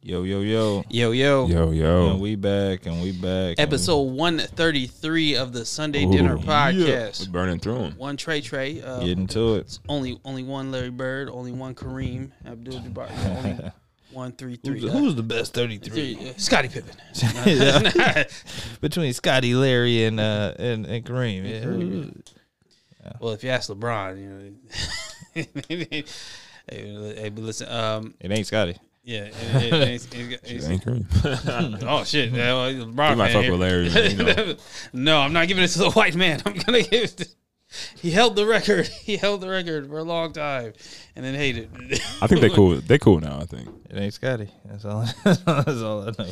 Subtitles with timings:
[0.00, 0.84] Yo, yo, yo.
[0.88, 1.46] Yo, yo.
[1.48, 2.10] Yo, yo.
[2.10, 3.56] And we back and we back.
[3.58, 7.26] and Episode 133 of the Sunday Dinner Ooh, Podcast.
[7.26, 7.94] We're burning through them.
[7.98, 8.80] One Trey Trey.
[8.80, 9.78] Uh, Getting to it.
[9.88, 11.28] only only one Larry Bird.
[11.28, 13.10] Only one Kareem Abdul Jabbar.
[13.44, 13.72] Only
[14.12, 14.80] one three three.
[14.80, 16.14] Who's, uh, who's the best 33?
[16.14, 16.94] three, uh, Scottie Pippen.
[18.80, 21.42] Between Scotty, Larry, and uh and, and Kareem.
[21.44, 21.64] Yeah.
[21.64, 22.22] Kareem.
[23.20, 25.44] well, if you ask LeBron, you know.
[25.68, 26.04] hey,
[26.70, 27.68] hey, but listen.
[27.68, 28.78] Um, It ain't Scotty.
[29.08, 29.24] Yeah.
[29.24, 31.82] it- it- it's- it's- it's- Ain't Kareem.
[31.88, 32.30] Oh shit!
[32.32, 34.56] Yeah, well, LeBron He might fuck with Larry, you know.
[34.92, 36.42] no, I'm not giving it to the white man.
[36.46, 37.16] I'm gonna give it.
[37.16, 37.28] To,
[38.00, 38.86] he held the record.
[38.86, 40.72] He held the record for a long time,
[41.16, 41.70] and then hated.
[42.22, 42.76] I think they cool.
[42.76, 43.38] They cool now.
[43.40, 43.68] I think.
[43.90, 44.48] It ain't Scotty.
[44.64, 45.04] That's all.
[45.24, 46.30] That's all I know.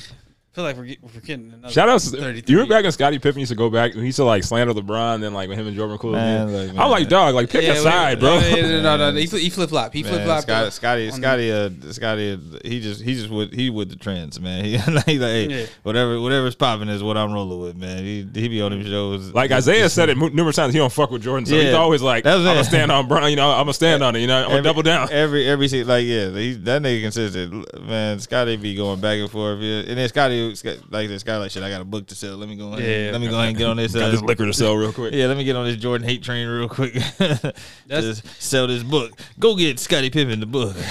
[0.57, 1.71] I feel like we're, get- we're getting another.
[1.71, 3.93] Shout out to you were back when Scottie Pippen used to go back.
[3.93, 5.21] He used to like slander LeBron.
[5.21, 6.13] Then like when him and Jordan were cool.
[6.13, 6.57] Man, again.
[6.69, 6.83] look, man.
[6.83, 8.41] I'm like, dog, like pick Yeah, a side, bro.
[8.41, 9.17] No, no, no, no, no.
[9.19, 9.93] He, flip- he flip flop.
[9.93, 10.45] He flip flop.
[10.45, 14.41] Scotty, Scotty, on- Scotty, uh, Scotty, he just, he just with, he with the trends,
[14.41, 14.65] man.
[14.65, 15.67] He like, like hey, Yeah.
[15.83, 17.99] whatever, whatever's popping is what I'm rolling with, man.
[17.99, 19.35] He, he be on them shows.
[19.35, 22.25] Like Isaiah said it numerous times, he don't fuck with Jordan, so he's always like,
[22.25, 24.43] That "I'm gonna stand on Brown, you know, I'm gonna stand on it, you know,
[24.45, 27.87] I'm gonna double down." Every every se- like yeah, he, that nigga consistent.
[27.87, 29.61] Man, Scotty be going back and forth.
[29.61, 29.81] Yeah.
[29.87, 31.63] And then Scotty Scott- like this Scotty like shit.
[31.63, 32.37] I got a book to sell.
[32.37, 32.73] Let me go.
[32.73, 33.13] Ahead, Yeah.
[33.13, 33.93] let me go ahead and get on this.
[33.95, 35.13] Got Uh, this liquor to sell real quick.
[35.15, 36.95] yeah, let me get on this Jordan hate train real quick.
[37.89, 39.13] Just sell this book.
[39.39, 40.77] Go get Scotty Pippen the book.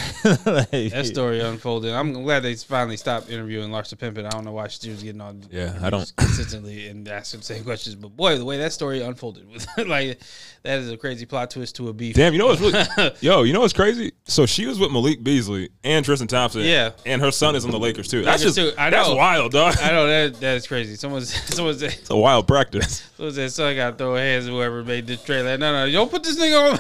[0.46, 1.94] Like, That story unfolded.
[1.94, 4.26] I'm glad they finally stopped interviewing Larsa Pippen.
[4.26, 5.44] I don't know why she was getting on.
[5.52, 7.96] Yeah, I don't- consistently and asking the same questions.
[7.96, 10.20] But boy, the way that story unfolded was like
[10.64, 12.16] that is a crazy plot twist to a beef.
[12.16, 14.14] Damn, you know what's really, yo, you know what's crazy?
[14.26, 16.62] So she was with Malik Beasley and Tristan Thompson.
[16.62, 16.92] Yeah.
[17.06, 18.24] and her son is on the Lakers too.
[18.24, 18.82] That's Lakers just too.
[18.82, 19.16] I that's know.
[19.46, 19.76] Wild, dog.
[19.82, 20.96] I know that that is crazy.
[20.96, 23.10] Someone's someone said It's a wild practice.
[23.16, 25.58] someone said son got to throw hands whoever made this trailer.
[25.58, 26.80] No, no, don't put this nigga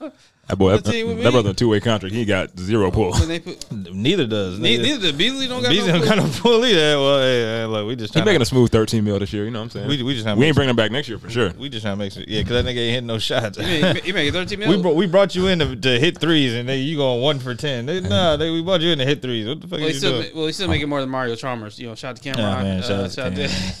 [0.00, 0.12] on.
[0.48, 2.14] That boy, The that, that brother on two way contract.
[2.14, 3.12] He got zero pull.
[3.12, 3.28] put
[3.92, 4.58] neither does.
[4.58, 6.98] neither, Neither, neither Beasley don't got Beasley no don't got no pull either.
[6.98, 9.44] Well, hey, hey, look, we just He making to, a smooth thirteen mil this year.
[9.44, 9.88] You know what I'm saying?
[9.88, 11.50] we, we just trying to we make ain't bringing him back next year for sure.
[11.58, 12.24] We just trying to make sure.
[12.26, 13.58] Yeah, because that nigga ain't hitting no shots.
[13.58, 16.54] You make, you make 13 we brought we brought you in to, to hit threes,
[16.54, 17.84] and they, you going one for ten.
[17.84, 19.46] They, nah, they, we brought you in to hit threes.
[19.46, 20.34] What the fuck well, are you still, doing?
[20.34, 21.78] well, he's still making more than Mario Chalmers.
[21.78, 22.38] You know, shout to Camron.
[22.38, 23.74] Nah, man, shout uh, out to Cam.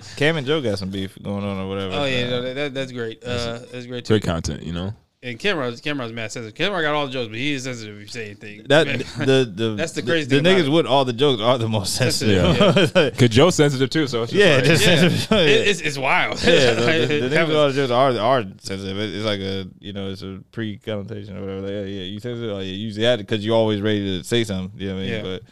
[0.16, 1.94] Cam and Joe got some beef going on or whatever.
[1.94, 3.24] Oh yeah, no, that, that, that's great.
[3.24, 4.14] Uh, that's great too.
[4.14, 4.94] Great content, you know.
[5.24, 6.54] And Camron's Camron's mad sensitive.
[6.58, 8.64] Camron got all the jokes, but he is sensitive if you say anything.
[8.68, 8.98] that Man.
[8.98, 10.70] the the That's the crazy the, thing the about niggas it.
[10.70, 12.56] with all the jokes are the most sensitive.
[12.56, 15.38] Sensitive, Cause Joe's sensitive too, so it's just yeah, like, just yeah, sensitive.
[15.38, 16.42] It- it's, it's wild.
[16.42, 18.98] yeah, the, the, the niggas with all the jokes are are sensitive.
[18.98, 21.60] It, it's like a you know it's a pre connotation or whatever.
[21.60, 22.50] Like, yeah, yeah, you sensitive.
[22.50, 24.76] Oh, yeah, you usually had it because you always ready to say something.
[24.80, 25.12] You know what I mean?
[25.14, 25.22] Yeah.
[25.22, 25.42] But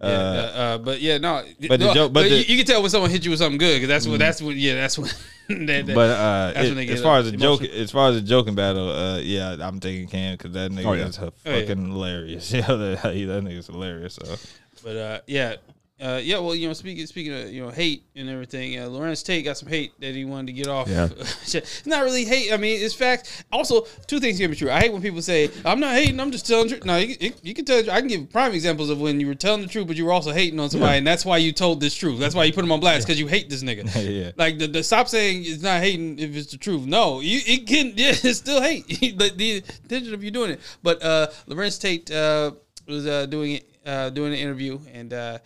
[0.00, 1.42] yeah, uh, uh, uh, but yeah, no.
[1.68, 3.40] but the joke- but but the- you, you can tell when someone hit you with
[3.40, 5.08] something good because that's what that's what yeah that's what.
[5.48, 8.10] that, that, but uh, that's it- when they as far as the joke, as far
[8.10, 11.06] as the joking battle, uh, yeah, I'm taking Cam because that nigga Oh, yeah.
[11.06, 11.60] is a Oh, yeah.
[11.60, 12.52] fucking hilarious.
[12.52, 13.14] Yeah, that, that
[13.44, 14.14] nigga's hilarious.
[14.22, 14.36] So
[14.84, 15.56] But uh, yeah,
[16.00, 16.38] uh, yeah.
[16.38, 19.56] Well, you know, speaking speaking of you know hate and everything, uh, Larenz Tate got
[19.56, 20.88] some hate that he wanted to get off.
[20.88, 21.08] Yeah.
[21.18, 22.52] it's not really hate.
[22.52, 23.44] I mean, it's fact.
[23.50, 24.70] Also, two things can be true.
[24.70, 26.20] I hate when people say, "I'm not hating.
[26.20, 27.78] I'm just telling the truth." No, you, you, can tell.
[27.90, 30.12] I can give prime examples of when you were telling the truth, but you were
[30.12, 32.20] also hating on somebody, and that's why you told this truth.
[32.20, 33.88] That's why you put him on blast because you hate this nigga.
[34.08, 34.30] Yeah.
[34.36, 36.86] Like the, the stop saying it's not hating if it's the truth.
[36.86, 38.86] No, you it can yeah, it's still hate.
[38.88, 40.60] the, the intention of you doing it.
[40.82, 42.52] But uh Larenz Tate uh
[42.86, 45.38] was uh doing it uh doing an interview and uh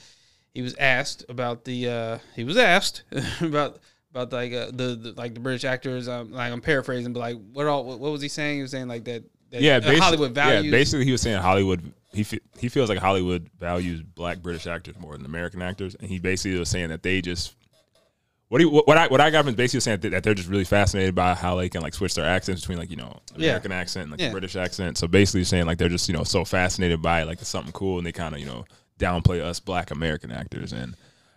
[0.54, 3.02] he was asked about the uh he was asked
[3.40, 3.78] about
[4.10, 7.36] about like uh, the, the like the British actors um like I'm paraphrasing but like
[7.52, 8.56] what all what, what was he saying?
[8.56, 11.20] He was saying like that, that yeah, uh, basically, Hollywood values Yeah, basically, he was
[11.22, 11.92] saying Hollywood.
[12.12, 16.08] He fe- he feels like Hollywood values black British actors more than American actors, and
[16.10, 17.54] he basically was saying that they just.
[18.48, 20.64] What he, what I what I got from basically saying that, that they're just really
[20.64, 23.46] fascinated by how they can like switch their accents between like you know Yeah.
[23.48, 24.30] American accent and like Yeah.
[24.30, 24.98] British accent.
[24.98, 27.72] So basically saying like they're just you know so fascinated by it, like it's something
[27.72, 28.66] cool and they kind of you know
[28.98, 30.94] downplay us black American actors and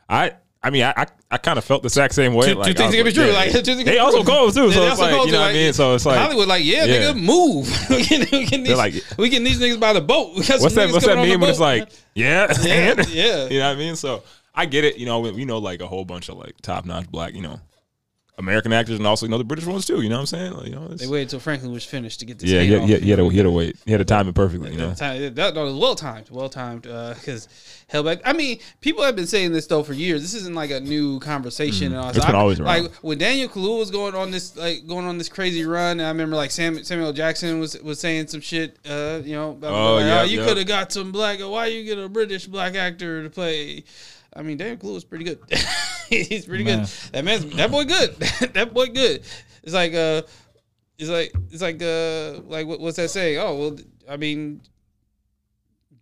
[0.09, 2.53] I I mean I I, I kind of felt the exact same way.
[2.53, 3.31] Two- like, two things can be true.
[3.31, 4.71] Like, two they also cold too.
[4.71, 5.73] So it's like you know what I mean.
[5.73, 7.11] So it's like Hollywood, like, yeah, Yeah.
[7.11, 7.67] nigga, move.
[7.89, 10.35] we can, these, like- we can these niggas by the boat.
[10.35, 10.91] We got some What's that?
[10.91, 13.47] What's that on when it's like, yeah, Yeah, yeah.
[13.47, 13.95] you know what I mean?
[13.95, 14.23] So
[14.53, 14.97] I get it.
[14.97, 17.41] You know, we, we know like a whole bunch of like top notch black, you
[17.41, 17.59] know,
[18.37, 20.01] American actors, and also you know the British ones too.
[20.01, 20.53] You know what I'm saying?
[20.53, 22.49] Like, you know, They waited until Franklin was finished to get this.
[22.49, 22.89] yeah, yeah, off.
[22.89, 22.97] yeah.
[22.97, 23.77] He had to, he had to wait.
[23.85, 24.71] He had to time it perfectly.
[24.71, 26.81] You know, Time- that, was well timed, well timed.
[26.81, 27.47] Because
[27.87, 28.19] hell back.
[28.25, 30.21] I mean, people have been saying this though for years.
[30.21, 31.87] This isn't like a new conversation.
[31.87, 32.07] And all.
[32.09, 32.17] Mm-hmm.
[32.17, 32.83] It's been I- always around.
[32.83, 35.99] Like when Daniel Kaluuya was going on this, like going on this crazy run.
[35.99, 38.77] And I remember like Sam, Samuel Jackson was was saying some shit.
[38.85, 40.45] Uh, you know, about, Oh, like, yeah, you yeah.
[40.45, 41.39] could have got some black.
[41.39, 43.83] Why you get a British black actor to play?
[44.35, 45.39] I mean, Daniel Kaluuya is pretty good.
[46.09, 46.79] He's pretty Man.
[46.79, 46.87] good.
[47.13, 48.15] That man's that boy good.
[48.53, 49.23] that boy good.
[49.63, 50.21] It's like uh,
[50.97, 53.39] it's like it's like uh, like what, what's that saying?
[53.39, 53.77] Oh well,
[54.09, 54.61] I mean,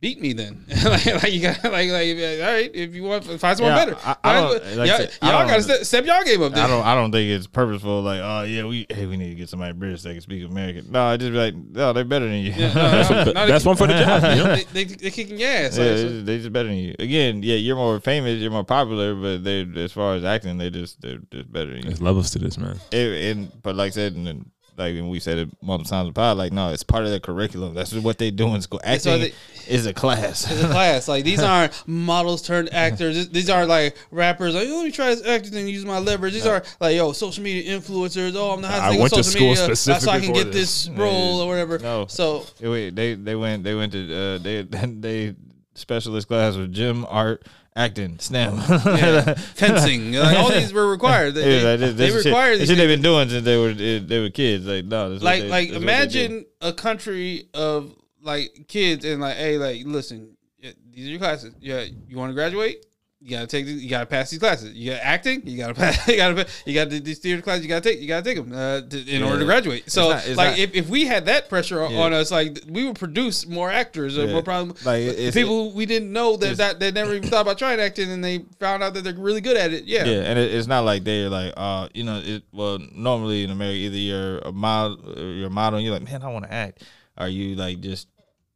[0.03, 0.65] beat me then.
[0.83, 3.97] like, like you got like like all right if you want find someone Yeah, better.
[4.03, 4.99] I- I Find- don't- like y'all
[5.31, 6.51] y'all gotta step, step y'all game up.
[6.53, 6.65] Then.
[6.65, 6.85] I don't.
[6.85, 8.01] I don't think it's purposeful.
[8.01, 10.91] Like, oh yeah, we hey, we need to get somebody British that can speak American.
[10.91, 12.51] No, I just be like, no, they're better than you.
[12.51, 12.91] Yeah, no,
[13.23, 14.23] no, no, That's they- one for the job.
[14.23, 14.55] You know?
[14.57, 15.77] They, they, they kicking your ass.
[15.77, 16.95] Yeah, like, so- they they just better than you.
[16.99, 20.69] Again, yeah, you're more famous, you're more popular, but they, as far as acting, they
[20.69, 21.83] just they're just better than you.
[21.83, 22.77] There's levels to this, man.
[22.91, 26.07] It- and but like I said, and then, like and we said it multiple times
[26.07, 27.73] in the pod, like no, it's part of their curriculum.
[27.73, 28.81] That's what they do in school.
[28.83, 29.33] That's why Acting
[29.67, 30.49] is a class.
[30.51, 31.07] It's a class.
[31.07, 33.29] Like these aren't models turned actors.
[33.29, 34.55] These aren't like rappers.
[34.55, 36.33] Like, let me try this acting and use my leverage.
[36.33, 38.33] These are like, yo, social media influencers.
[38.35, 40.19] Oh, I'm the I hottest thing on went to social school media, uh, so I
[40.19, 40.85] can get this.
[40.85, 41.79] this role or whatever.
[41.79, 42.07] No.
[42.07, 45.35] So They went- they they went they went to uh, they they
[45.75, 48.53] specialist class with gym, art, acting, STEM.
[48.55, 48.83] Oh.
[48.97, 50.13] yeah, fencing.
[50.23, 51.33] Like, all these were required.
[51.35, 54.19] They, Yeah, they, they this shit- these shit they've been doing since they were they
[54.19, 54.65] were kids.
[54.65, 56.19] Like no, this like they- like this is what they do.
[56.23, 61.53] imagine a country of like kids and like hey like listen these are your classes
[61.59, 62.85] yeah you want to graduate
[63.23, 66.17] you gotta take you gotta pass these classes you got acting you gotta pass you
[66.17, 68.99] gotta you got these theater classes you gotta take you gotta take them uh, to,
[68.99, 69.25] in Yeah.
[69.27, 71.93] order to graduate so not- it's like not- if, if we had that pressure on-
[71.93, 72.01] Yeah.
[72.01, 74.33] on us like we would produce more actors or Yeah.
[74.33, 77.41] more problem Like, it's- people who we didn't know that, that they never even thought
[77.41, 80.21] about trying acting and they found out that they're really good at it yeah, Yeah,
[80.23, 82.43] and it, it's not like they're like, uh, you know, it.
[82.51, 86.21] Well, normally in America, either you're a model, you're a model, and you're like, man,
[86.23, 86.83] I want to act.
[87.17, 88.07] Are you like just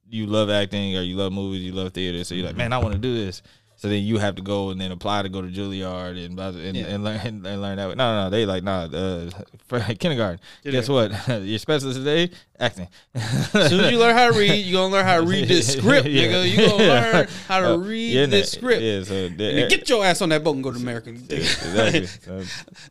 [0.09, 2.77] you love acting, or you love movies, you love theater, so you're like, man, I
[2.77, 3.41] want to do this.
[3.77, 6.75] So then you have to go and then apply to go to Juilliard and and,
[6.77, 6.85] Yeah.
[6.87, 7.89] and learn and learn that.
[7.89, 7.95] way.
[7.95, 8.85] No, no, no, they like nah.
[8.91, 9.29] Uh,
[9.99, 10.39] kindergarten.
[10.63, 11.11] Guess what?
[11.43, 12.87] Your specialist today acting.
[13.13, 15.71] As soon as you learn how to read, you're gonna learn how to read this
[15.77, 16.23] script, Yeah.
[16.23, 16.49] nigga.
[16.49, 18.81] You gonna learn how to Uh, read yeah, this script.
[18.81, 19.37] Yeah, so And
[19.69, 21.11] get your ass on that boat and go to America.
[21.11, 22.07] exactly.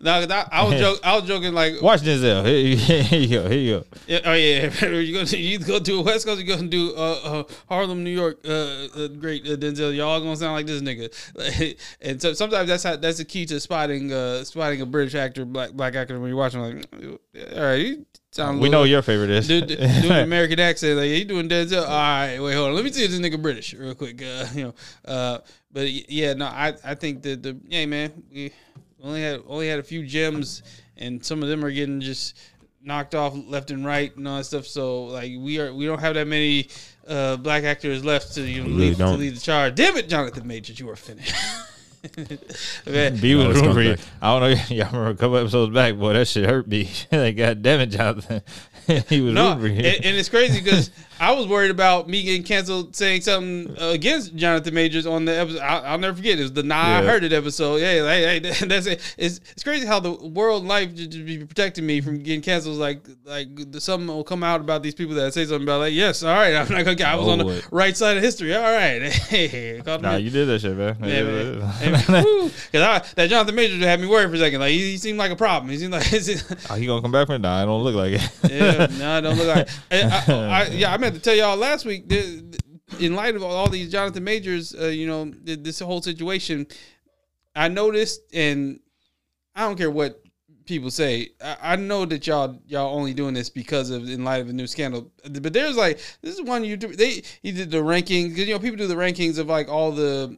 [0.01, 1.01] No, I, I was joking.
[1.05, 2.47] I was joking like, watch Denzel.
[2.47, 3.49] Here, you- here you go.
[3.49, 3.85] Here you go.
[4.07, 6.95] yeah, oh yeah, you go to you go to West Coast, you go and do
[6.97, 8.39] uh, uh, Harlem, New York.
[8.47, 8.53] Uh,
[8.97, 11.79] uh, great uh, Denzel, y'all gonna sound like this nigga.
[12.01, 15.45] and so sometimes that's how that's the key to spotting uh, spotting a British actor,
[15.45, 16.61] black black actor when you're watching.
[16.61, 16.87] Like,
[17.55, 18.61] all right, you sound.
[18.61, 19.49] We know your favorite is.
[19.49, 20.97] do, do, doing American accent.
[20.97, 21.83] Like he doing Denzel.
[21.83, 22.75] All right, wait, hold on.
[22.75, 24.23] Let me see if this nigga British real quick.
[24.23, 24.75] Uh, you know,
[25.05, 25.39] uh,
[25.73, 28.53] but yeah, no, I I think that the yeah man, we
[29.03, 30.63] only had only had a few gems,
[30.97, 32.39] and some of them are getting just
[32.87, 34.67] knocked off left and right and all that stuff.
[34.67, 36.69] So like we are we don't have that many
[37.09, 39.19] uh, black actors left to you know, really lead, to don't.
[39.19, 39.75] lead the charge.
[39.75, 41.35] Damn it, Jonathan Majors, you are finished.
[42.87, 43.97] Man, B No, was it's rooting for you.
[44.23, 44.49] I don't know.
[44.77, 46.89] Y'all remember a couple episodes back, boy, that shit hurt me.
[47.13, 48.43] like, God damn it, Jonathan.
[49.09, 50.09] he was No, rooting and, for you.
[50.11, 54.75] and it's crazy because I was worried about me getting canceled saying something against Jonathan
[54.75, 55.61] Majors on the episode.
[55.61, 56.39] I'll, I'll never forget.
[56.39, 57.77] It was the Nah I Heard It episode.
[57.77, 59.15] Yeah, like, hey, that's it.
[59.17, 62.77] It's, it's crazy how the world life just be protecting me from getting canceled.
[62.77, 63.49] Like, like
[63.79, 66.55] something will come out about these people that say something about, like, yes, all right,
[66.55, 68.55] I'm not going to I was oh, on the Oh, right side of history.
[68.55, 69.13] All right.
[69.27, 70.97] Hey, Nah, you did that shit, man.
[71.03, 72.51] yeah, man.
[72.71, 74.61] Because that Jonathan Majors had me worried for a second.
[74.61, 75.71] Like, he, he seemed like a problem.
[75.71, 76.07] He seemed like.
[76.71, 77.39] oh, he gonna come back from it?
[77.41, 78.31] Nah, I don't look like it.
[78.51, 79.69] yeah, no, it don't look like.
[79.91, 82.13] I, I, I, yeah, I meant to tell y'all last week.
[82.99, 86.67] In light of all these Jonathan Majors, uh, you know, this whole situation,
[87.55, 88.81] I noticed, and
[89.55, 90.21] I don't care what
[90.67, 91.31] people say.
[91.43, 94.53] I, I know that y'all y'all only doing this because of in light of a
[94.53, 95.13] new scandal.
[95.29, 96.97] But there's like this is one YouTuber.
[96.97, 99.93] They he did the rankings because you know people do the rankings of like all
[99.93, 100.37] the.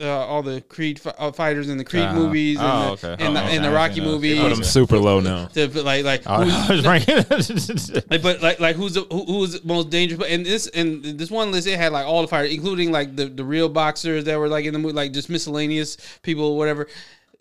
[0.00, 3.12] Uh, all the Creed fi- uh, fighters in the Creed Uh, movies and, oh, the,
[3.12, 3.24] okay.
[3.24, 3.74] and, the, Oh, and the okay.
[3.76, 4.36] Rocky I see movies.
[4.38, 4.42] that.
[4.48, 5.46] Put them super low now.
[5.46, 7.16] To put, like like I who's- was ranking.
[8.10, 10.20] like, but like, like who's the who, who's the most dangerous?
[10.28, 13.26] And this and this one list, it had like all the fighters, including like the,
[13.26, 16.88] the real boxers that were like in the movie, like just miscellaneous people, whatever.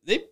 [0.05, 0.24] They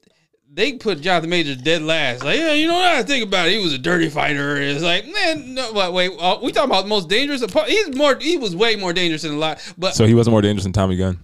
[0.53, 2.23] they put Jonathan Majors dead last.
[2.23, 3.53] Like, yeah, you know what I think about it?
[3.57, 4.57] He was a dirty fighter.
[4.57, 7.41] It's like, man, no, wait, wait uh, we talking about the most dangerous.
[7.41, 9.59] oppo- He's more, he was way more dangerous than a lot.
[9.75, 11.17] But So he wasn't more dangerous than Tommy Gunn.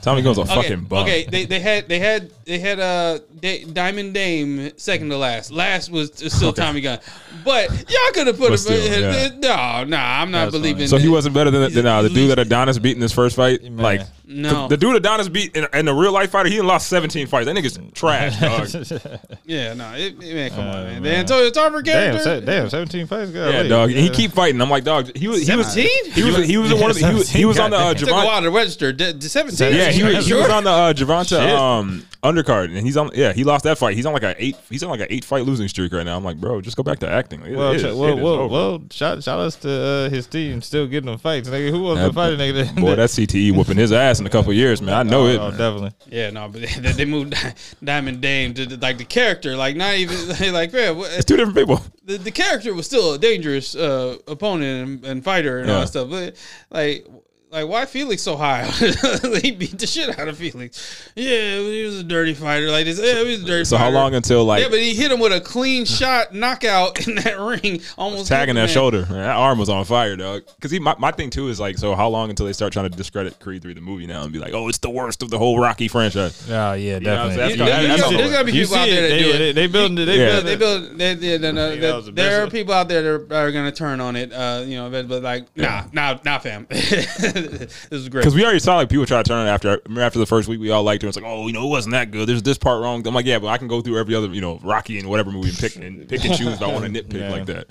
[0.00, 1.02] Tommy Gunn's a okay, fucking bum.
[1.04, 5.50] okay, they, they had they had they had uh Da- Diamond Dame second to last.
[5.50, 6.98] Last was still Tommy Gunn,
[7.44, 8.56] but y'all could have put But him.
[8.58, 9.28] still, yeah.
[9.38, 10.86] No, no, I'm not That's believing.
[10.88, 13.36] So he wasn't better than, than uh, the dude that Adonis beat in his first
[13.36, 13.62] fight.
[13.62, 13.76] Man.
[13.76, 14.00] Like
[14.32, 14.62] No.
[14.62, 17.26] the, the dude Adonis beat in, in the real life fighter, he done lost 17
[17.26, 17.46] fights.
[17.46, 19.38] That nigga's trash, dog.
[19.44, 20.92] Yeah, no, it, it- man, come on, Uh, man.
[20.94, 21.02] man.
[21.02, 23.30] The Antonio Tarver damn, se- damn, seventeen fights.
[23.30, 23.68] God, yeah, wait.
[23.68, 23.90] dog.
[23.90, 24.60] And he keep fighting.
[24.60, 25.14] I'm like, dog.
[25.16, 26.12] He was he was 17?
[26.12, 27.98] he was he was one of the, he was, he was on the uh, It
[27.98, 28.24] took a Gervonta.
[28.24, 28.92] while to register.
[28.92, 29.74] D- d- 17.
[29.74, 33.10] Yeah, he, was- he was on the uh, Gervonta um, undercard, and he's on.
[33.14, 33.96] Yeah, he lost that fight.
[33.96, 34.56] He's on like a eight.
[34.70, 36.16] He's on like an eight fight losing streak right now.
[36.16, 37.42] I'm like, bro, just go back to acting.
[37.44, 40.62] It- Well, it sh- is- well, well, well, shout, shout outs to uh, his team
[40.62, 41.48] still getting them fights.
[41.48, 42.80] Nigga, who wants That- to fight a nigga?
[42.80, 44.94] Boy, that CTE whooping his ass in a couple years, man.
[44.94, 45.38] I know oh, it.
[45.38, 45.58] oh, man.
[45.58, 45.90] definitely.
[46.10, 47.34] Yeah, no, but they, they moved
[47.84, 50.16] Diamond Dame to the, like the character, like not even
[50.52, 51.80] like man, what- It's two different people.
[52.04, 55.88] the, the character was still a dangerous uh, opponent and, and fighter and all that
[55.88, 56.08] stuff.
[56.10, 56.36] But
[56.70, 57.06] like,
[57.52, 58.64] like why Felix so high?
[59.42, 61.10] he beat the shit out of Felix.
[61.14, 62.70] Yeah, he was a dirty fighter.
[62.70, 63.64] Like this, yeah, he was a dirty.
[63.66, 67.06] So how long until like Yeah, but he hit him with a clean shot knockout
[67.06, 68.68] in that ring, almost tagging that man.
[68.68, 69.00] shoulder?
[69.02, 70.42] Man, that arm was on fire, dog.
[70.56, 72.90] Because he, my, my thing too is like, so how long until they start trying
[72.90, 75.28] to discredit Creed three the movie now and be like, oh, it's the worst of
[75.30, 76.48] the whole Rocky franchise?
[76.50, 77.36] Oh yeah, know what I'm definitely.
[77.36, 77.50] saying?
[77.50, 78.32] You- That's- you- that's you- all There's over.
[78.32, 79.38] gotta be people out there it, that they, do it.
[79.38, 80.04] they, they building it.
[80.06, 80.26] They Yeah.
[80.40, 80.58] building They it.
[80.58, 83.02] build, they, they, no, no, Yeah, that that- was the there are people out there
[83.18, 86.18] that are going to turn on it, uh, you know, but, but like, nah, nah,
[86.24, 86.66] nah, fam.
[87.50, 88.20] this is great.
[88.22, 90.60] Because we already saw like people try to turn it after after the first week
[90.60, 91.08] we all liked it.
[91.08, 92.28] It's like, oh, you know, it wasn't that good.
[92.28, 93.06] There's this part wrong.
[93.06, 95.30] I'm like, yeah, but I can go through every other, you know, Rocky and whatever
[95.30, 97.30] movie and pick and pick and choose if I want to nitpick Yeah.
[97.30, 97.66] like that.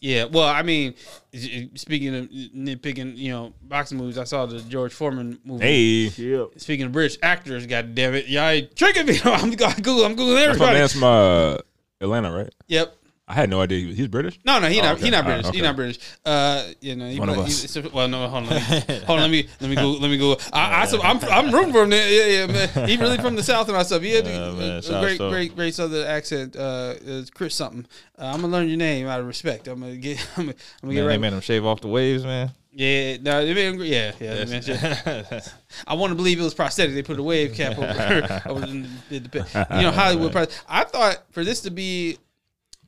[0.00, 0.94] Yeah, well, I mean,
[1.74, 5.64] speaking of nitpicking, you know, boxing movies, I saw the George Foreman movie.
[5.64, 9.18] Hey, Speaking of British actors, God damn it, y'all ain't tricking me.
[9.24, 10.88] I'm Google, I'm googling that's my everybody.
[10.88, 11.56] from uh,
[12.00, 12.54] Atlanta, right?
[12.68, 12.94] Yep.
[13.30, 14.38] I had no idea he was, he's British.
[14.44, 14.94] No, no, he Oh, not.
[14.96, 15.04] okay.
[15.04, 15.44] He not British.
[15.46, 15.60] He okay.
[15.60, 15.98] not British.
[16.24, 17.76] Uh, you know, he, One of us.
[17.76, 19.22] it's- well, no, hold on, let me, hold on.
[19.22, 19.90] Let me let me go.
[19.92, 20.36] Let me go.
[20.52, 21.92] I, I, so I'm I'm rooting for him.
[21.92, 22.88] Yeah, yeah, man.
[22.88, 24.00] He really from the south and all stuff.
[24.02, 26.56] He Yeah, a, man, a great, great, great southern accent.
[26.56, 27.86] Uh, it's Chris something.
[28.18, 29.68] Uh, I'm gonna learn your name out of respect.
[29.68, 30.18] I'm gonna get.
[30.36, 31.12] I'm gonna, I'm gonna get Man, right.
[31.12, 32.50] they made him shave off the waves, man.
[32.72, 34.34] Yeah, no, they made him, yeah, yeah.
[34.34, 35.40] they made him-
[35.86, 36.94] I want to believe it was prosthetic.
[36.94, 38.42] They put a wave cap over.
[38.46, 40.30] over and did the, pi- you know, Hollywood.
[40.30, 42.18] pros- I thought for this to be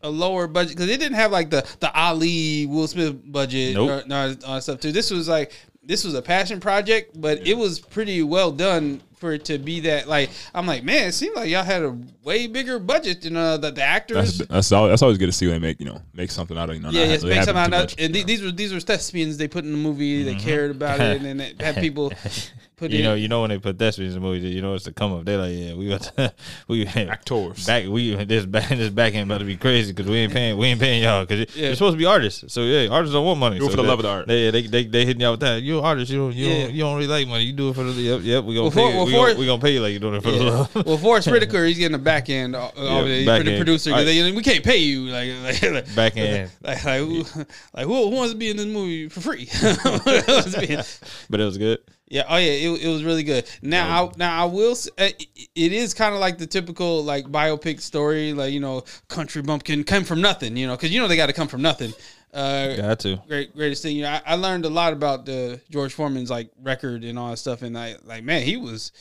[0.02, 4.04] a lower budget because it didn't have like the the Ali Will Smith budget Nope.
[4.04, 4.92] or, no, all that stuff too.
[4.92, 5.52] This was like
[5.82, 9.80] this was a passion project, but it was pretty well done for it to be
[9.80, 10.08] that.
[10.08, 13.56] Like I'm like, man, it seemed like y'all had a way bigger budget than uh,
[13.58, 14.38] the, the actors.
[14.38, 16.56] That's that's, al- that's always good to see when they make you know make something
[16.56, 16.90] out of you know.
[16.90, 17.70] Yeah, yes, make something out.
[17.70, 17.94] much.
[17.98, 20.22] And th- these were these were thespians they put in the movie.
[20.22, 22.12] They cared about it, and then they had people
[22.80, 23.04] put You in.
[23.04, 25.12] know, you know when they put thespians in the movies, you know it's to come
[25.12, 25.24] up.
[25.24, 26.32] They're like, yeah, we got to,
[26.68, 26.84] we
[27.14, 27.64] Actors.
[27.66, 27.86] back.
[27.86, 30.66] We this back this back end about to be crazy because we ain't paying we
[30.66, 31.66] ain't paying y'all because Yeah.
[31.66, 32.52] you're supposed to be artists.
[32.52, 33.58] So yeah, artists don't want money.
[33.58, 34.26] Do it so for the they- love of the art.
[34.26, 35.62] They they they, they hitting y'all with that.
[35.62, 36.10] You're an artist.
[36.10, 36.62] You don't you, Yeah.
[36.64, 37.44] don't, you don't really like money.
[37.44, 38.44] You do it for the yep yep.
[38.44, 38.76] We gonna Well, pay.
[38.82, 40.30] for- you- well, we for- gonna, we gonna pay you like you're doing it for
[40.30, 40.86] the love.
[40.86, 42.56] well, Forest Whitaker, he's getting the back end.
[42.56, 43.56] Uh, yeah, the back produ- end.
[43.58, 44.04] producer, 'cause All right.
[44.04, 45.06] they, we can't pay you.
[45.10, 46.50] Like, like, like Back end.
[46.62, 47.24] like, like, who,
[47.74, 49.46] like who, who wants to be in this movie for free?
[49.46, 50.84] Who wants to be in-
[51.28, 51.78] But it was good.
[52.10, 53.48] Yeah, oh yeah, it, it was really good.
[53.62, 54.72] Now, I, now I will.
[54.72, 58.82] uh, it- It is kind of like the typical like biopic story, like you know,
[59.08, 61.62] country bumpkin come from nothing, you know, because you know they got to come from
[61.62, 61.92] nothing.
[62.34, 63.20] Uh, Got to.
[63.28, 63.96] great greatest thing.
[63.96, 67.30] You know, I, I learned a lot about the George Foreman's like record and all
[67.30, 68.92] that stuff, and I like man, he was.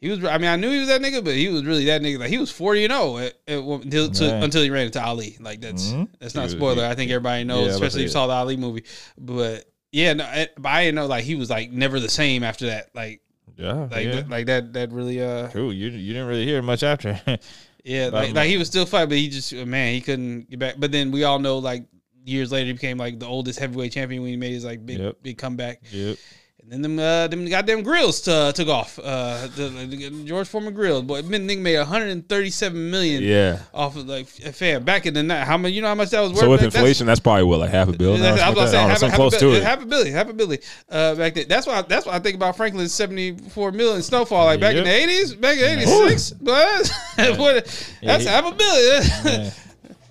[0.00, 0.22] He was.
[0.24, 2.18] I mean, I knew he was that nigga, but he was really that nigga.
[2.20, 5.36] Like he was forty and zero at, at, until to, until he ran into Ali.
[5.40, 6.08] Like that's Mhm.
[6.20, 6.84] that's not a spoiler.
[6.84, 8.84] I think everybody knows, Yeah, especially if you saw the Ali movie.
[9.18, 12.42] But yeah, no, I- but I didn't know like he was like never the same
[12.42, 12.90] after that.
[12.94, 13.20] Like
[13.56, 13.88] Yeah.
[13.90, 14.10] like yeah.
[14.16, 15.70] that, like that that really uh True.
[15.70, 17.20] You you didn't really hear much after.
[17.84, 20.74] yeah like, like he was still fighting, but he just man he couldn't get back.
[20.78, 21.86] But then we all know like
[22.24, 24.98] years later he became like the oldest heavyweight champion when he made his like big
[24.98, 25.16] Yep.
[25.22, 25.80] big comeback.
[25.90, 26.18] yep.
[26.70, 28.98] And then them uh, them goddamn grills uh, took off.
[29.02, 33.60] Uh, the, the George Foreman grill, boy, nigga made 137 million Yeah.
[33.72, 35.44] off of like fam back in the night.
[35.44, 36.40] How much you know how much that was worth?
[36.40, 38.20] So with back- inflation, that's probably what like half a billion.
[38.20, 39.66] That's- I was about to say half, something half close a to billion, it.
[39.66, 40.62] half a billion, half a billion.
[40.90, 44.44] Uh, back then, that's why that's why I think about Franklin's seventy four million snowfall.
[44.44, 46.86] Like back in the eighties, back in eighty six, but
[47.38, 47.64] what-
[48.02, 49.52] that's he- half a billion.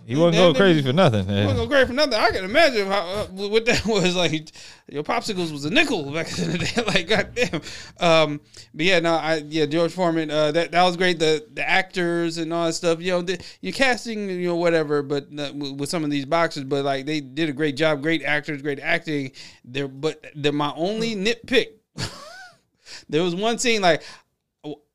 [0.08, 1.28] He wasn't going crazy for nothing.
[1.28, 2.14] He wasn't go great for nothing.
[2.14, 4.50] I can imagine how, uh, what that was like.
[4.88, 6.82] Your popsicles was a nickel back in the day.
[6.82, 7.62] Like goddamn.
[8.00, 8.40] Um,
[8.74, 10.32] but yeah, no, I yeah George Foreman.
[10.32, 11.20] Uh, that that was great.
[11.20, 13.02] The the actors and all that stuff.
[13.02, 14.30] You know, the, you're casting.
[14.30, 15.04] You know, whatever.
[15.04, 18.02] But uh, with some of these boxers, but like they did a great job.
[18.02, 19.34] Great actors, great acting.
[19.66, 21.72] There, but the, my only nitpick.
[23.10, 24.04] there was one scene like.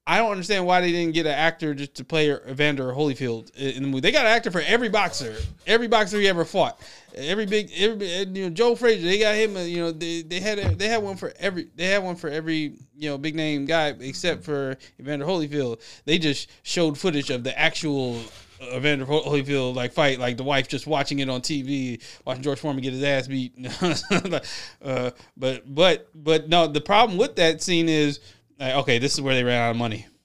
[0.04, 3.82] I don't understand why they didn't get an actor just to play Evander Holyfield in
[3.84, 4.00] the movie.
[4.00, 6.80] They got an actor for every boxer, every boxer he ever fought,
[7.14, 9.06] every big, every you know Joe Frazier.
[9.06, 9.56] They got him.
[9.56, 12.16] uh, You know they, they had a, they had one for every they had one
[12.16, 15.80] for every you know big name guy except for Evander Holyfield.
[16.04, 18.20] They just showed footage of the actual
[18.74, 22.82] Evander Holyfield like fight, like the wife just watching it on TV, watching George Foreman
[22.82, 23.54] get his ass beat.
[24.82, 28.18] Uh, but but but no, the problem with that scene is.
[28.62, 30.06] Like, okay, this is where they ran out of money.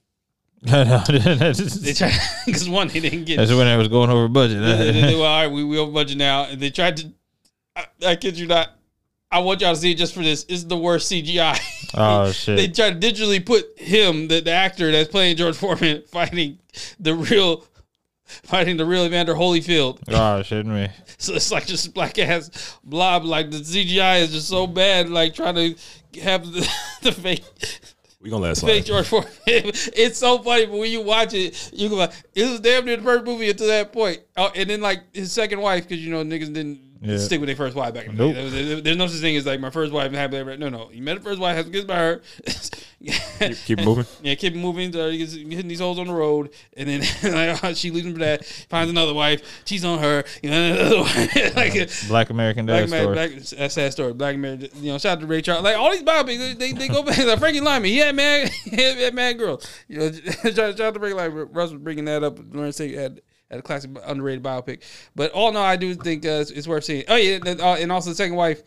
[0.62, 2.12] They tried
[2.46, 3.36] because one they didn't get.
[3.36, 4.60] That's when I was going over budget.
[4.60, 6.44] they, they, they, well, all right, we we over budget now.
[6.44, 7.12] And they tried to.
[7.74, 8.70] I, I kid you not.
[9.30, 10.46] I want y'all to see it just for this.
[10.48, 11.58] It's the worst CGI.
[11.94, 12.56] oh shit.
[12.56, 16.60] they tried to digitally put him, the, the actor that's playing George Foreman, fighting
[17.00, 17.64] the real,
[18.24, 19.98] fighting the real Evander Holyfield.
[20.08, 20.88] oh shit me.
[21.18, 23.24] So it's like just black ass blob.
[23.24, 25.10] Like the CGI is just so bad.
[25.10, 26.68] Like trying to have the,
[27.02, 27.44] the fake
[28.20, 28.84] We gonna last slide.
[28.84, 29.30] George Foreman.
[29.46, 32.96] It's so funny, but when you watch it, you go like, it was damn near
[32.96, 34.20] the first movie until that point.
[34.36, 37.16] Oh, and then like his second wife, because you know niggas didn't Yeah.
[37.18, 38.34] stick with their first wife back in the Nope.
[38.34, 38.48] day.
[38.50, 40.56] There- there- There's no such thing as like my first wife and happily ever.
[40.56, 40.90] No, no.
[40.92, 42.20] You met a first wife, have kids by her.
[43.04, 44.04] Keep, keep moving.
[44.22, 44.94] Yeah, keep moving.
[44.96, 47.00] Uh, he hitting these holes on the road, and then
[47.52, 48.44] like, oh, she leaves him for that.
[48.44, 50.24] Finds another wife, cheats on her.
[50.42, 51.56] You know, another wife.
[51.56, 52.08] like uh-huh.
[52.08, 53.14] Black American Black Dad man, story.
[53.14, 54.12] black, that's sad story.
[54.14, 55.62] Black man, you know, shout out to Ray Charles.
[55.62, 57.18] Like all these biopics, they, they, they go back.
[57.18, 59.68] Like Frankie Lymon, he had mad, he had mad girls.
[59.86, 61.48] You know, shout, shout out to Frankie Lymon.
[61.52, 62.38] Russ was bringing that up.
[62.52, 62.88] Learn say
[63.50, 64.82] a classic underrated biopic.
[65.14, 67.04] But all in all, I do think uh, it's, worth seeing.
[67.08, 68.62] Oh yeah, uh, and also the second wife.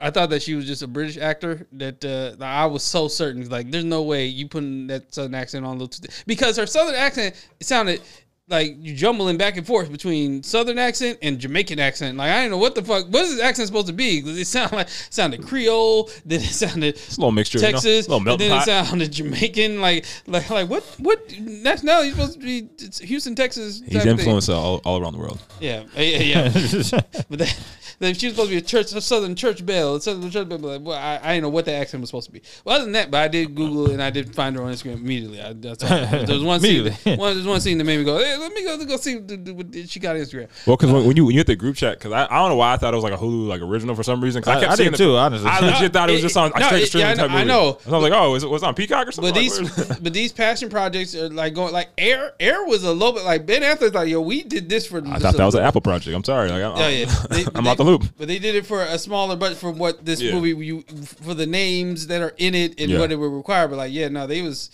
[0.00, 1.66] I thought that she was just a British actor.
[1.72, 5.64] That uh, I was so certain, like, there's no way you putting that southern accent
[5.64, 8.02] on little because her southern accent sounded
[8.48, 12.18] like you jumbling back and forth between southern accent and Jamaican accent.
[12.18, 14.20] Like I don't know what the fuck what is this accent supposed to be?
[14.20, 17.58] 'Cause it sounded like sounded Creole, then it sounded It's a little mixture.
[17.58, 17.70] you know?
[17.70, 18.62] Texas, a little then pot.
[18.62, 19.80] it sounded Jamaican.
[19.80, 22.68] Like like like what what nationality is supposed to be?
[22.78, 23.80] It's Houston, Texas.
[23.86, 25.40] He's influenced all, all around the world.
[25.60, 26.48] Yeah, yeah, yeah.
[27.30, 27.56] but that,
[28.00, 30.48] that she was supposed to be a church, a Southern church bell, a Southern church
[30.48, 30.58] bell.
[30.58, 32.42] Like, well, I, I didn't know what the accent was supposed to be.
[32.64, 34.72] Well, other than that, but I did Google it and I did find her on
[34.72, 35.40] Instagram immediately.
[35.40, 35.88] I, that's all.
[35.88, 36.80] There was one scene.
[36.80, 37.16] Immediately.
[37.16, 39.54] One, there's one scene that made me go, hey, let me go, go see what,
[39.54, 40.48] what she got on Instagram.
[40.66, 42.38] Well, because when, uh, when you when you hit the group chat, because I, I
[42.38, 44.42] don't know why I thought it was like a Hulu like original for some reason.
[44.42, 45.48] 'cause I, I, kept I seeing did the- too, honestly.
[45.48, 47.36] I legit thought it was just on No, straight it- streaming yeah, I know- I
[47.36, 47.44] movie.
[47.48, 47.78] know.
[47.86, 49.32] I was like, oh, is it was on Peacock or something?
[49.32, 52.32] But these, where- but these passion projects are like going like Air.
[52.40, 54.98] Air was a little bit like Ben Affleck's like, yo, we did this for.
[55.06, 56.14] I thought that was an Apple project.
[56.14, 56.50] I'm sorry.
[56.50, 58.04] Like, I, Oh yeah, They- I'm they- out the loop.
[58.18, 60.32] But they did it for a smaller budget for what this Yeah.
[60.32, 60.82] movie you
[61.22, 62.98] for the names that are in it and Yeah.
[62.98, 63.68] what it would require.
[63.68, 64.70] But like, yeah, no, they was.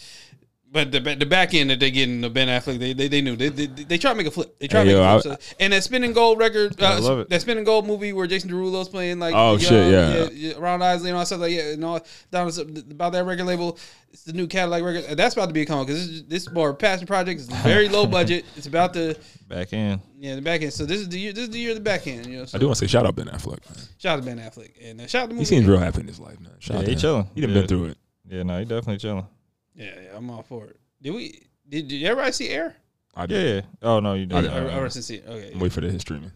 [0.73, 3.35] But the the back end that they getting the Ben Affleck, they they, they knew
[3.35, 4.57] they, they they try to make a flip.
[4.61, 5.43] They try Hey, to make yo, a flip.
[5.43, 7.29] So- and that spinning gold record, uh, I love it.
[7.29, 10.29] that spinning gold movie where Jason Derulo's playing like Oh, young, shit, yeah.
[10.33, 12.01] yeah, Ron Isley and all that stuff like yeah, and all
[12.31, 12.49] down
[12.89, 13.79] about that record label.
[14.13, 15.17] It's the new Cadillac record.
[15.17, 17.41] That's about to be a come because this, is- this more passion project.
[17.41, 18.45] It's very low budget.
[18.57, 20.01] It's about the Back end.
[20.21, 20.73] yeah the back end.
[20.73, 21.33] So this is the year.
[21.33, 22.27] This is the year of the back end.
[22.27, 23.59] You know, so I do want to say shout out Ben Affleck.
[23.77, 23.87] Man.
[23.99, 26.03] Shout out to Ben Affleck and uh, shout out to the He seems real happy
[26.03, 26.53] in his life, man.
[26.61, 26.99] Shout Yeah, out he him.
[27.01, 27.31] chilling.
[27.35, 27.59] He done Yeah.
[27.59, 27.99] been through it.
[28.29, 29.27] Yeah, no, he definitely chilling.
[29.75, 30.77] Yeah, yeah, I'm all for it.
[31.03, 31.43] Did we?
[31.69, 32.77] Did, did everybody see Air?
[33.15, 33.65] I did.
[33.65, 33.89] yeah.
[33.89, 34.51] Oh no, you I, did.
[34.51, 35.25] I, I didn't see it.
[35.29, 35.53] Okay.
[35.59, 36.33] Wait for the history, streaming.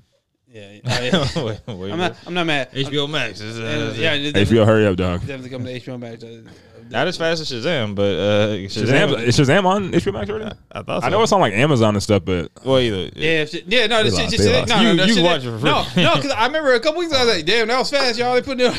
[0.48, 0.70] Yeah.
[0.84, 1.10] yeah.
[1.36, 1.54] Oh, yeah.
[1.66, 2.16] wait, wait, I'm not.
[2.26, 2.72] I'm not mad.
[2.72, 5.20] HBO Max is I'm- uh, yeah, it's HBO, hurry up, dog.
[5.20, 6.22] definitely come to HBO Max.
[6.22, 6.42] Uh,
[6.90, 9.22] not as fast as Shazam, but uh, Shazam, Shazam.
[9.22, 10.54] is Shazam on HBO Max already?
[10.70, 11.06] I thought so.
[11.06, 13.10] I know it's on like Amazon and stuff, but well either.
[13.16, 14.84] Yeah, if yeah, no, this They shit, lost, shit, they shit, no, lost.
[14.84, 16.02] no, You- no, you watch it for no, free.
[16.04, 18.18] no, because I remember a couple weeks ago, I was like, damn, that was fast,
[18.18, 18.34] y'all.
[18.34, 18.72] They put it.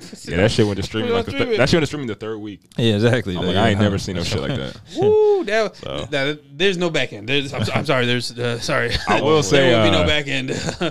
[0.24, 2.14] yeah, that shit went to streaming like on th- that shit went to streaming the
[2.14, 2.60] third week.
[2.76, 3.36] Yeah, exactly.
[3.36, 4.80] I'm like, I ain't never seen no shit like that.
[4.98, 6.06] Woo, that, So.
[6.10, 7.28] that- there's no back end.
[7.28, 8.04] There's, I'm, I'm sorry.
[8.06, 8.90] There's uh, sorry.
[9.08, 10.50] I will say, there will be no uh, back end.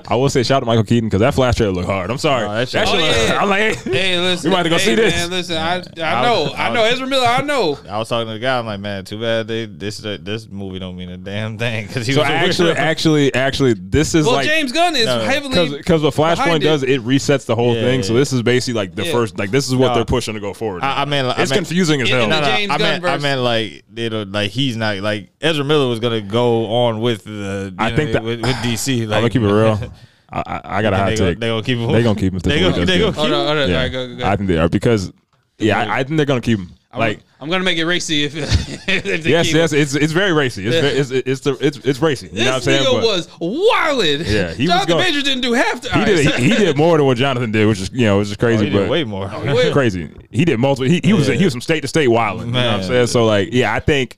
[0.10, 2.10] I will say shout out to Michael Keaton because that flash trailer looked hard.
[2.10, 2.46] I'm sorry.
[2.46, 3.42] Oh, that that shit- shit Oh, look- yeah.
[3.42, 5.14] I'm like, hey, hey, listen, We might have to go hey, see this.
[5.14, 7.78] Man, listen, I, I I know, was- I know, Ezra Miller, I know.
[7.88, 8.58] I was talking to the guy.
[8.58, 12.08] I'm like, man, too bad they this this movie don't mean a damn thing because
[12.08, 16.02] he so was actually, actually, actually, this is Well, like James Gunn is heavily because
[16.02, 18.02] what Flashpoint does, it resets the whole thing.
[18.04, 19.12] So this is basically like the Yeah.
[19.12, 19.96] first, like this is what No.
[19.96, 20.84] they're pushing to go forward.
[20.84, 22.28] I, I mean, I it's mean, confusing as hell.
[22.28, 23.22] No, no, I Gunn meant, I verse.
[23.22, 27.74] meant like it'll like he's not like Ezra Miller was gonna go on with the.
[27.78, 29.08] I you think know, that- with, with DC.
[29.08, 29.80] Like, I'm gonna keep it real.
[30.32, 31.40] I, I, I got a hot they gonna, take.
[31.40, 31.92] they gonna keep him.
[31.92, 33.16] They gonna keep him They movie gonna, they good.
[33.16, 33.46] gonna Hold keep on, him.
[33.48, 34.26] hold on, Yeah, all right, go, go, go.
[34.28, 35.12] I think they are because
[35.58, 36.70] yeah, I, I think they're gonna keep him.
[36.92, 38.36] I'm, Like I'm gonna make it racy if,
[38.88, 39.80] if they yes, keep yes, it.
[39.80, 40.66] it's it's very racy.
[40.66, 42.28] It's very, it's, it's the it's it's racy.
[42.28, 42.84] You This know what I'm saying?
[42.84, 44.28] nigga But was wilded.
[44.28, 45.90] Yeah, he was Jonathan going- Majors didn't do half the.
[45.92, 48.30] he did he, he did more than what Jonathan did, which is you know which
[48.32, 48.64] is crazy.
[48.64, 49.30] Oh, he did but way more.
[49.32, 49.72] Oh, Wait.
[49.74, 50.10] crazy.
[50.32, 50.90] He did multiple.
[50.90, 52.48] He, he was he was from state to state wilding.
[52.48, 53.08] You know what I'm saying?
[53.08, 54.18] So like yeah, I think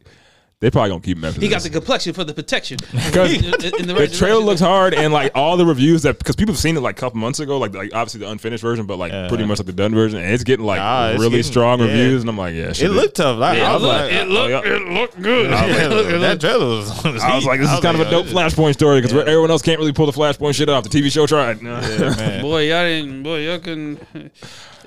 [0.61, 2.77] they probably gonna keep him after He got the complexion for the protection.
[2.93, 3.43] Because In-
[3.81, 6.59] in the the trailer looks hard and like all the reviews that because people have
[6.61, 9.11] seen it like a couple months ago, like like obviously the unfinished version, but like
[9.11, 9.27] Yeah.
[9.27, 11.79] pretty much like the done version, and it's getting like Ah, it's really getting- strong
[11.79, 11.85] yeah.
[11.87, 13.37] reviews, and I'm like, yeah, shit, It looked tough.
[13.37, 14.75] Like, Yeah, I it was looked, like, it looked, oh, yeah.
[14.75, 15.49] it looked good.
[15.49, 17.05] yeah, It looked- that looked- trailer was.
[17.05, 19.79] I was like, this is kind of a dope Flashpoint story because everyone else can't
[19.79, 20.83] really pull the Flashpoint shit off.
[20.83, 21.61] The TV show tried.
[21.61, 21.79] Yeah,
[22.15, 22.41] man.
[22.43, 23.23] Boy, y'all didn't.
[23.23, 23.97] Boy, y'all can.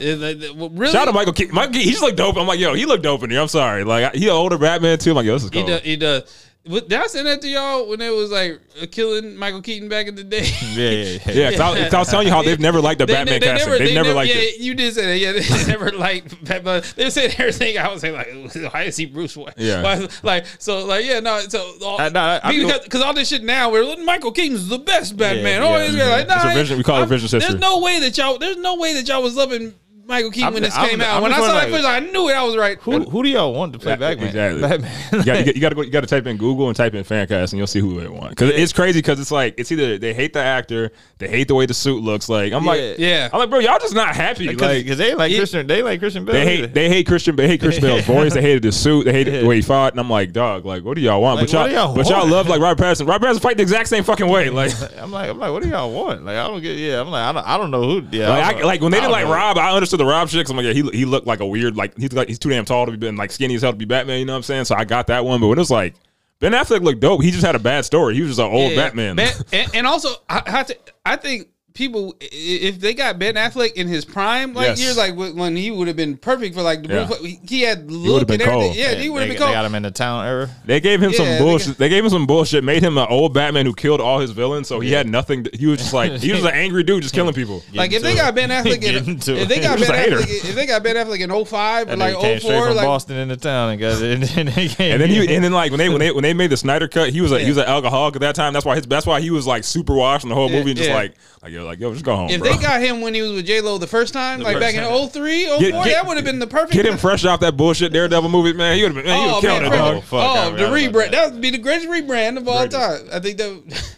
[0.04, 0.92] Really?
[0.92, 1.54] Shout out to Michael Keaton.
[1.54, 2.36] Michael Keaton, he just looked dope.
[2.36, 3.40] I'm like, yo, he looked dope in here.
[3.40, 3.84] I'm sorry.
[3.84, 5.10] Like, he an older Batman too.
[5.10, 5.66] I'm like, yo, this is He cool.
[5.68, 5.80] does.
[5.82, 6.40] He does.
[6.66, 8.58] But Did I send that to y'all when it was like
[8.90, 10.48] killing Michael Keaton back in the day?
[10.74, 11.32] Yeah, yeah, yeah.
[11.34, 13.40] Yeah, 'cause I, 'cause I was telling you how they've never liked the They- Batman
[13.40, 13.72] they casting.
[13.84, 14.60] they've never, liked yeah, it.
[14.60, 15.18] You did say that.
[15.18, 16.82] Yeah, they never liked Batman.
[16.96, 17.76] They said everything.
[17.76, 19.48] I was saying like, why is he Bruce Wayne?
[19.58, 19.82] Yeah.
[19.82, 21.38] Why, like so, like yeah, no.
[21.40, 24.32] So all, I- no, I- I feel- because, because all this shit now, we're Michael
[24.32, 25.60] Keaton's the best Batman.
[25.60, 25.84] Yeah, oh, yeah.
[25.84, 28.16] he's like, nah, It's a vision- we call it I'm- vision There's no way that
[28.16, 28.38] y'all.
[28.38, 29.74] There's no way that y'all was loving
[30.06, 31.16] Michael Keaton when I'm- this I'm- came out.
[31.16, 32.32] I'm when I just saw that wondering, first, I knew it.
[32.34, 32.78] I was right.
[32.82, 34.28] Who who do y'all want to play Batman?
[34.28, 34.60] Exactly.
[34.68, 34.90] Batman.
[35.12, 35.80] you got you got to go.
[35.82, 38.08] You got to type in Google and type in fancast, and you'll see who they
[38.08, 38.30] want.
[38.30, 38.98] Because it's crazy.
[38.98, 42.02] Because it's like it's either they hate the actor, they hate the way the suit
[42.02, 42.28] looks.
[42.28, 43.28] Like I'm like, Yeah.
[43.32, 44.46] I'm like, bro, y'all just not happy.
[44.48, 46.34] Because Like they like it- Christian, they like Christian Bale.
[46.34, 48.34] they hate they hate Christian they hate Christian Bale's voice.
[48.34, 49.04] They hated his suit.
[49.06, 49.92] They hated the way he fought.
[49.94, 51.36] And I'm like, dog, like, what do y'all want?
[51.40, 53.08] Like, but y'all, what y'all but y'all love like Robert Pattinson.
[53.08, 54.50] Robert Pattinson fight the exact same fucking way.
[54.50, 54.72] Like.
[55.00, 56.24] I'm like, I'm like, what do y'all want?
[56.24, 56.76] Like, I don't get.
[56.76, 58.06] Yeah, I'm like, I don't, I don't know who.
[58.10, 58.66] Yeah, Like, I I, don't know.
[58.66, 59.26] like when they did don't like.
[59.26, 60.44] Rob, I understood the Rob shit.
[60.44, 62.50] Cause I'm like, yeah, he he looked like a weird, like he's like he's too
[62.50, 64.18] damn tall to be been like skinny as hell to be Batman.
[64.18, 64.64] You know what I'm saying?
[64.64, 65.40] So I got that one.
[65.40, 65.94] But when it was like
[66.40, 68.14] Ben Affleck looked dope, he just had a bad story.
[68.14, 68.76] He was just an old Yeah.
[68.76, 69.16] Batman.
[69.16, 73.72] Ben- and, and also, I, I to, I think people, if they got Ben Affleck
[73.72, 74.80] in his prime, like Yes.
[74.80, 77.08] years, like when when he would have been perfect for like the Yeah.
[77.20, 78.60] he- he had look would've and everything.
[78.62, 78.76] cold.
[78.76, 79.54] Yeah, They, he would have been been they cold.
[79.54, 80.50] got him in the town era.
[80.64, 81.66] They gave him Yeah, some they bullshit.
[81.70, 82.62] got- They gave him some bullshit.
[82.62, 84.68] Made him an old Batman who killed all his villains.
[84.68, 85.44] So he had nothing.
[85.44, 87.62] To, he was just like he was an angry dude just killing people.
[87.74, 88.34] Like if they got.
[88.36, 89.88] Ben Affleck in, if they got Ben.
[89.90, 92.66] Affleck, if they got Ben Affleck in 05 or And like they came straight 04,
[92.68, 94.04] from like Boston in the town and got it.
[94.14, 96.22] And, then they came And then he and then like when they when they when
[96.22, 98.52] they made the Snyder cut, he was a he was an alcoholic at that time.
[98.52, 100.78] That's why his that's why he was like super washed in the whole movie and
[100.78, 102.30] just like like yo like yo just go home.
[102.30, 102.50] if bro.
[102.52, 104.74] they got him when he was with J Lo the first time, like first back
[104.74, 106.72] in 03, 04, Get- get- that would have been the perfect.
[106.72, 108.76] get him fresh off that bullshit Daredevil movie, man.
[108.76, 109.96] He would have been oh, man, he would Oh have killed man, it, Fred- dog.
[109.96, 110.92] Oh, fuck, I oh, the forgot about rebrand.
[110.92, 111.10] that.
[111.12, 112.78] That would be the greatest rebrand of all Greatest.
[112.80, 113.08] time.
[113.12, 113.94] I think that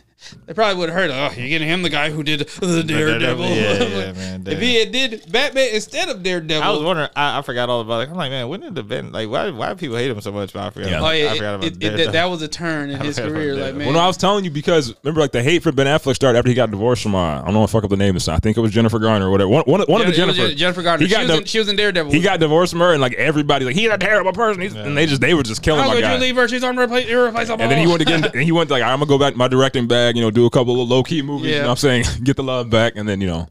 [0.46, 1.10] they probably would have heard.
[1.10, 3.44] Oh, you're getting him, the guy who did the Daredevil.
[3.46, 7.08] Yeah, yeah, man, if he had did Batman instead of Daredevil, I was wondering.
[7.16, 8.10] I, I forgot all about it.
[8.10, 9.12] I'm like, man, when did the Ben?
[9.12, 9.50] Like, why?
[9.50, 10.52] Why do people hate him so much?
[10.52, 10.90] But I forgot.
[10.90, 10.98] Yeah.
[10.98, 12.04] About, oh yeah, I forgot about it, it, Daredevil.
[12.06, 13.54] that, that was a turn in I his career.
[13.54, 15.86] Like man, Well, no, I was telling you because remember, like the hate for Ben
[15.86, 17.90] Affleck started after he got divorced from uh, I don't know if I fuck up
[17.90, 18.16] the name.
[18.16, 18.28] Is.
[18.28, 19.48] I think it was Jennifer Garner or whatever.
[19.50, 20.52] One, one, one of the Jennifer.
[20.54, 21.02] Jennifer Garner.
[21.02, 22.12] He She got was, the- in, she was in Daredevil.
[22.12, 24.62] He got divorced from her, and like everybody, like, he's a terrible person.
[24.62, 26.48] He's, And they just they were just killing How my could you leave her?
[26.48, 27.62] She's unrepla- irreplaceable.
[27.62, 28.24] And then he went again.
[28.24, 30.15] and he went like, I'm gonna go back to my directing bag.
[30.16, 31.50] You know, do a couple of low key movies.
[31.50, 32.04] You know what I'm saying?
[32.24, 33.48] Get the love back, and then you know,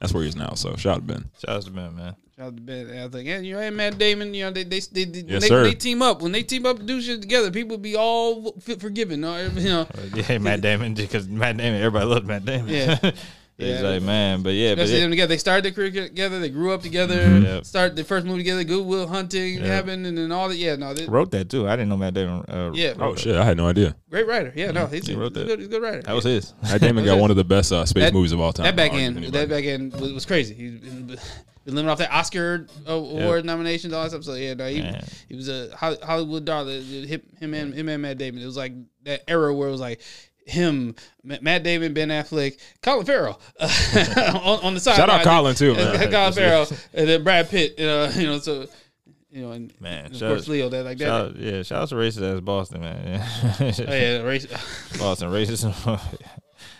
[0.00, 0.54] that's where he is now.
[0.54, 1.30] So shout out to Ben.
[1.44, 2.14] Shout out to Ben, man.
[2.36, 2.96] Shout out to Ben.
[2.96, 5.20] I was like, yeah, you know, and Matt Damon, you know, they they they, they,
[5.26, 5.64] Yes, they, sir.
[5.64, 6.22] they team up.
[6.22, 9.20] When they team up to do shit together, people be all f- forgiving.
[9.22, 12.68] No, you know, Yeah, Matt Damon, because Matt Damon, everybody loved Matt Damon.
[12.68, 13.10] Yeah.
[13.58, 13.88] He's Yeah.
[13.88, 15.28] like, man, but yeah, but especially yeah, them together.
[15.28, 16.38] They started their career together.
[16.40, 17.38] They grew up together.
[17.38, 17.64] Yep.
[17.64, 18.64] Started their first movie together.
[18.64, 19.66] Goodwill Hunting Yeah.
[19.66, 20.56] happened, and then all that.
[20.56, 21.66] Yeah, no, they, wrote that too.
[21.66, 22.44] I didn't know Matt Damon.
[22.48, 22.88] Uh, Yeah.
[22.90, 23.20] wrote Oh that.
[23.20, 23.96] shit, I had no idea.
[24.10, 24.52] great writer.
[24.54, 25.46] Yeah, no, he's, he wrote he's, a that.
[25.46, 26.02] good, he's a good writer.
[26.02, 26.52] That was his.
[26.62, 28.64] Matt Damon got one of the best uh, space That- movies of all time.
[28.64, 30.52] That back I'll end, with that back end was, was crazy.
[30.54, 31.06] He's been,
[31.64, 34.24] been living off that Oscar uh, award nominations, all that stuff.
[34.24, 35.02] So yeah, no, he, Man.
[35.30, 36.82] he was a Hollywood darling.
[37.06, 38.42] Him, him and him and Matt Damon.
[38.42, 38.72] It was like
[39.04, 40.00] that era where it was like
[40.46, 44.96] him, Matt Damon, Ben Affleck, Colin Farrell on, on the side.
[44.96, 46.10] Shout out Colin, too, man.
[46.10, 47.78] Colin Farrell, and then Brad Pitt.
[47.78, 48.66] Uh, you know, so
[49.30, 50.68] you know, and, Man, and of shout- course Leo.
[50.68, 51.04] That like that.
[51.04, 53.04] Shout out, yeah, shout out to racist ass Boston, man.
[53.06, 53.56] Yeah.
[53.60, 54.46] Oh yeah, race.
[54.98, 56.00] Boston racism.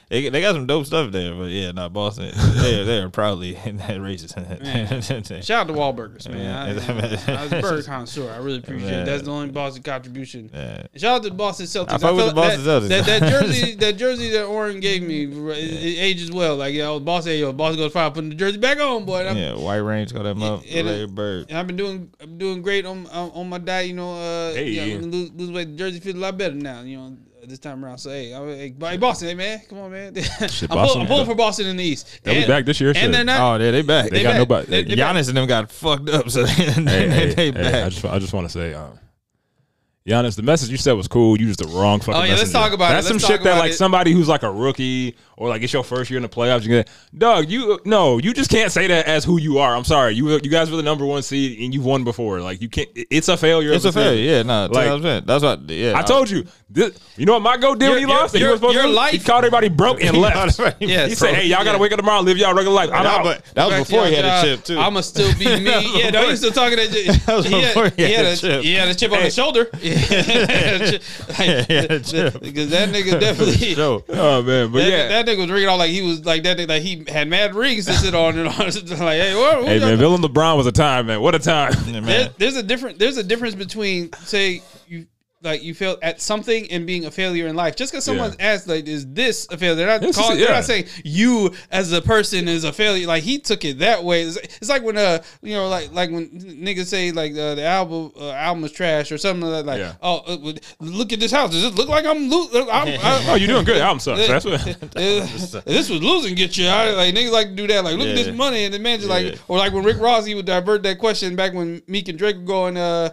[0.08, 2.30] They, they got some dope stuff there, but yeah, not Boston.
[2.36, 4.34] They're they're proudly racist.
[5.44, 6.38] Shout out to Wahlburgers, man.
[6.38, 7.32] Yeah.
[7.34, 8.30] I, I was a burger connoisseur.
[8.32, 9.06] I really appreciate it.
[9.06, 10.50] That's the only Boston contribution.
[10.96, 11.92] Shout out to the Boston Celtics.
[11.92, 12.88] I fuck with the Boston that, Celtics.
[12.88, 16.56] That, that jersey, that jersey that Oren gave me, it, it ages well.
[16.56, 19.22] Like yo, Boston, yo, Boston goes fine putting the jersey back on, boy.
[19.22, 20.62] Yeah, White Range got that up.
[20.70, 21.46] Larry Bird.
[21.48, 23.88] And I've been doing, I'm doing great on on, on my diet.
[23.88, 24.68] You know, uh, Hey.
[24.68, 25.70] you know, lose, lose weight.
[25.72, 26.82] The jersey feels a lot better now.
[26.82, 27.16] You know,
[27.48, 27.98] this time around.
[27.98, 30.14] So hey, I, hey, hey, Boston, hey man, come on, man.
[30.40, 32.20] I'm, pull, I'm pulling for Boston in the East.
[32.22, 33.04] They'll be back this year, shit.
[33.04, 33.60] And they're not.
[33.60, 34.10] Oh, yeah, they back.
[34.10, 34.38] They They got back.
[34.38, 34.66] nobody.
[34.66, 35.14] They- Hey, they back.
[35.16, 37.74] Giannis and them got fucked up, so they, hey, they hey, back.
[37.86, 38.88] I just I just want to say, uh,
[40.06, 41.36] Giannis, the message you said was cool.
[41.38, 42.14] You just the wrong fucking.
[42.14, 42.94] Oh, yeah, let's talk about it.
[42.94, 43.74] That's some talk shit that like it.
[43.74, 46.62] somebody who's like a rookie or like it's your first year in the playoffs.
[46.62, 49.74] You get, Doug, you no, you just can't say that as who you are.
[49.74, 52.40] I'm sorry, you you guys were the number one seed and you've won before.
[52.40, 52.88] Like you can't.
[52.94, 53.72] It's a failure.
[53.72, 54.16] It's a failure.
[54.16, 54.46] season.
[54.48, 55.68] Yeah, no, Like- like, that's what.
[55.68, 56.46] Yeah, I told you.
[56.68, 58.34] This, you know what my goat did when he Your- your- lost?
[58.34, 58.88] And he your- was supposed your to.
[58.90, 60.58] life- He called everybody broke and left.
[60.80, 63.20] Yes, he said, "Hey, y'all gotta wake up tomorrow, live y'all regular life." I'm That
[63.20, 63.24] out.
[63.24, 64.78] was, that was before he had a chip too.
[64.78, 66.00] I'ma still be me.
[66.00, 67.22] yeah, no, he's still talking that.
[67.26, 68.62] That was had, before he he, had had a a, chip.
[68.64, 69.68] he had a chip on his shoulder.
[69.96, 72.40] Yeah, he had a chip.
[72.40, 73.74] Because that nigga definitely.
[73.78, 75.08] Oh man, but That, yeah.
[75.08, 76.58] that nigga was ringing all like he was like that.
[76.58, 78.54] Nigga, like he had mad rings to sit on and on.
[78.58, 81.20] like, hey, what, what Hey man, Villain LeBron was a time, man.
[81.20, 81.72] What a time.
[81.86, 82.30] Yeah, there, man.
[82.38, 85.06] there's a different there's a difference between say you
[85.46, 87.74] like you failed at something and being a failure in life.
[87.76, 88.46] Just because someone Yeah.
[88.52, 90.38] asks like, "Is this a failure?" They're not calling.
[90.38, 93.06] They're not saying you as a person is a failure.
[93.06, 94.22] Like he took it that way.
[94.24, 97.64] It's, it's like when uh you know like like when niggas say like uh, the
[97.64, 99.66] album uh, album is trash or something like that.
[99.66, 99.94] Like Yeah.
[100.02, 101.52] oh uh, look at this house.
[101.52, 103.76] Does it look like I'm lo- I'm, I, Oh, you're doing good.
[103.76, 104.26] The Album sucks.
[104.26, 104.60] That's what.
[104.96, 106.96] uh, this was losing get you out.
[106.96, 107.84] Like niggas like to do that.
[107.84, 109.30] Like look at this money, and the man just Yeah.
[109.30, 112.18] like or like when Rick Ross he would divert that question back when Meek and
[112.18, 112.76] Drake were going.
[112.76, 113.10] Uh,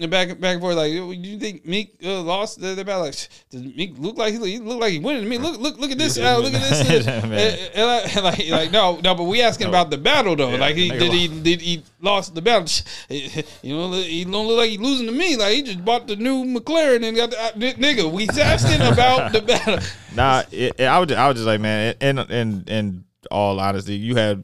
[0.00, 0.76] and back back and forth.
[0.76, 3.02] Like, you think Meek uh, lost the, battle?
[3.02, 3.14] Like,
[3.50, 5.28] does Meek look like he, he look like he winning?
[5.28, 6.18] Me, look look look at this.
[6.18, 7.06] Uh, look at this.
[7.06, 7.32] Uh, Man.
[7.32, 7.70] and-
[8.14, 10.50] and like, like no no, but we asking about the battle though.
[10.56, 12.66] like he did he did he lost the battle?
[13.62, 15.36] You know, he don't look like he losing to me.
[15.36, 18.10] Like he just bought the new McLaren and got the uh, nigga.
[18.10, 19.78] We asking about the battle.
[20.14, 23.94] Nah, it, it- I was I was just like, man, in in in all honesty,
[23.96, 24.42] you had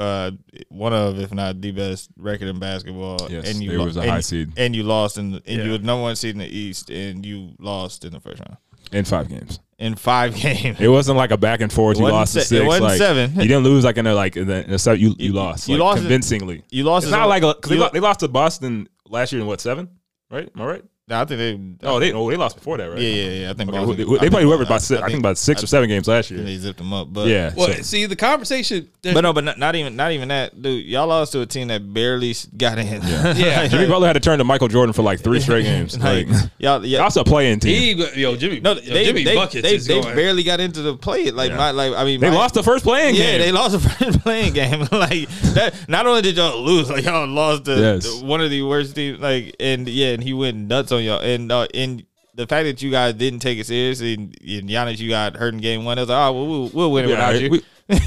[0.00, 0.30] uh
[0.68, 3.96] one of, if not the best record in basketball, Yes, and you they lo- was
[3.96, 4.52] a and, high seed.
[4.56, 5.64] and you lost in, the, and Yeah.
[5.64, 8.56] you were number one seed in the East, and you lost in the first round
[8.92, 9.60] in five games.
[9.78, 10.80] in five games.
[10.80, 11.96] It wasn't like a back and forth.
[11.98, 12.66] You wasn't lost to se- it six.
[12.66, 13.32] wasn't like, seven.
[13.34, 15.32] You didn't lose like in a like in the, in the se- you you You-
[15.32, 15.68] lost.
[15.68, 16.62] you like, lost it- convincingly.
[16.70, 17.04] You lost.
[17.04, 19.46] It's not all- like a, cause they, lo- they lost to Boston last year in
[19.46, 19.88] what seven?
[20.30, 20.48] Right?
[20.54, 20.84] Am I right?
[21.10, 21.38] Nah, I think
[21.80, 21.86] they.
[21.88, 23.00] Oh, they oh they lost before that, right?
[23.00, 23.50] yeah, yeah, yeah.
[23.50, 25.36] I think Okay, Boston- they, I they think- played whoever about six, I, think about
[25.38, 26.40] six I or seven games last year.
[26.40, 27.52] They zipped them up, but Yeah.
[27.56, 28.88] Well, so- see the conversation.
[29.02, 30.86] But no, but not, not even not even that, dude.
[30.86, 32.86] Y'all lost to a team that barely got in.
[32.86, 33.34] Yeah.
[33.36, 33.66] yeah.
[33.66, 35.98] Jimmy Butler had to turn to Michael Jordan for like three straight games.
[36.02, 37.00] like, Like, y'all, yeah.
[37.00, 37.98] also a play-in team.
[37.98, 40.14] He, yo, Jimmy, No, yo, they, Jimmy they, buckets they, is they going.
[40.14, 41.30] barely got into the play.
[41.32, 41.56] Like Yeah.
[41.56, 43.40] my, like I mean, They my- lost the first play-in Yeah, game.
[43.40, 44.80] they lost the first play-in game.
[44.92, 45.74] like that.
[45.88, 48.20] Not only did y'all lose, like y'all lost the, Yes.
[48.20, 49.18] the- one of the worst teams.
[49.18, 51.20] Like and yeah, and he went nuts on y'all.
[51.20, 54.98] And uh, and the fact that you guys didn't take it seriously, and, and Giannis,
[54.98, 55.98] you got hurt in game one.
[55.98, 57.50] It was like, oh, well, we'll, we'll win it Yeah, without you.
[57.50, 57.62] we-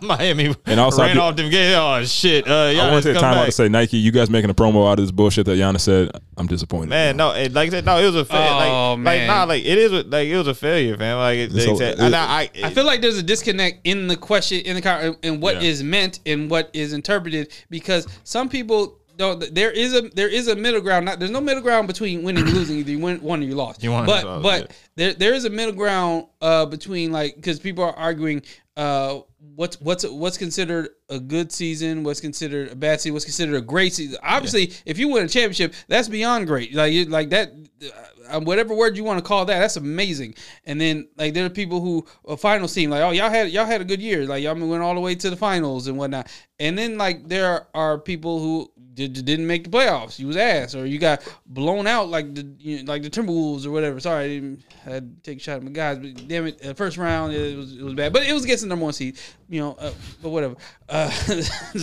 [0.00, 1.74] Miami And also I ran do- off them game.
[1.76, 2.48] Oh shit!
[2.48, 4.54] Uh, I want to take come time out to say Nike, you guys making a
[4.54, 6.10] promo out of this bullshit that Giannis said.
[6.36, 6.88] I'm disappointed.
[6.90, 8.48] Man, no, it, like I said, no, it was a failure.
[8.50, 9.28] Oh, like, man.
[9.28, 11.18] like, nah, like it is, like it was a failure, fam.
[11.18, 13.80] Like it, they So, said, it- and I, I, I feel like there's a disconnect
[13.84, 15.88] in the question in the con- in what is Yeah.
[15.88, 19.54] meant and what is interpreted because some people don't.
[19.54, 21.06] There is a there is a middle ground.
[21.06, 22.78] Not there's no middle ground between winning and losing.
[22.78, 23.82] Either you win one or you lost.
[23.82, 24.76] You won but lost, but yeah.
[24.96, 28.42] there there is a middle ground uh, between like because people are arguing
[28.76, 29.20] uh,
[29.54, 33.60] what's what's what's considered a good season, what's considered a bad season, what's considered a
[33.60, 34.18] great season.
[34.22, 36.74] Obviously, if you win a championship, that's beyond great.
[36.74, 37.52] Like you, like that.
[38.30, 40.34] Uh, whatever word you want to call that, that's amazing.
[40.64, 43.66] And then like there are people who a final team like, oh y'all had y'all
[43.66, 46.28] had a good year, like y'all went all the way to the finals and whatnot.
[46.58, 50.18] And then like there are people who did, didn't make the playoffs.
[50.18, 53.66] You was ass, or you got blown out like the you know, like the Timberwolves
[53.66, 53.98] or whatever.
[54.00, 56.64] Sorry, I didn't I had to take a shot at my guys, but damn it,
[56.64, 58.92] uh, first round it was it was bad, but it was against the number one
[58.92, 59.18] seed.
[59.48, 60.56] You know, uh, but whatever.
[60.88, 61.10] Uh,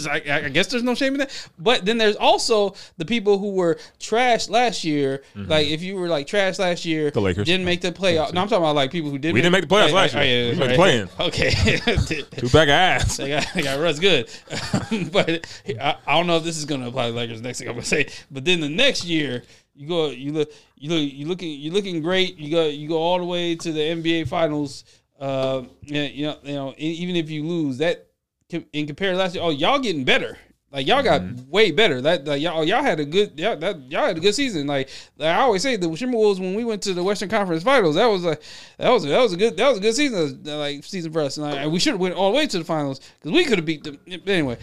[0.10, 1.50] I I guess there's no shame in that.
[1.60, 5.24] But then there's also the people who were trash last year.
[5.36, 7.14] Like if you were like trash last year, Mm-hmm.
[7.14, 7.46] The Lakers.
[7.46, 8.34] didn't make the playoff.
[8.34, 9.34] No, I'm talking about like people who did.
[9.34, 10.54] We didn't make the playoffs Oh, last oh, year.
[10.54, 11.08] yeah, made the right.
[11.20, 11.52] Okay.
[12.38, 13.18] Two back of ass.
[13.18, 14.30] They got, they got Russ good.
[15.12, 15.48] but
[15.80, 17.76] I, I don't know if this is going to apply to Lakers next thing I'm
[17.76, 18.08] to say.
[18.30, 22.02] But then the next year, you go, you look, you look, you looking, you looking
[22.02, 22.38] great.
[22.38, 24.84] You go, you go all the way to the NBA Finals.
[25.20, 28.08] Uh, yeah, you know, you know, even if you lose, that
[28.74, 30.38] in compared to last year, oh, y'all getting better.
[30.72, 32.00] Like y'all got way better.
[32.00, 34.68] That like, y'all y'all had a good y'all, that, y'all had a good season.
[34.68, 37.96] Like, like I always say, the Timberwolves when we went to the Western Conference Finals,
[37.96, 38.42] that was like
[38.78, 41.22] that was that was a good that was a good season uh, like season for
[41.22, 41.36] us.
[41.36, 43.58] And like, we should have went all the way to the finals because we could
[43.58, 44.00] have beat them.
[44.26, 44.58] Anyway,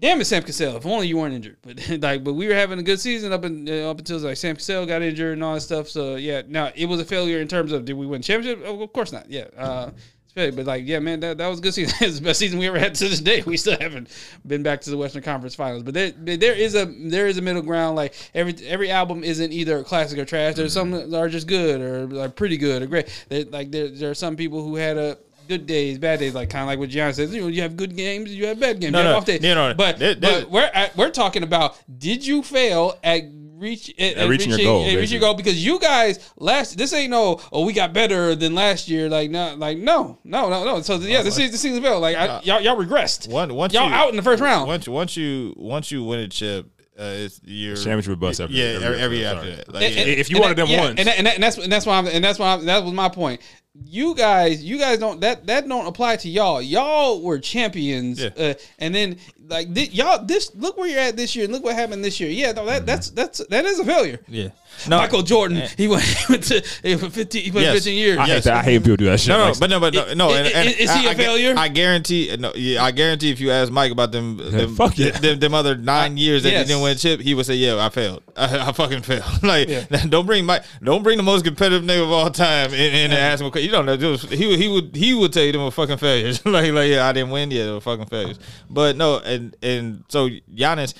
[0.00, 0.76] damn it, Sam Cassell.
[0.76, 1.56] If only you weren't injured.
[1.62, 4.36] But like, but we were having a good season up in, uh, up until like
[4.36, 5.88] Sam Cassell got injured and all that stuff.
[5.88, 8.64] So yeah, now it was a failure in terms of did we win championship?
[8.66, 9.30] Oh, Of course not.
[9.30, 9.46] Yeah.
[9.56, 9.90] Uh,
[10.36, 11.96] but like, yeah, man, that, that was a good season.
[12.06, 13.42] it's the best season we ever had to this day.
[13.46, 14.10] We still haven't
[14.46, 17.42] been back to the Western Conference Finals, but there, there is a there is a
[17.42, 17.96] middle ground.
[17.96, 20.56] Like every every album isn't either classic or trash.
[20.56, 23.08] There's some that are just good or like pretty good or great.
[23.28, 25.16] There, like there, there are some people who had a
[25.48, 26.34] good days, bad days.
[26.34, 27.34] Like kind of like what Giannis says.
[27.34, 29.24] You know, you have good games, you have bad games, No, you have no, off
[29.24, 29.40] days.
[29.42, 29.74] no, no.
[29.74, 33.22] But There- there- but we're at, we're talking about did you fail at
[33.58, 36.92] reach at, at reaching your goal, at reaching your goal because you guys last this
[36.92, 40.62] ain't no oh we got better than last year like no like no no no
[40.62, 43.30] no so yeah this is the uh, season failed like I, uh, y'all y'all regressed
[43.30, 46.20] One, once y'all you, out in the first round Once once you once you win
[46.20, 49.50] a chip, uh, it's your Championship bust every- yeah every every, year, every year sorry.
[49.52, 49.74] after that.
[49.74, 50.94] Like, And- and- If you and wanted that- them yeah, ones.
[50.98, 52.84] and, that, and, that, and that's and that's why I'm, and that's why I'm, that
[52.84, 53.40] was my point.
[53.84, 56.62] You guys, you guys don't that that don't apply to y'all.
[56.62, 58.30] Y'all were champions, Yeah.
[58.38, 61.62] uh, and then like thi- y'all this look where you're at this year, and look
[61.64, 62.30] what happened this year.
[62.30, 62.84] Yeah, no, Mm-hmm.
[62.84, 64.18] that's that's that is a failure.
[64.28, 64.48] yeah,
[64.88, 67.74] no, Michael Jordan, he went, he went to he for 15, he played Yes.
[67.74, 68.18] 15 years.
[68.18, 68.34] I Yes.
[68.36, 68.54] hate that.
[68.54, 69.28] I hate people do that shit.
[69.28, 70.34] No, no, Like, but no, but no, no.
[70.34, 71.54] And, and is he a a failure?
[71.56, 72.34] I guarantee.
[72.38, 73.30] No, yeah, I guarantee.
[73.30, 75.10] If you ask Mike about them, them, fuck yeah.
[75.12, 76.66] them, them other nine years that yes.
[76.66, 78.22] he didn't win a chip, he would say, "Yeah, I failed.
[78.36, 79.84] I, I fucking failed." like, Yeah.
[80.08, 80.64] don't bring Mike.
[80.82, 83.50] Don't bring the most competitive nigga of all time in, in and ask him.
[83.54, 83.96] You don't know.
[83.96, 84.58] Just, he would.
[84.58, 84.96] He would.
[84.96, 86.44] He would tell you them were fucking failures.
[86.44, 87.50] like, like, yeah, I didn't win.
[87.50, 88.38] Yeah, they were fucking failures.
[88.68, 90.94] But no, and and so Giannis,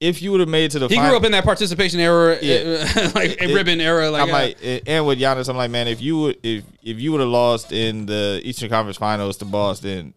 [0.00, 1.98] if you would have made it to the, He final, grew up in that participation
[1.98, 2.84] era, Yeah.
[2.96, 4.10] uh, like a ribbon era.
[4.10, 7.10] Like, I'm like, and with Giannis, I'm like, man, if you would, if if you
[7.12, 10.14] would have lost in the Eastern Conference Finals to Boston,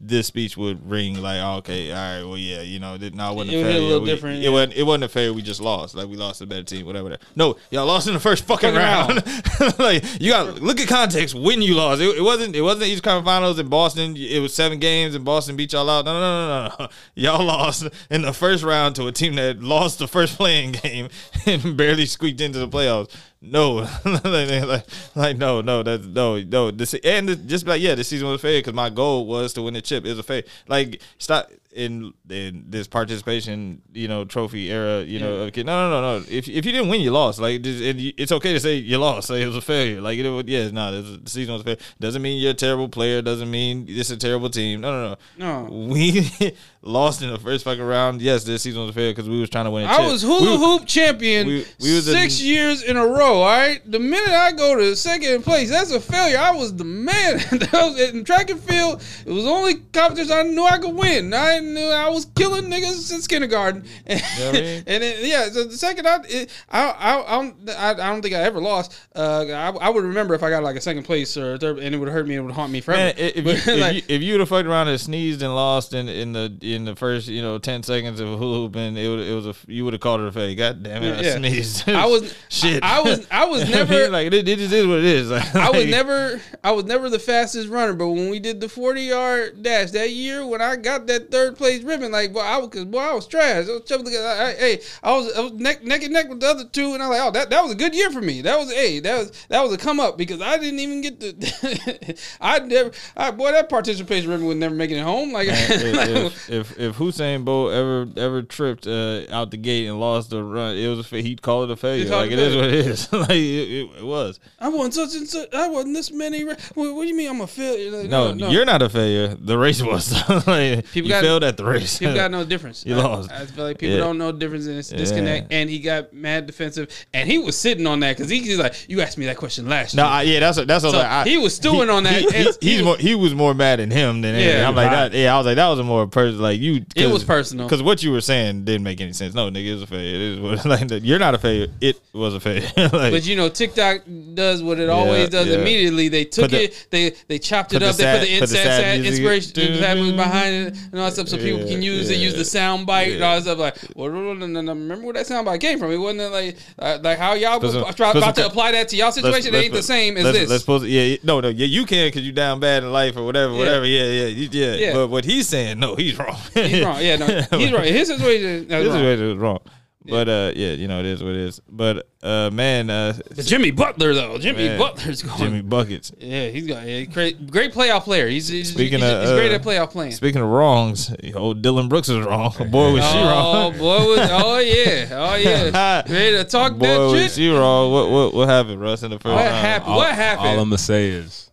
[0.00, 3.34] this speech would ring like, oh, okay, all right, well, yeah, you know, no, it
[3.36, 4.48] wasn't It a would hit a little We- different, It yeah.
[4.50, 4.72] wasn't.
[4.74, 5.32] It wasn't a failure.
[5.32, 5.94] We just lost.
[5.94, 6.86] Like we lost a better team.
[6.86, 7.16] Whatever.
[7.36, 9.78] No, y'all lost in the first fucking, Fucking round.
[9.78, 12.00] like you got look at context when you lost.
[12.00, 12.56] It, it wasn't.
[12.56, 14.16] It wasn't the East Conference Finals in Boston.
[14.16, 16.04] It was seven games and Boston beat y'all out.
[16.04, 16.88] No, no, no, no, no.
[17.14, 21.08] Y'all lost in the first round to a team that lost the first play-in game
[21.46, 23.10] and barely squeaked into the playoffs.
[23.44, 26.70] No, like, like, no, no, that's no, no.
[26.70, 29.62] This and the, just like yeah, this season was fair because my goal was to
[29.62, 30.06] win the chip.
[30.06, 30.44] It was a fair.
[30.68, 35.02] Like stop in in this participation, you know, trophy era.
[35.02, 36.24] You know, okay, no, no, no, no.
[36.28, 37.40] If if you didn't win, you lost.
[37.40, 39.30] Like and it's okay to say you lost.
[39.30, 40.00] Like it was a failure.
[40.00, 41.76] Like it was, yeah, no, this, the season was fair.
[42.00, 43.22] Doesn't mean you're a terrible player.
[43.22, 44.80] Doesn't mean it's a terrible team.
[44.80, 45.64] No, no, no.
[45.68, 45.72] No.
[45.92, 46.30] We
[46.82, 48.20] lost in the first fucking round.
[48.20, 49.84] Yes, this season was fair because we was trying to win.
[49.84, 53.06] a I was hula We- hoop champion we- we was a- six years in a
[53.06, 53.40] row.
[53.42, 56.38] All right, the minute I go to second place, that's a failure.
[56.38, 57.38] I was the man.
[57.50, 60.94] That was- in track and field, it was the only competition I knew I could
[60.94, 61.32] win.
[61.32, 63.84] I knew I was killing niggas since kindergarten.
[64.06, 64.82] And, know I mean?
[64.86, 68.22] and then, yeah, so the second I, it, I, I, I, don't, I, I don't
[68.22, 68.98] think I ever lost.
[69.14, 71.94] Uh, I, I would remember if I got like a second place or third, and
[71.94, 72.34] it would hurt me.
[72.36, 73.02] It would haunt me forever.
[73.02, 75.54] Man, if you, But, if, like, you, if you'd have fucked around and sneezed and
[75.54, 79.08] lost in in the in the first you know ten seconds of hula hooping, it
[79.08, 80.58] would it was a you would have called it a fake.
[80.58, 81.36] God damn it, I Yeah.
[81.36, 81.88] sneezed.
[81.88, 82.82] I was shit.
[82.82, 85.30] I, I was I was never like it, it just is what it is.
[85.30, 89.02] I was never I was never the fastest runner, but when we did the forty
[89.02, 92.68] yard dash that year, when I got that third place ribbon, like boy, I was
[92.68, 93.66] cause boy, I was trash.
[93.68, 96.46] I was I, I, hey, I was I was neck neck and neck with the
[96.48, 98.42] other two, and I was like, oh, that, that was a good year for me.
[98.42, 101.20] That was hey, that was that was a come up because I didn't even get
[101.20, 102.18] the.
[102.40, 105.32] I never, I, boy, that participation ribbon was never making it home.
[105.32, 110.30] Like, if, if if Usain Bolt ever ever tripped uh, out the gate and lost
[110.30, 112.08] the run, it was a he'd call it a failure.
[112.08, 113.12] Like it is what it is.
[113.12, 114.40] like it, it, it was.
[114.58, 115.52] I won such and such.
[115.54, 116.44] I won this many.
[116.44, 117.90] ra- What, what do you mean I'm a failure?
[117.90, 119.28] Like, No, you're not a failure.
[119.34, 120.12] The race was.
[120.46, 121.98] like, People you got- failed at the race.
[121.98, 122.84] People got no difference.
[122.92, 123.30] You I- lost.
[123.30, 124.00] I, feel like people Yeah.
[124.04, 125.52] don't know the difference in this disconnect.
[125.52, 128.74] And he got mad defensive, and he was sitting on that because he, he's like,
[128.88, 130.98] "You asked me that question last No, year." I, yeah, that's what that's what So
[130.98, 133.34] like, I, he was stewing on that, He, he- he he's was- more, he was
[133.34, 134.58] more mad at him than anything.
[134.58, 134.68] Yeah.
[134.68, 135.12] I'm like that.
[135.12, 136.42] Yeah, I was like that was a more personal.
[136.42, 137.66] Like you, It was personal.
[137.66, 139.34] because what you were saying didn't make any sense.
[139.34, 140.14] No, nigga, it was a failure.
[140.14, 141.68] It is what like you're not a failure.
[141.80, 142.68] It was a failure.
[142.76, 144.02] like, But you know, TikTok
[144.34, 145.46] does what it always does.
[145.46, 145.58] yeah.
[145.58, 148.26] Immediately, they took the- it, they they chopped it put the up, they put the,
[148.26, 151.12] sad- put the sad, sad sad inspiration, the sad music behind it, and all that
[151.12, 153.58] stuff, so people Yeah, can use it, use the sound bite and all that stuff.
[153.58, 155.90] Like, well, no, no, no, no, remember where that sound bite came from?
[155.90, 157.96] It wasn't like uh, like how y'all was about
[158.36, 159.54] to apply that to y'all situation.
[159.54, 160.50] It ain't the same as let's, this.
[160.50, 163.24] Let's put, yeah, no, no, yeah, you can because you down bad in life or
[163.24, 163.86] whatever, whatever.
[163.86, 164.92] Yeah, yeah, you- yeah, Yeah.
[164.92, 166.38] But what he's saying, no, he's wrong.
[166.54, 167.00] he's wrong.
[167.00, 167.26] Yeah, no,
[167.58, 167.92] he's right.
[167.92, 169.60] His situation This is is wrong.
[170.04, 170.26] What it was wrong.
[170.26, 171.60] But uh, yeah, you know it is what it is.
[171.68, 174.78] But uh, man, uh, But Jimmy Butler though, Jimmy Man.
[174.78, 175.38] Butler's going.
[175.38, 176.12] Jimmy buckets.
[176.18, 178.28] Yeah, he's got yeah, great, great playoff player.
[178.28, 180.12] He's, he's, Speaking he's, of, he's great uh, at playoff playing.
[180.12, 182.52] Speaking of wrongs, old Dillon Brooks is wrong.
[182.70, 183.56] Boy, was she wrong.
[183.56, 183.78] Oh wrong.
[183.78, 186.02] boy, was, oh yeah, oh yeah.
[186.08, 187.30] Ready to talk Boy, that was shit?
[187.32, 187.92] she wrong.
[187.92, 189.02] What what what happened, Russ?
[189.02, 189.54] In the first What round?
[189.54, 189.92] happened?
[189.92, 190.48] All, What happened?
[190.48, 191.50] All I'm gonna say is,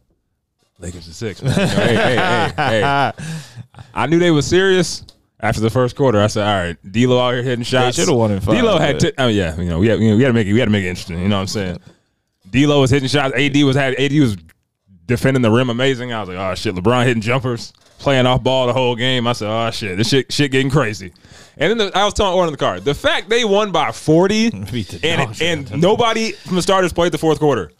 [0.79, 1.41] Lakers are six.
[1.43, 1.51] Man.
[1.51, 3.11] You know, hey, hey, hey, hey.
[3.93, 5.03] I knew they were serious
[5.39, 6.19] after the first quarter.
[6.19, 7.97] I said, all right, D'Lo out here hitting shots.
[7.97, 10.07] shoulda won in five, D'Lo had, t- I mean, yeah, you know, we had, we
[10.07, 11.19] had to make it, we had to make it interesting.
[11.19, 11.79] You know what I'm saying?
[12.49, 13.33] D'Lo was hitting shots.
[13.35, 14.37] AD was had AD was
[15.05, 16.13] defending the rim amazing.
[16.13, 19.27] I was like, oh shit, LeBron hitting jumpers, playing off ball the whole game.
[19.27, 21.13] I said, oh shit, this shit shit getting crazy.
[21.57, 23.91] And then the, I was telling Orton in the car, the fact they won by
[23.91, 27.71] 40 Beat the dog and and nobody from the starters played the fourth quarter.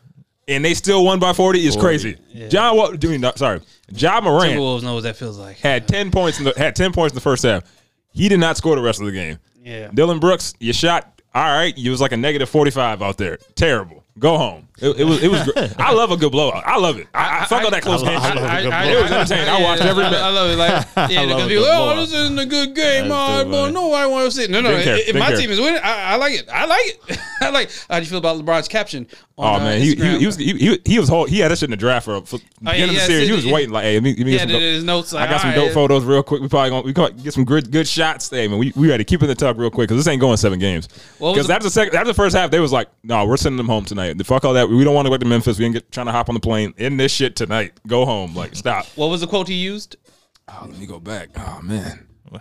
[0.49, 1.81] And they still won by 40 is 40.
[1.85, 2.17] crazy.
[2.49, 3.61] John what doing sorry.
[3.93, 5.57] Ja Morant Timberwolves know what that feels like.
[5.57, 7.63] had 10 points in the had 10 points in the first half.
[8.11, 9.37] He did not score the rest of the game.
[9.63, 9.89] Yeah.
[9.93, 11.77] Dillon Brooks, you shot all right.
[11.77, 13.37] You was like a negative 45 out there.
[13.55, 14.03] Terrible.
[14.17, 14.67] Go home.
[14.81, 15.71] It, it was it was great.
[15.79, 16.63] I love a good blowout.
[16.65, 17.07] I love it.
[17.13, 18.15] I, I fuck all that close I game.
[18.15, 19.49] love- I love a good It was entertaining.
[19.49, 20.23] I watched every I, minute.
[20.23, 20.55] I love it.
[20.55, 20.71] Like,
[21.11, 23.09] yeah, I love because a people, oh, this isn't a good game.
[23.09, 24.47] That's Oh, too boy, no, I want to see.
[24.51, 24.81] No, no.
[24.83, 24.97] Care.
[24.97, 25.37] If my care.
[25.37, 26.49] team is winning, I, I like it.
[26.49, 27.19] I like it.
[27.41, 27.71] I like.
[27.89, 29.07] How do you feel about LeBron's caption?
[29.37, 31.49] On, Oh uh, man, he, he, he was he, he, he was whole, he had
[31.49, 33.27] that shit in the draft for, for yeah, beginning of yeah, the series.
[33.29, 35.13] He was waiting like, hey, let me, let me get some dope- in his notes.
[35.13, 36.41] I got some dope photos real quick.
[36.41, 38.29] We probably gonna we gonna get some good good shots.
[38.29, 40.19] Hey man, we we ready to keep in the tuck real quick because this ain't
[40.19, 40.89] going seven games.
[41.19, 43.37] What Because the- after the second after the first half, they was like, no, we're
[43.37, 44.17] sending them home tonight.
[44.17, 44.68] The fuck all that.
[44.69, 45.57] We don't want to go to Memphis.
[45.59, 47.73] We ain't get trying to hop on the plane in this shit tonight.
[47.87, 48.35] Go home.
[48.35, 48.85] Like stop.
[48.95, 49.95] What was the quote he used?
[50.47, 51.29] Oh, let me go back.
[51.37, 52.05] Oh man.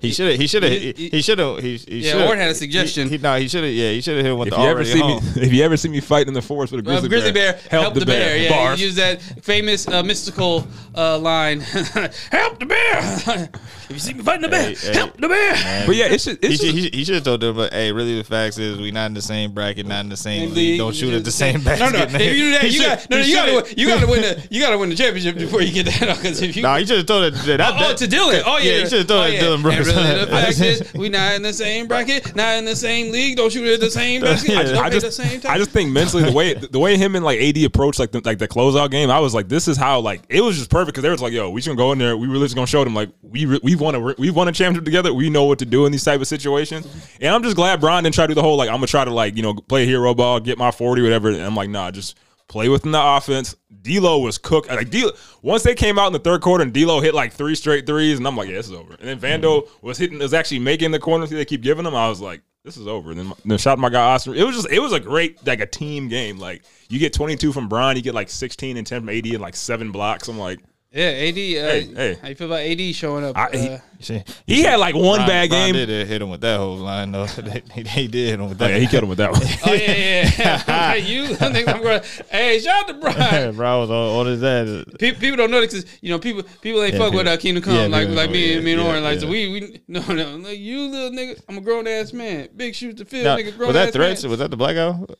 [0.00, 0.40] he should have.
[0.40, 0.72] He should have.
[0.72, 1.58] He- He he- should have.
[1.58, 3.08] He, he Yeah, shoulda- Ward had a suggestion.
[3.08, 3.72] He, he, no, he should have.
[3.72, 5.52] Yeah, he should have hit him with If the you ever already see me, if
[5.52, 7.92] you ever see me fighting in the forest with a Uh, grizzly, grizzly bear, help,
[7.92, 8.38] the, bear.
[8.38, 8.80] Yeah, Bars.
[8.80, 11.60] he that famous uh, mystical uh, line,
[12.30, 13.48] "Help the bear."
[13.88, 15.52] If you see me fighting the bear, Hey, hey, help the bear.
[15.54, 15.86] man.
[15.86, 17.72] But yeah, it's just, He it's should, just, should- he should have told them, but
[17.72, 20.48] hey, really, the facts is we not in the same bracket, not in the same
[20.48, 20.56] Same league.
[20.56, 22.12] league, Don't shoot at the just- same No, basket.
[22.12, 22.18] no.
[22.18, 23.24] If you do that, you should- got no, no.
[23.24, 25.72] You gotta, you got to win the you got to win the championship before you
[25.72, 26.16] get that.
[26.16, 27.34] Because if you Nah, he should have told it.
[27.34, 28.42] That, that, oh, oh, to Dillon.
[28.44, 29.40] Oh yeah, yeah, he should have told oh, it to yeah.
[29.40, 29.86] Dillon Brooks.
[29.86, 33.36] Really, the fact is, we not in the same bracket, not in the same league.
[33.36, 34.50] Don't shoot at the same basket.
[34.52, 34.62] Yeah.
[34.64, 35.52] Don't I make just, the same time.
[35.52, 38.20] I just think mentally the way the way him and like AD approached like the,
[38.24, 40.94] like the closeout game, I was like, this is how like it was just perfect
[40.94, 42.66] because they was like, yo, we just gonna go in there, we really just gonna
[42.66, 45.44] show them like we re- we won a we won a championship together, we know
[45.44, 46.86] what to do in these type of situations,
[47.20, 49.04] and I'm just glad Bron didn't try to do the whole like I'm gonna try
[49.04, 51.90] to like you know play hero ball, get my forty, whatever, and I'm like, nah,
[51.90, 52.18] just
[52.48, 53.54] play within the offense.
[53.82, 54.68] D'Lo was cooked.
[54.68, 55.12] Like D'Lo,
[55.42, 58.18] once they came out in the third quarter and D'Lo hit like three straight threes,
[58.18, 58.94] and I'm like, yeah, this is over.
[58.94, 61.94] And then Vando was hitting, was actually making the corners they keep giving him.
[61.94, 63.14] I was like, this is over.
[63.14, 64.34] Then, then shot my guy Austin.
[64.34, 66.38] It was just, it was a great like a team game.
[66.38, 69.40] Like you get 22 from Bron, you get like 16 and 10 from AD and
[69.40, 70.28] like seven blocks.
[70.28, 70.60] I'm like,
[70.98, 71.36] yeah, AD.
[71.36, 72.18] Uh, Hey, hey.
[72.20, 73.36] How you feel about AD showing up?
[73.36, 75.86] I- he- uh, See, he had like one Brian- bad Brian game.
[75.88, 77.26] Did hit him with that whole line though.
[77.42, 78.70] they, they, they did hit him with Oh, that.
[78.70, 79.42] yeah, he killed him with that one.
[79.66, 80.30] oh yeah, yeah.
[80.38, 80.92] yeah.
[80.92, 82.00] Hey, you, I think I'm going.
[82.30, 83.56] Hey, shout out to Brian.
[83.56, 84.84] Bro was on, on his ass.
[85.00, 87.32] People, people don't know this because you know people people ain't Yeah, fuck with people-
[87.32, 89.18] uh, Kingdom Come yeah, like people like me yeah, and me and yeah, Oren like
[89.18, 92.76] so we we no no like you little nigga I'm a grown ass man big
[92.76, 94.22] shoes to fill Now, nigga grown was that ass threats?
[94.22, 94.30] man.
[94.30, 95.18] Was that the blackout?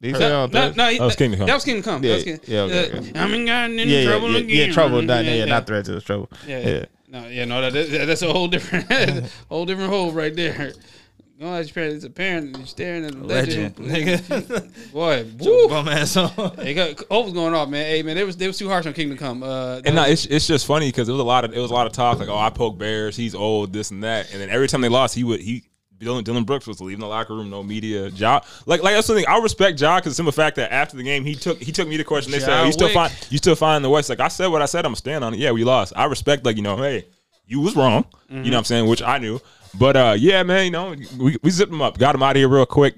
[0.00, 0.76] Did he say No, on no, threats?
[0.76, 1.46] no, he- That was Kingdom Come.
[1.46, 2.04] That was Kingdom Come.
[2.04, 3.18] Yeah, that was Kingdom, yeah, okay, uh, okay.
[3.20, 4.68] I mean, in gotten in yeah, yeah, trouble yeah, again.
[4.68, 5.02] yeah, trouble.
[5.02, 5.44] Not, yeah, yeah, yeah.
[5.46, 5.88] not threats.
[5.88, 6.30] It was trouble.
[6.46, 6.68] Yeah, Yeah.
[6.68, 6.84] yeah.
[7.08, 8.90] No, yeah, no, that, that, that's a whole different,
[9.48, 10.72] whole different hole right there.
[11.38, 11.96] Go ask your parents.
[11.96, 14.92] It's a parent you're staring at a legend, Legend, nigga.
[14.92, 15.68] Boy, woo.
[15.68, 16.30] Bum ass on.
[16.56, 17.84] Hey, got, hope was going off, man.
[17.84, 19.42] Hey, man, they was they was too harsh on Kingdom Come.
[19.42, 21.70] Uh, And no, it's it's just funny because it was a lot of it was
[21.70, 24.40] a lot of talk like, oh, I poke bears, he's old, this and that, and
[24.40, 25.64] then every time they lost, he would he.
[25.98, 28.08] Dillon, Dillon Brooks was leaving the locker room, no media.
[28.08, 29.80] Ja, like like that's something I respect.
[29.80, 32.04] Ja because the simple fact that after the game he took he took me to
[32.04, 32.32] question.
[32.32, 34.48] They said, Ja oh, "You still find you still find the West." Like I said,
[34.48, 35.40] what I said, I'm gonna stand on it.
[35.40, 35.92] Yeah, we lost.
[35.96, 37.06] I respect like you know, hey,
[37.46, 38.04] you was wrong.
[38.28, 39.40] You know what I'm saying, which I knew.
[39.78, 42.36] But uh, yeah, man, you know, we we zipped them up, got them out of
[42.36, 42.96] here real quick.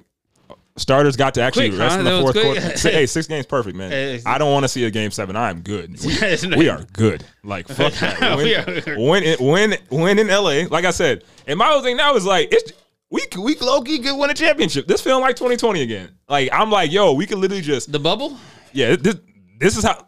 [0.78, 1.98] Starters got to actually Quick, rest huh?
[2.00, 2.60] in the fourth quarter.
[2.88, 3.90] Hey, six games perfect, man.
[3.98, 5.36] Hey, I don't want to see a game seven.
[5.36, 5.96] I'm good.
[6.04, 7.24] We, we are good.
[7.42, 8.36] Like fuck that.
[8.36, 10.64] Win, are- win, win, win in LA.
[10.70, 12.72] Like I said, and my whole thing now is like it's
[13.10, 14.86] we we low key could win a championship.
[14.86, 16.10] This feeling like 2020 again.
[16.28, 18.36] Like I'm like, yo, we could literally just the bubble.
[18.72, 18.96] yeah.
[18.96, 19.16] This
[19.58, 20.06] this is how.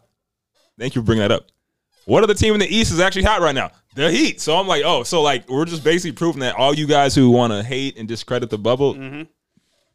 [0.79, 1.47] Thank you for bringing that up.
[2.07, 3.71] What other team in the East is actually hot right now?
[3.95, 4.41] The Heat.
[4.41, 7.31] So I'm like, oh, so like we're just basically proving that all you guys who
[7.31, 9.23] want to hate and discredit the bubble, Mm-hmm.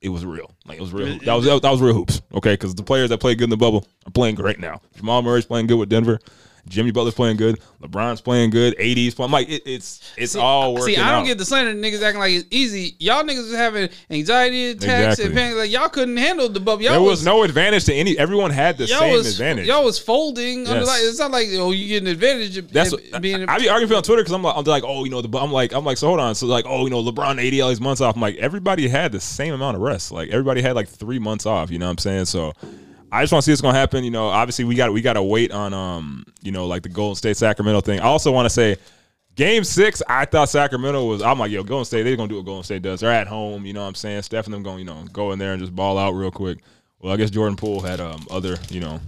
[0.02, 0.52] it was real.
[0.66, 1.18] Like it was real.
[1.20, 2.22] That was that was real hoops.
[2.34, 4.82] Okay, because the players that played good in the bubble are playing great now.
[4.96, 6.20] Jamal Murray's playing good with Denver.
[6.68, 7.60] Jimmy Butler's playing good.
[7.82, 8.74] LeBron's playing good.
[8.80, 9.28] AD's playing.
[9.28, 11.28] I'm like, it, it's it's all working See, I don't out.
[11.28, 12.96] get the slander niggas acting like it's easy.
[13.00, 15.36] Y'all niggas was having anxiety attacks and Exactly.
[15.36, 15.58] panic.
[15.58, 16.82] Like y'all couldn't handle the bubble.
[16.82, 18.18] Y'all there was no advantage to any.
[18.18, 19.68] Everyone had the same was advantage.
[19.68, 20.66] y'all was folding.
[20.66, 20.88] Yes.
[20.88, 22.58] like, it's not like oh you get an advantage.
[22.58, 23.48] Of, That's what, being.
[23.48, 25.38] I, I be arguing on Twitter because I'm like, I'm like, oh, you know, the
[25.38, 27.70] I'm like, I'm like, so hold on, so like, oh, you know, LeBron AD all
[27.70, 28.16] these months off.
[28.16, 30.12] I'm like, everybody had the same amount of rest.
[30.12, 31.70] Like everybody had like three months off.
[31.70, 32.26] You know what I'm saying?
[32.26, 32.54] So
[33.16, 34.04] I just want to see what's gonna happen.
[34.04, 36.90] You know, obviously we got we got to wait on um, you know, like the
[36.90, 38.00] Golden State Sacramento thing.
[38.00, 38.78] I also want to say.
[39.36, 41.22] Game six, I thought Sacramento was.
[41.22, 43.02] I'm like, yo, Golden State, they're gonna do what Golden State does.
[43.02, 44.22] They're at home, you know what I'm saying?
[44.22, 46.60] Steph and them going, you know, go in there and just ball out real quick.
[47.02, 49.02] Well, I guess Jordan Poole had um other, you know,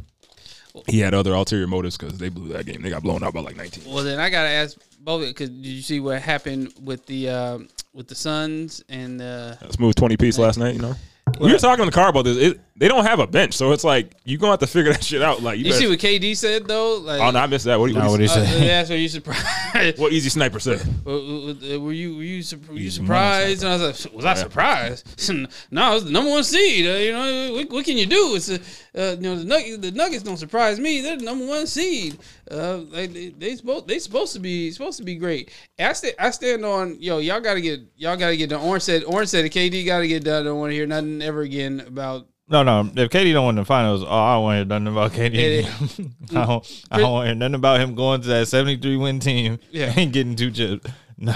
[0.85, 2.81] he had other ulterior motives because they blew that game.
[2.81, 3.85] They got blown out by like 19.
[3.91, 7.69] well, then I gotta ask both because did you see what happened with the um,
[7.93, 10.95] with the Suns and uh, smooth 20 piece last night, you know?
[11.39, 12.37] We were talking in the car about this.
[12.37, 14.91] It, they don't have a bench, so it's like you're going to have to figure
[14.93, 15.41] that shit out.
[15.41, 16.97] Like, you, you better- see what KD said though?
[16.97, 17.79] Like, Oh, no, I missed that.
[17.79, 18.67] What, do you- Nah, what, what he you- uh, say?
[18.67, 19.97] that's what you surprised.
[19.99, 20.81] what Easy Sniper said?
[21.05, 23.63] Were, were were you were you, were you surprised?
[23.63, 25.07] And I was like, was I surprised?
[25.71, 26.85] no, it's the number one seed.
[26.85, 28.35] Uh, you know, what, what can you do?
[28.35, 28.55] It's a,
[28.95, 29.77] uh, you know the Nuggets.
[29.79, 31.01] The Nuggets don't surprise me.
[31.01, 32.17] They're the number one seed.
[32.49, 35.51] Uh, like they, they supposed they supposed to be supposed to be great.
[35.79, 37.17] I stand I stand on yo.
[37.19, 38.61] Y'all gotta get y'all gotta get done.
[38.61, 40.41] Orange said Orange said KD gotta get done.
[40.41, 42.27] I don't want to hear nothing ever again about.
[42.49, 42.79] No, no.
[42.95, 46.31] If KD don't win the finals, oh, I don't want to hear nothing about KD.
[46.37, 46.83] I don't.
[46.91, 49.93] I don't want to hear nothing about him going to that seventy-three win team Yeah.
[49.97, 50.89] and getting two chips.
[51.17, 51.33] No,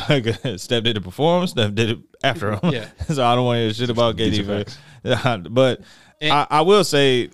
[0.57, 1.47] Steph did it before him.
[1.47, 2.59] Steph did it after him.
[2.72, 2.88] Yeah.
[3.09, 4.47] so I don't want to hear shit about These are KD.
[4.47, 4.78] facts.
[5.03, 5.82] But, but
[6.22, 7.30] And- I, I will say,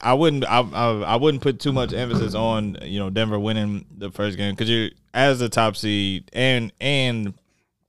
[0.00, 0.44] I wouldn't.
[0.46, 4.36] I, I I wouldn't put too much emphasis on you know Denver winning the first
[4.38, 7.34] game because you're as the top seed and and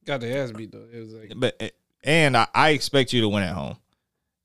[0.05, 0.85] Got the ass beat though.
[0.93, 1.69] It was like but eh,
[2.03, 3.77] and I, I expect you to win at home.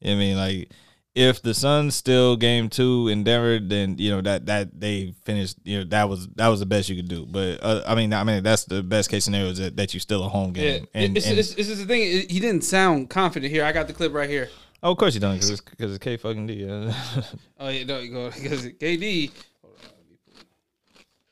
[0.04, 0.70] I mean, like
[1.18, 5.56] if the Suns still game two in Denver, then you know that that they finished.
[5.64, 7.26] You know that was that was the best you could do.
[7.26, 10.00] But uh, I mean, I mean that's the best case scenario is that, that you
[10.00, 10.62] still a home yeah.
[10.62, 10.88] game.
[10.94, 12.28] And, it's, and- it's, it's just the thing.
[12.28, 13.64] He didn't sound confident here.
[13.64, 14.48] I got the clip right here.
[14.82, 16.54] oh, of course you don't because it's because it's K fucking D.
[16.54, 16.92] Yeah.
[17.60, 19.32] Oh yeah, no, you go because KD.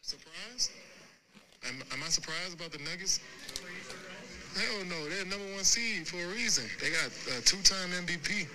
[0.00, 0.72] Surprised?
[1.68, 3.20] Am, am I surprised about the Nuggets?
[4.56, 6.64] Hell no, they're number one seed for a reason.
[6.80, 8.46] They got a two-time MVP.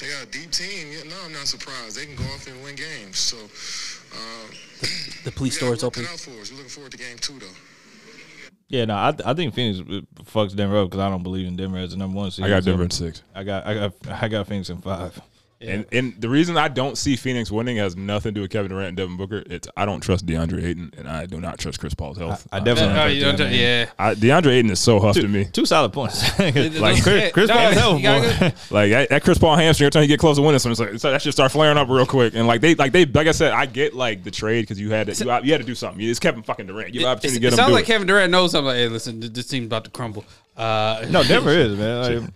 [0.00, 0.88] They got a deep team.
[0.92, 1.96] Yeah, no, I'm not surprised.
[1.96, 3.18] They can go off and win games.
[3.18, 4.46] So, uh,
[5.24, 6.04] The police we store is open.
[6.04, 6.50] out for us.
[6.50, 7.46] We're looking forward to game two, though.
[8.68, 9.78] Yeah, no, I, I think Phoenix
[10.24, 12.44] fucks Denver up because I don't believe in Denver as the number one seed.
[12.44, 13.22] I got So Denver in six.
[13.34, 13.92] I got I got
[14.22, 15.18] I got Phoenix in five.
[15.60, 18.70] And and the reason I don't see Phoenix winning has nothing to do with Kevin
[18.70, 19.42] Durant and Devin Booker.
[19.46, 22.46] It's I don't trust DeAndre Ayton and I do not trust Chris Paul's health.
[22.52, 23.58] I definitely Oh, don't you trust don't- DeAndre.
[23.58, 23.90] yeah.
[23.98, 25.46] I, DeAndre Ayton is so huff to me.
[25.46, 26.22] Two solid points.
[26.38, 28.52] like Chris, Chris Paul's health, gotta boy.
[28.70, 30.92] Like that, that Chris Paul hamstring, every time you get close to winning something, it's
[30.92, 32.34] like, so that should start flaring up real quick.
[32.36, 34.90] And like they, like they, like I said, I get like the trade because you
[34.92, 36.04] had to, you, you had to do something.
[36.06, 36.94] It's Kevin fucking Durant.
[36.94, 37.56] You have It, opportunity it to get him.
[37.56, 37.86] sounds like it.
[37.88, 38.66] Kevin Durant knows something.
[38.68, 40.24] Like, hey, listen, this team's about to crumble.
[40.56, 42.22] Uh, No, Denver is man.
[42.22, 42.30] Like,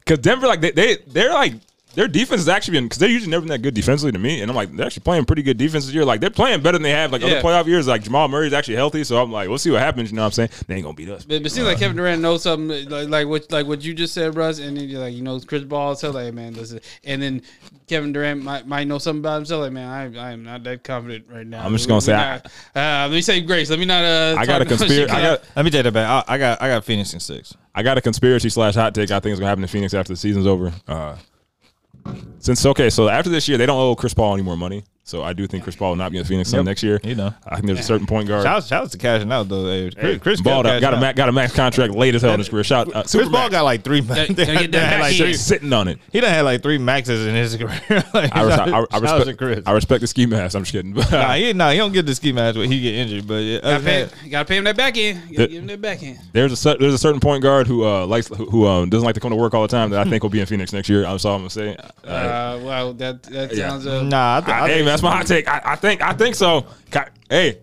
[0.00, 1.54] Because Denver, like they, they, they're like
[1.94, 4.40] their defense has actually been because they're usually never been that good defensively to me,
[4.40, 6.04] and I'm like they're actually playing pretty good defense this year.
[6.04, 7.28] Like they're playing better than they have like Yeah.
[7.28, 7.86] other playoff years.
[7.86, 10.10] Like Jamal Murray's actually healthy, so I'm like, we'll see what happens.
[10.10, 10.50] You know what I'm saying?
[10.66, 11.24] They ain't gonna beat us.
[11.24, 13.94] But, but it seems like Kevin Durant knows something like, like what like what you
[13.94, 16.80] just said, Russ, and then you're like you know Chris Paul, so like man, listen,
[17.04, 17.42] and then
[17.86, 19.62] Kevin Durant might, might know something about himself.
[19.62, 21.64] Like man, I I am not that confident right now.
[21.64, 23.70] I'm just gonna We- say we I- not- uh, let me say grace.
[23.70, 24.04] Let me not.
[24.04, 25.10] Uh, I got a conspiracy.
[25.10, 26.24] I got let me take that back.
[26.28, 27.54] I, I got I got Phoenix in six.
[27.74, 29.10] I got a conspiracy slash hot take.
[29.10, 30.72] I think is gonna happen in Phoenix after the season's over.
[30.88, 31.16] Uh,
[32.38, 34.84] since okay, so after this year, they don't owe Chris Paul any more money.
[35.06, 36.64] So I do think Chris Paul will not be in Phoenix Yep.
[36.64, 36.98] next year.
[37.04, 37.34] You know.
[37.46, 38.42] I think there's a certain point guard.
[38.42, 39.66] Shout shout out to cashing out though.
[39.66, 41.16] Hey, Chris, Chris balled kept got a cashing ma- out.
[41.16, 42.64] got a max contract late as hell in his career.
[42.64, 43.50] Shout uh, Chris Super Paul max.
[43.50, 44.00] got like three.
[44.00, 45.98] Gotta- they gotta get that had like three sitting on it.
[46.10, 47.78] He done had like three maxes in his career.
[48.14, 49.38] like, I, res- shout- I, I shout out to respect.
[49.38, 49.62] Chris.
[49.66, 50.56] I respect the ski mask.
[50.56, 50.94] I'm just kidding.
[50.94, 53.26] But, Nah, he, nah, he don't get the ski mask, but he get injured.
[53.28, 55.20] But yeah, Gotta pay, that- you gotta pay him that back end.
[55.36, 56.18] Gotta give him that back end.
[56.32, 59.16] there's a there's a certain point guard who uh, likes who, who um, doesn't like
[59.16, 60.88] to come to work all the time that I think will be in Phoenix next
[60.88, 61.02] year.
[61.02, 61.76] That's all I'm gonna say.
[62.04, 63.68] Uh, Uh, well, that that Yeah.
[63.68, 63.86] sounds.
[63.86, 64.70] Uh, nah, I,
[65.00, 65.48] th- I hey, man, that's my hot take.
[65.48, 66.66] I, I think I think so.
[66.90, 67.58] Ky- Hey,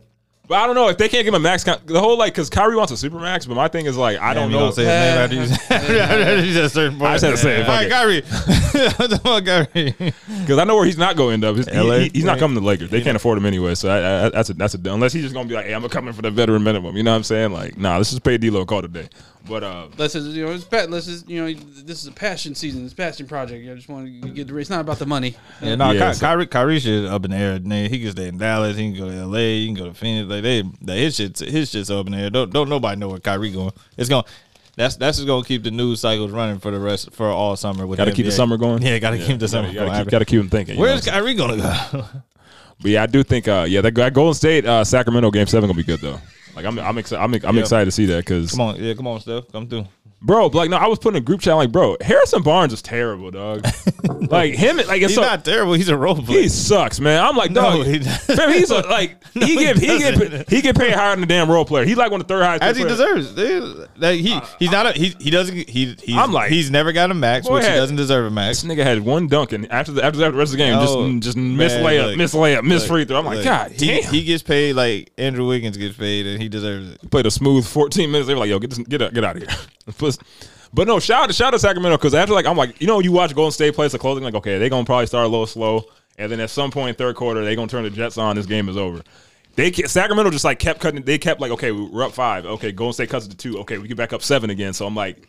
[0.47, 1.63] but I don't know if they can't give him a max.
[1.63, 4.19] Con- the whole like because Kyrie wants a super max, but my thing is like
[4.19, 4.71] I don't Damn, you know.
[4.71, 5.41] Say his name after you
[6.01, 7.11] after you said a certain point.
[7.11, 8.21] I just had to say it, All fuck right, Kyrie.
[8.97, 10.13] what the fuck, Kyrie?
[10.41, 11.57] Because I know where he's not going to end up.
[11.57, 11.97] He's, he- LA?
[11.99, 12.89] he- he's not coming to the Lakers.
[12.89, 13.75] They can't afford him anyway.
[13.75, 15.88] So I, I, that's a that's a unless he's just gonna be like, hey, I'm
[15.88, 16.97] coming for the veteran minimum.
[16.97, 17.51] You know what I'm saying?
[17.53, 19.07] Like, nah, let's just pay D'Lo a call today.
[19.47, 21.51] But uh, Let's just, you know, it's, pa- let's just, you know,
[21.83, 22.83] this is a passion season.
[22.85, 23.67] It's a passion project.
[23.67, 24.57] I just want to get the.
[24.57, 25.35] It's not about the money.
[25.61, 27.59] Yeah, no, Yeah, Ky- so- Kyrie, Kyrie shit up in the air.
[27.59, 28.77] Man, he can stay in Dallas.
[28.77, 29.59] He can go to L.A.
[29.59, 30.29] He can go to Phoenix.
[30.29, 32.29] Like they, like his shit's his shit's up in the air.
[32.29, 33.71] Don't don't nobody know where Kyrie going.
[33.97, 34.23] It's going.
[34.77, 37.85] That's that's just gonna keep the news cycles running for the rest for all summer.
[37.87, 38.81] With got to keep the summer going.
[38.83, 40.03] Yeah, gotta keep the summer You gotta, going.
[40.03, 40.75] keep, gotta keep him thinking.
[40.75, 42.05] you know Where's what Kyrie gonna go?
[42.81, 45.67] But yeah, I do think uh, yeah that, that Golden State uh, Sacramento game seven
[45.69, 46.19] gonna be good though.
[46.55, 47.61] Like I'm I'm excited I'm, I'm Yeah.
[47.61, 49.85] excited to see that because come on, yeah, come on, Steph, come through.
[50.22, 53.32] Bro like no I was putting a group chat like bro Harrison Barnes is terrible
[53.32, 53.65] dog.
[54.30, 55.74] like him like it's He's so, not terrible.
[55.74, 56.41] He's a role player.
[56.43, 57.24] he sucks man.
[57.24, 60.61] I'm like No, no he- fam, he's a, like he he get he get he
[60.61, 61.86] get paid higher than the damn role player.
[61.86, 62.63] He's like one of the third highest.
[62.63, 63.34] As he paid players.
[63.34, 63.76] deserves.
[63.76, 66.69] Dude, Like, he uh, he's not a he he doesn't he he's I'm like- he's
[66.69, 68.61] never got a max, Boy which he doesn't deserve a max.
[68.61, 71.11] This nigga had one dunk and after the after the rest of the game Oh,
[71.19, 73.17] just just miss layup, look, miss layup, miss Look, free throw.
[73.19, 74.11] I'm like look, God he, damn.
[74.13, 77.09] he gets paid like Andrew Wiggins gets paid, and he deserves it.
[77.11, 78.28] played a smooth 14 minutes.
[78.28, 79.57] They were like, "Yo, get this, get out, get out of here."
[79.99, 80.17] But-
[80.73, 82.87] but no, shout out to shout out to Sacramento because after like I'm like, you
[82.87, 85.27] know, you watch Golden State play the closing, like, okay, they're gonna probably start a
[85.27, 85.83] little slow,
[86.17, 88.37] and then at some point third quarter they're gonna turn the Jets on.
[88.37, 89.01] This game is over.
[89.55, 91.01] They Sacramento just like kept cutting.
[91.03, 92.45] They kept like, okay, we're up five.
[92.45, 93.59] Okay, Golden State cuts it to two.
[93.59, 94.71] Okay, we get back up seven again.
[94.71, 95.27] So I'm like,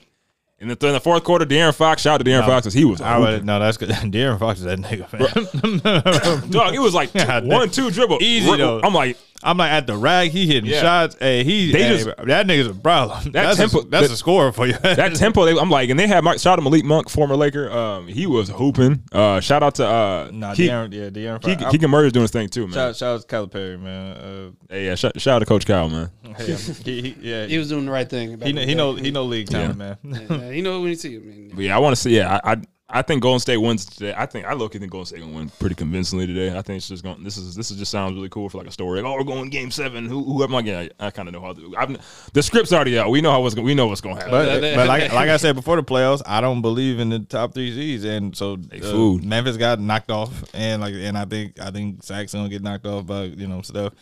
[0.61, 2.85] in the, in the fourth quarter, De'Aaron Fox, shout out to De'Aaron Fox because he
[2.85, 3.89] was I would, no, that's good.
[3.91, 6.51] De'Aaron Fox is that nigga, man.
[6.51, 6.73] dog.
[6.73, 8.81] It was like God one two dribble, Easy, Rip- though.
[8.81, 10.81] I'm like, I'm like at the rag, he hitting Yeah.
[10.81, 11.17] shots.
[11.19, 13.31] Hey, he They hey, just- that nigga's a problem.
[13.33, 14.75] that's tempo- a, that's that- a scorer for you.
[14.83, 17.35] that tempo, they, I'm like, and they had Mike, shout out to Malik Monk, former
[17.37, 17.71] Laker.
[17.71, 19.03] Um, he was hooping.
[19.13, 21.73] Uh, shout out to uh, nah, Ke- De'Aaron, yeah, De'Aaron Keegan, Fox.
[21.73, 22.75] Keegan Murray's doing his thing too, man.
[22.75, 24.57] Shout, shout out to Calipari, man.
[24.71, 26.11] hey, yeah, shout, shout out to Coach Kyle, man.
[26.25, 28.37] Uh, hey, he, he, yeah, He was doing the right thing.
[28.37, 29.97] back he, know, he know he know league talent, man.
[30.05, 31.27] Yeah, he know when he see him.
[31.27, 31.51] Man.
[31.55, 32.17] But yeah, I want to see.
[32.17, 32.57] Yeah, I, I
[32.95, 34.13] I think Golden State wins today.
[34.15, 34.77] I think I look.
[34.77, 36.51] I think Golden State gonna win pretty convincingly today.
[36.51, 37.25] I think it's just going.
[37.25, 39.01] This is this is just sounds really cool for like a story.
[39.01, 40.05] Like, oh, we're going Game Seven.
[40.05, 40.61] Who who am I?
[40.61, 41.55] Yeah, I, kind of know how.
[41.55, 43.09] To, I've, the script's already out.
[43.09, 44.31] We know how what's we know what's gonna happen.
[44.31, 47.55] But, but like like I said before the playoffs, I don't believe in the top
[47.55, 49.27] three seeds, and so uh.
[49.27, 52.85] Memphis got knocked off, and like and I think I think Saxon gonna get knocked
[52.85, 53.95] off by you know stuff,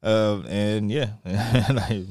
[0.00, 2.06] uh, and yeah, like,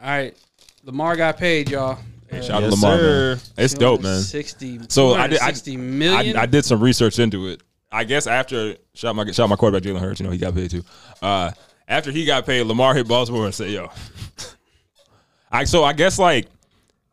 [0.00, 0.36] All right,
[0.84, 1.98] Lamar got paid, y'all.
[2.32, 2.96] Uh, Shout out to Yes, Lamar.
[3.02, 3.38] man.
[3.58, 4.20] It's dope, man.
[4.20, 4.80] Sixty.
[4.88, 5.40] So I did.
[5.40, 6.36] I, sixty million.
[6.36, 7.62] I, I did some research into it.
[7.90, 10.70] I guess after shot my shot my quarterback Jalen Hurts, you know he got paid
[10.70, 10.82] too.
[11.20, 11.50] Uh,
[11.86, 13.90] after he got paid, Lamar hit Baltimore and said, "Yo."
[15.52, 16.48] I so I guess like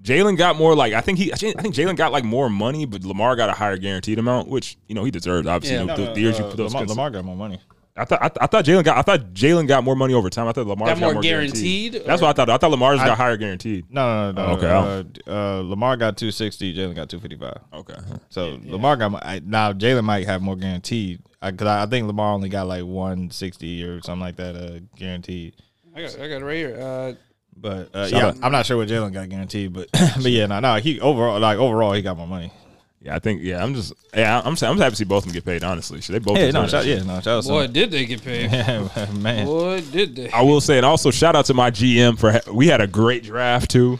[0.01, 3.03] Jalen got more like I think he I think Jalen got like more money, but
[3.03, 5.47] Lamar got a higher guaranteed amount, which you know he deserved.
[5.47, 5.83] Obviously, Yeah.
[5.83, 7.59] the, No, the, no, the years you uh, put those Lamar, Lamar got more money.
[7.99, 10.29] I thought I, th- I thought Jalen got I thought Jalen got more money over
[10.29, 10.47] time.
[10.47, 11.91] I thought Lamar Got got, more guaranteed.
[11.93, 12.49] guaranteed, That's what I thought.
[12.49, 13.85] I thought Lamar's got higher guaranteed.
[13.89, 14.47] No, no, no.
[14.47, 14.53] no.
[14.57, 15.21] Okay.
[15.27, 16.73] Uh, uh, Lamar got two sixty.
[16.75, 17.59] Jalen got two fifty five.
[17.73, 17.95] Okay.
[18.29, 22.33] So Lamar got I, now Jalen might have more guaranteed because I, I think Lamar
[22.33, 25.55] only got like one sixty or something like that uh, guaranteed.
[25.95, 26.77] I got, I got it right here.
[26.79, 27.13] Uh,
[27.57, 28.37] But uh, yeah, out.
[28.41, 31.57] I'm not sure what Jalen got guaranteed, but but yeah, no, no, he overall like
[31.57, 32.53] overall he got more money.
[33.01, 33.63] Yeah, I think yeah.
[33.63, 34.41] I'm just yeah.
[34.43, 35.63] I'm I'm happy to see both of them get paid.
[35.63, 36.37] Honestly, Should they both.
[36.37, 38.49] Yeah, deserve no, that shout, yeah, no, shout out boy, to did they get paid?
[38.49, 39.21] him.
[39.21, 39.45] man.
[39.45, 40.29] Boy, did they?
[40.31, 42.87] I will say, and also shout out to my GM for ha- we had a
[42.87, 43.99] great draft too.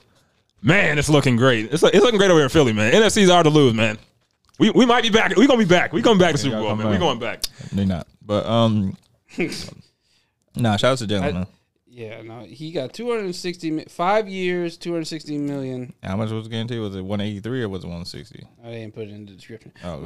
[0.61, 1.71] Man, it's looking great.
[1.71, 2.91] It's, it's looking great over here in Philly, man.
[2.91, 3.97] NFC's are to lose, man.
[4.57, 5.33] We we might be back.
[5.37, 5.93] We gonna be back.
[5.93, 6.87] We coming back to Super Bowl, come man.
[6.87, 6.99] We back.
[6.99, 7.43] going back.
[7.71, 8.97] They not, but um,
[10.57, 11.33] nah, shout out to Jalen.
[11.33, 11.47] man.
[11.99, 15.93] Yeah, no, he got 260 five years, 260 million.
[16.01, 16.79] How much was the guarantee?
[16.79, 18.47] Was it 183 or was it 160?
[18.63, 19.73] I didn't put it in the description.
[19.83, 19.99] Oh,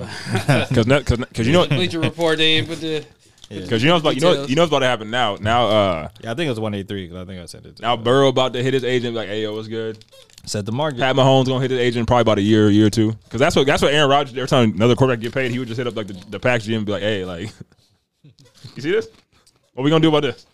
[0.69, 0.87] Because
[1.19, 3.05] because you know Bleacher Report, they didn't put the.
[3.47, 5.35] because you know what's about you know you know what's about to happen now.
[5.39, 7.79] Now uh yeah, I think it was 183 because I think I said it.
[7.79, 10.03] now Burrow about to hit his agent like, hey yo, what's good?
[10.47, 10.99] Set the market.
[10.99, 13.11] Pat Mahomes gonna hit his agent probably about a year, a year or two.
[13.25, 14.35] Because that's what that's what Aaron Rodgers.
[14.35, 16.67] Every time another quarterback get paid, he would just hit up like the, the Packers
[16.67, 17.51] GM and be like, hey, like,
[18.23, 19.09] you see this?
[19.75, 20.47] What we gonna do about this?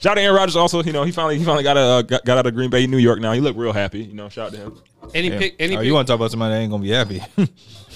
[0.00, 0.56] Shout out to Aaron Rodgers.
[0.56, 2.70] Also, you know, he finally he finally got a uh, got, got out of Green
[2.70, 3.20] Bay, New York.
[3.20, 4.00] Now he looked real happy.
[4.00, 4.78] You know, shout out to him
[5.14, 5.38] Any Yeah.
[5.38, 5.56] pick?
[5.58, 5.86] Any oh, pick?
[5.86, 7.22] you want to talk about somebody that ain't gonna be happy?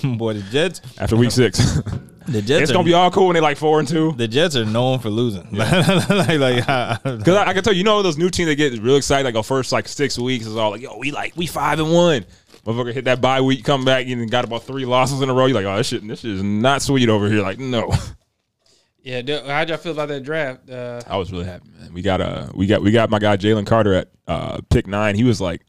[0.16, 0.82] Boy, the Jets.
[0.98, 1.80] after week six.
[2.26, 2.62] The Jets.
[2.62, 4.12] it's are, gonna be all cool when they like four and two.
[4.12, 5.46] The Jets are known for losing.
[5.52, 8.54] like, like, uh, Because I, I can tell you, you know, those new teams that
[8.54, 11.36] get real excited, like the first like six weeks is all like, yo, we like
[11.36, 12.24] we five and one.
[12.64, 15.44] Motherfucker hit that bye week, come back, and got about three losses in a row.
[15.44, 17.42] You're like, oh, this shit, this shit is not sweet over here.
[17.42, 17.92] Like, no.
[19.04, 20.68] Yeah, how'd y'all feel about that draft?
[20.70, 21.92] Uh, I was really happy, man.
[21.92, 25.14] We got uh we got we got my guy Jalen Carter at uh pick nine.
[25.14, 25.60] He was like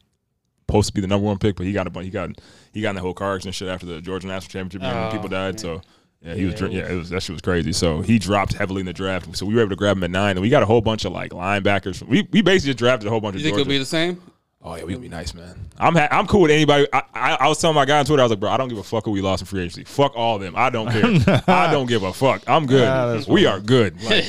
[0.66, 2.30] supposed to be the number one pick, but he got a bunch he got
[2.72, 5.10] he got in the whole car accident shit after the Georgia National Championship game Oh,
[5.12, 5.60] people died.
[5.60, 5.82] So
[6.22, 6.58] yeah, he was Yeah.
[6.60, 7.74] dr- yeah, it was that shit was crazy.
[7.74, 9.36] So he dropped heavily in the draft.
[9.36, 11.04] So we were able to grab him at nine, and we got a whole bunch
[11.04, 12.02] of like linebackers.
[12.02, 13.60] We we basically just drafted a whole bunch you of think Georgia.
[13.60, 14.22] it'll be the same?
[14.66, 15.54] Oh yeah, we'd be nice, man.
[15.78, 16.88] I'm ha- I'm cool with anybody.
[16.92, 18.68] I, I I was telling my guy on Twitter, I was like, bro, I don't
[18.68, 19.84] give a fuck who we lost in free agency.
[19.84, 20.54] Fuck all of them.
[20.56, 21.42] I don't care.
[21.46, 22.42] I don't give a fuck.
[22.48, 22.82] I'm good.
[22.82, 23.96] That's we are good.
[24.02, 24.24] Like,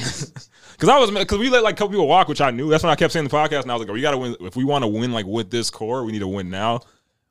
[0.80, 2.70] Cause I was, cause we let like a couple people walk, which I knew.
[2.70, 4.36] That's when I kept saying the podcast, and I was like, "Oh, we gotta win.
[4.42, 6.82] If we want to win, like with this core, we need to win now."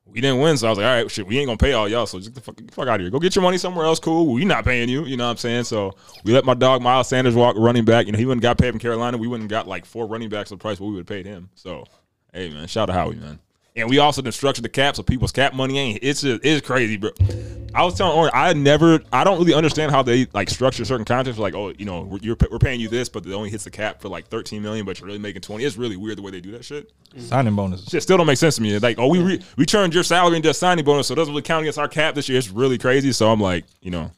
[0.05, 1.87] We didn't win, so I was like, "All right, shit, we ain't gonna pay all
[1.87, 2.05] y'all.
[2.05, 3.09] So just get the fuck, get the fuck out of here.
[3.09, 3.99] Go get your money somewhere else.
[3.99, 4.33] Cool.
[4.33, 5.05] We not paying you.
[5.05, 5.63] You know what I'm saying?
[5.63, 5.95] So
[6.25, 8.05] we let my dog Miles Sanders walk running back.
[8.07, 9.17] You know, he wouldn't got paid from Carolina.
[9.17, 11.49] We wouldn't got like four running backs the price what we would have paid him.
[11.55, 11.85] So,
[12.33, 13.39] hey man, shout out to Howie, man.
[13.75, 15.99] And we also structured the cap so people's cap money ain't.
[16.01, 17.11] It's just it's crazy, bro.
[17.75, 21.05] I was telling Oren, I never, I don't really understand how they like structure certain
[21.05, 21.39] contracts.
[21.39, 23.69] Like, oh, you know, we're, you're, we're paying you this, but it only hits the
[23.69, 25.63] cap for like 13 million, but you're really making 20.
[25.63, 26.91] It's really weird the way they do that shit.
[27.19, 27.87] signing bonuses.
[27.87, 28.79] Shit still don't make sense to me.
[28.79, 31.31] Like, oh, we re, we turned your salary into a signing bonus, so it doesn't
[31.31, 32.39] really count against our cap this year.
[32.39, 33.11] It's really crazy.
[33.11, 34.09] So I'm like, you know,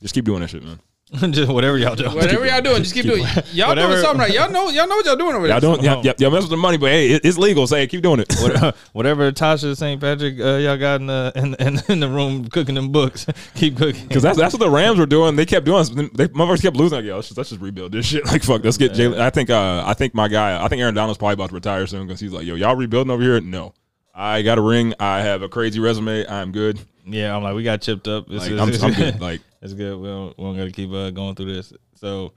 [0.00, 0.80] just keep doing that shit, man.
[1.30, 2.04] just whatever y'all do.
[2.08, 3.22] Whatever y'all doing, just keep doing.
[3.52, 4.32] Y'all Whatever- doing something right.
[4.32, 4.70] Y'all know.
[4.70, 5.54] Y'all know what y'all doing over there.
[5.56, 7.66] Y'all don't, y'all, y'all, y'all mess with the money, but hey, it, it's legal.
[7.66, 8.32] So hey, keep doing it.
[8.40, 10.00] What- whatever Tasha St.
[10.00, 13.26] Patrick uh, y'all got in the in, in, in the room cooking them books.
[13.54, 14.06] Keep cooking.
[14.08, 15.36] Because that's that's what the Rams were doing.
[15.36, 15.84] They kept doing.
[16.14, 16.96] They motherfuckers kept losing.
[16.98, 18.24] Like, yo, let's just, let's just rebuild this shit.
[18.26, 19.18] Like, fuck, let's get Jalen.
[19.20, 20.62] I think uh, I think my guy.
[20.64, 23.10] I think Aaron Donald's probably about to retire soon because he's like, yo, y'all rebuilding
[23.10, 23.40] over here?
[23.40, 23.74] No,
[24.14, 24.94] I got a ring.
[24.98, 26.26] I have a crazy resume.
[26.26, 26.80] I'm good.
[27.04, 28.28] Yeah, I'm like we got chipped up.
[28.28, 29.20] This Like, is- I'm, I'm good.
[29.20, 29.96] Like, It's good.
[29.98, 31.72] We don't, we don't got to keep uh, going through this.
[31.94, 32.32] So,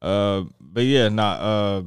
[0.00, 1.32] uh, but yeah, nah.
[1.32, 1.82] Uh,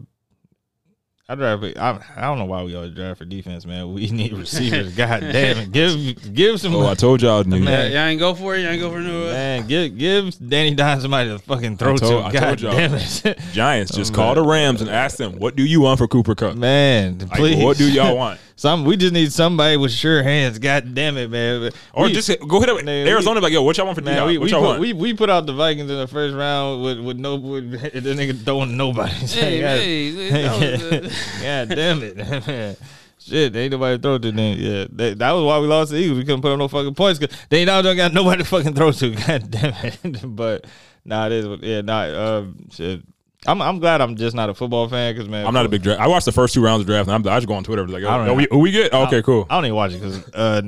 [1.30, 1.64] I draft.
[1.78, 3.94] I, I don't know why we always draft for defense, man.
[3.94, 4.94] We need receivers.
[4.94, 6.76] God damn it, give give some.
[6.76, 7.64] oh, I told y'all, nigga.
[7.64, 7.92] Man.
[7.94, 8.64] y'all ain't go for it.
[8.64, 9.30] Y'all ain't go for no.
[9.30, 12.28] Uh, Man, give give Danny Dimes somebody to fucking throw told- to.
[12.28, 12.72] I God told y'all.
[12.74, 14.44] damn it, Giants just Oh, call the.
[14.44, 16.58] Rams and ask them, what do you want for Cooper Kupp?
[16.58, 17.20] man.
[17.20, 18.42] Like, Please, what do y'all want?
[18.62, 20.60] Some we just need somebody with sure hands.
[20.60, 21.72] God damn it, man.
[21.94, 23.40] Or We- just go hit up Man, Arizona.
[23.40, 24.28] like, yo, what y'all want for Man, Dion?
[24.28, 24.80] we, What we, y'all put, want?
[24.82, 28.14] we we put out the Vikings in the first round with with no with the
[28.14, 29.12] nigga throwing nobody.
[29.26, 32.76] Hey, God, hey, that was, God damn it, man.
[33.18, 34.32] Shit, ain't nobody to throw to.
[34.32, 36.20] Then yeah, that, that was why we lost the Eagles.
[36.20, 38.76] We couldn't put up no fucking points because they now don't got nobody to fucking
[38.76, 39.16] throw to.
[39.16, 40.20] God damn it.
[40.36, 40.68] but
[41.04, 41.48] nah, it is.
[41.48, 42.02] what- Yeah, nah.
[42.02, 43.02] Uh, shit.
[43.48, 45.82] I'm I'm glad I'm just not a football fan because man, I'm not a big
[45.82, 46.00] draft.
[46.00, 47.88] I watched the first two rounds of draft, and I'm, I just go on Twitter.
[47.88, 48.34] Like, I don't oh, know.
[48.36, 48.94] we, who we get?
[48.94, 49.48] Oh, okay, cool.
[49.50, 50.62] I don't even watch it because uh,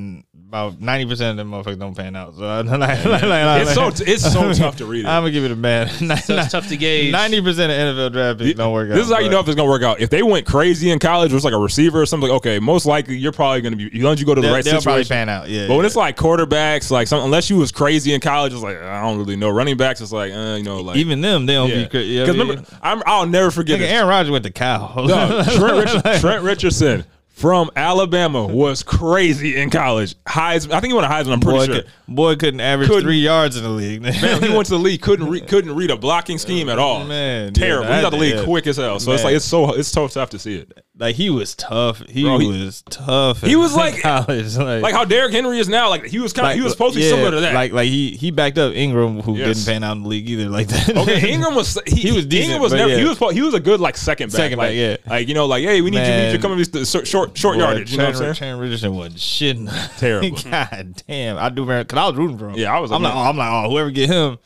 [0.53, 2.35] about ninety percent of them motherfuckers don't pan out.
[2.35, 5.07] So like, like, like, like, It's so it's so tough to read it.
[5.07, 5.89] I'm gonna give it a man.
[5.89, 7.11] so it's tough to gauge.
[7.11, 8.95] Ninety percent of NFL draft picks don't work out.
[8.95, 9.99] This is how you know if it's gonna work out.
[9.99, 12.59] If they went crazy in college, or it's like a receiver or something, like, okay,
[12.59, 13.87] most likely you're probably gonna be.
[13.87, 15.49] As long as you go to the They'll, right they'll probably pan out.
[15.49, 15.67] Yeah.
[15.67, 15.87] But when yeah.
[15.87, 19.17] it's like quarterbacks, like some, unless you was crazy in college, it's like I don't
[19.17, 19.49] really know.
[19.49, 21.83] Running backs, it's like uh, you know, like even them, they don't yeah.
[21.83, 22.19] be crazy.
[22.19, 23.77] Because remember, I'm, I'll never forget.
[23.77, 23.91] Nigga, this.
[23.91, 24.93] Aaron Rodgers went to Cal.
[24.97, 30.15] No, Trent, Richard, Trent Richardson from Alabama was crazy in college.
[30.25, 31.34] Heisman, I think he won a Heisman.
[31.34, 31.75] I'm pretty Boy, sure.
[31.81, 34.01] could, boy couldn't average Couldn't- three yards in the league.
[34.03, 37.03] Man, he went to the league, couldn't re- couldn't read a blocking scheme at all.
[37.05, 37.88] Man, terrible.
[37.88, 38.43] that- He's out the league yeah.
[38.45, 38.99] quick as hell.
[38.99, 40.86] So it's like it's so it's so tough to see it.
[40.97, 42.03] Like he was tough.
[42.07, 43.41] He, Bro, he- was tough.
[43.41, 44.55] He was like- college.
[44.57, 45.89] Like, Like how Derrick Henry is now.
[45.89, 47.55] Like he was kind of he was supposed to be yeah, similar to that.
[47.55, 49.57] Like like he he backed up Ingram, who Yes.
[49.57, 50.49] didn't pan out in the league either.
[50.49, 50.95] Like that.
[50.95, 53.59] Okay, Ingram was he, He was decent, Ingram was never, he was he was a
[53.59, 54.97] good like second back, Second back, like, yeah.
[55.07, 57.07] like you know like hey we need you, need you to come in this short
[57.07, 57.91] short, short Boy, yardage.
[57.91, 58.59] You know what I'm saying?
[58.59, 59.97] Richardson wasn't shitting.
[59.99, 60.37] Terrible.
[60.49, 62.55] God damn, I do remember because I was rooting for him.
[62.57, 64.37] Yeah, I was I'm like, like, oh, I'm like, oh, whoever get him,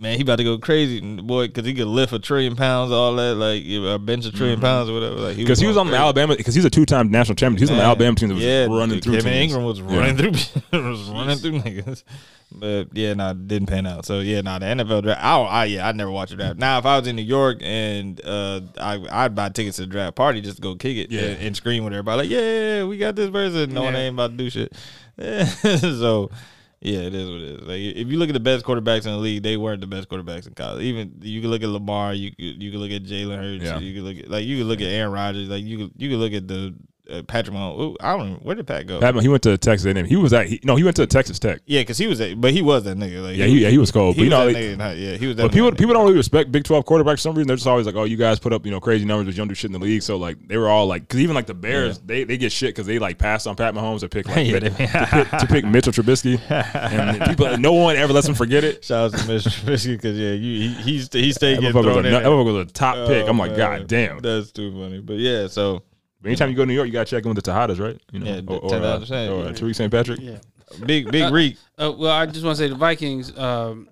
[0.00, 3.14] man, he about to go crazy, boy, because he could lift a trillion pounds, all
[3.16, 5.16] that, like a bench a 10000000000 pounds or whatever.
[5.16, 5.64] Like Because Mm-hmm.
[5.64, 7.58] he was on the Alabama because he's a two time national champion.
[7.58, 9.52] He was on the Alabama team that was yeah, running through Kevin teams.
[9.52, 9.98] Ingram was Yeah.
[9.98, 10.30] running through,
[10.90, 12.02] was running through niggas.
[12.52, 14.04] But yeah, no, it didn't pan out.
[14.06, 15.22] So yeah, no, the NFL draft.
[15.22, 16.58] I, I yeah, I never watched a draft.
[16.58, 19.86] Now, if I was in New York and uh, I I'd buy tickets to the
[19.86, 21.20] draft party just to go kick it Yeah.
[21.22, 23.72] and, and scream with everybody like, yeah, we got this person.
[23.72, 24.72] No one ain't about to do shit.
[25.80, 26.30] so.
[26.82, 27.60] Yeah, it is what it is.
[27.68, 30.08] Like if you look at the best quarterbacks in the league, they weren't the best
[30.08, 30.82] quarterbacks in college.
[30.82, 33.78] Even you can look at Lamar, you could you can look at Jalen Hurts, Yeah.
[33.78, 36.08] you can look at like you can look at Aaron Rodgers, like you could you
[36.08, 36.74] can look at the
[37.10, 37.96] uh, Patrick Mahomes.
[38.00, 38.28] I don't.
[38.30, 39.00] Even, where did Pat go?
[39.00, 40.04] Pat, he went to Texas A&M.
[40.06, 41.60] He was at he, no he went to Texas Tech.
[41.66, 43.22] Yeah, because he was that, but he was that nigga.
[43.22, 44.16] Like, Yeah, he, yeah, he was cold.
[44.16, 44.94] he but you was know, that nigga.
[44.94, 45.42] in Yeah, he was that.
[45.44, 45.78] but people nigga.
[45.78, 47.48] people don't really respect Big Twelve quarterbacks for some reason.
[47.48, 49.38] They're just always like, oh, you guys put up you know crazy numbers, but you
[49.38, 50.02] don't do shit in the league.
[50.02, 52.70] So like they were all like, because even like the Bears, they, they get shit
[52.70, 54.90] because they like passed on Pat Mahomes to pick like Yeah, to, pick,
[55.40, 58.84] to pick Mitchell Trubisky, and people no one ever lets him forget it.
[58.84, 62.08] Shout out to Mitchell Trubisky because yeah, you he he's he stayed getting thrown a,
[62.08, 62.12] in.
[62.22, 63.28] that was a top pick.
[63.28, 63.58] I'm Oh, like, man.
[63.80, 64.18] god damn.
[64.20, 65.00] that's too funny.
[65.00, 65.82] But yeah, so
[66.22, 67.98] But anytime you go to New York, you gotta check in with the Tejadas, right?
[68.12, 69.28] You know, Yeah, or, or, uh, out of ten.
[69.30, 69.90] or uh, Tariq St.
[69.90, 70.20] Patrick.
[70.20, 70.38] Yeah.
[70.84, 71.56] big big Uh, Reek.
[71.78, 73.36] Uh, well, I just want to say the Vikings.
[73.38, 73.88] Um,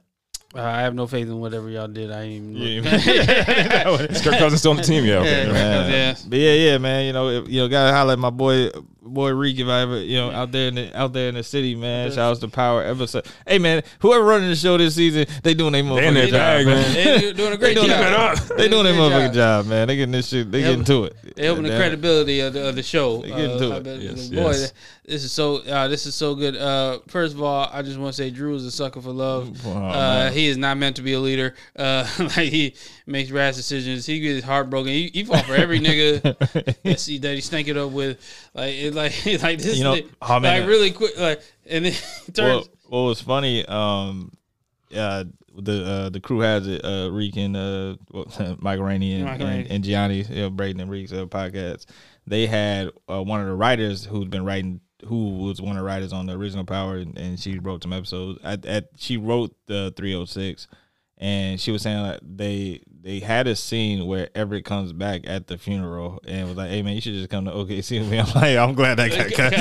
[0.54, 2.10] uh, I have no faith in whatever y'all did.
[2.10, 2.84] I ain't even.
[3.00, 3.96] Yeah.
[4.22, 5.04] Kirk Cousins still on the team?
[5.04, 5.46] Yeah, okay.
[5.46, 5.52] Yeah.
[5.52, 5.90] Man.
[5.92, 6.14] Yeah.
[6.26, 7.06] But yeah, yeah, man.
[7.06, 8.70] You know, if- you know, gotta holler at my boy,
[9.08, 11.42] boy Reek if I ever, you know, out there in the out there in the
[11.42, 12.10] city, man.
[12.10, 13.26] Shout out to Power episode.
[13.46, 16.30] Hey, man, whoever running the show this season, they doing their They in their motherfucking
[16.30, 16.94] job, bag, man.
[16.94, 17.20] man.
[17.20, 18.36] They're doing a great They doing job.
[18.38, 19.64] it They doing their motherfucking job.
[19.64, 19.88] job, man.
[19.88, 20.50] They getting this shit.
[20.50, 21.16] They getting to it.
[21.36, 23.22] They helping the credibility of the, of the show.
[23.22, 23.82] They getting to I it.
[23.84, 24.72] bet- Yes, boy, yes.
[25.04, 26.56] this is so uh, this is so good.
[26.56, 29.60] Uh, first of all, I just want to say Drew is a sucker for love.
[29.66, 31.54] Oh, uh, he is not meant to be a leader.
[31.76, 32.74] Uh, like he
[33.08, 34.06] makes rash decisions.
[34.06, 34.92] He gets heartbroken.
[34.92, 36.22] He, he fought for every nigga
[36.82, 38.18] that he, that he stank it up with.
[38.54, 39.76] Like it, like like this.
[39.78, 40.60] You know, nigga- oh, man.
[40.60, 41.18] like really quick.
[41.18, 41.92] Like and then
[42.28, 42.68] it Well, turns.
[42.86, 44.32] what was funny, um,
[44.94, 45.24] uh,
[45.56, 47.96] the uh, the crew has it, uh, Reek and uh,
[48.58, 51.86] Michael Rainey and, Michael and, and Gianni, you know, Brayden and Reek's uh, podcast.
[52.26, 55.82] They had uh, one of the writers who'd been writing, who was one of the
[55.86, 58.38] writers on the original Power, and, and she wrote some episodes.
[58.44, 60.68] At, at she wrote the 306,
[61.16, 65.46] and she was saying like they they had a scene where Everett comes back at
[65.46, 68.18] the funeral and was like, "Hey man, you should just come to OKC with me."
[68.18, 69.52] I'm like, "I'm glad that got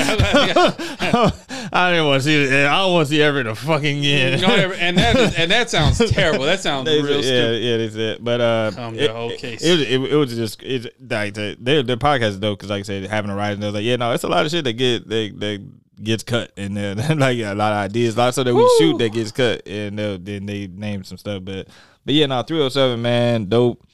[0.76, 1.38] cut."
[1.72, 2.66] I didn't want to see it.
[2.66, 4.40] I don't want to see Everett a fucking again.
[4.40, 6.44] No, and that is, and that sounds terrible.
[6.44, 7.62] That sounds They real said- yeah, stupid.
[7.62, 9.42] yeah, they said, but uh, Come to it, OKC.
[9.44, 12.58] It, it, was- it, it was just it's like the, their their podcast is dope
[12.58, 14.28] because like I said, having a writer, and they was like, yeah, no, it's a
[14.28, 15.64] lot of shit that get they that
[16.02, 18.76] gets cut, and then like a lot of ideas, a lot of stuff that we
[18.78, 21.68] shoot that gets cut, and then they name some stuff, but
[22.08, 23.86] but yeah, no, three hundred seven, man, dope.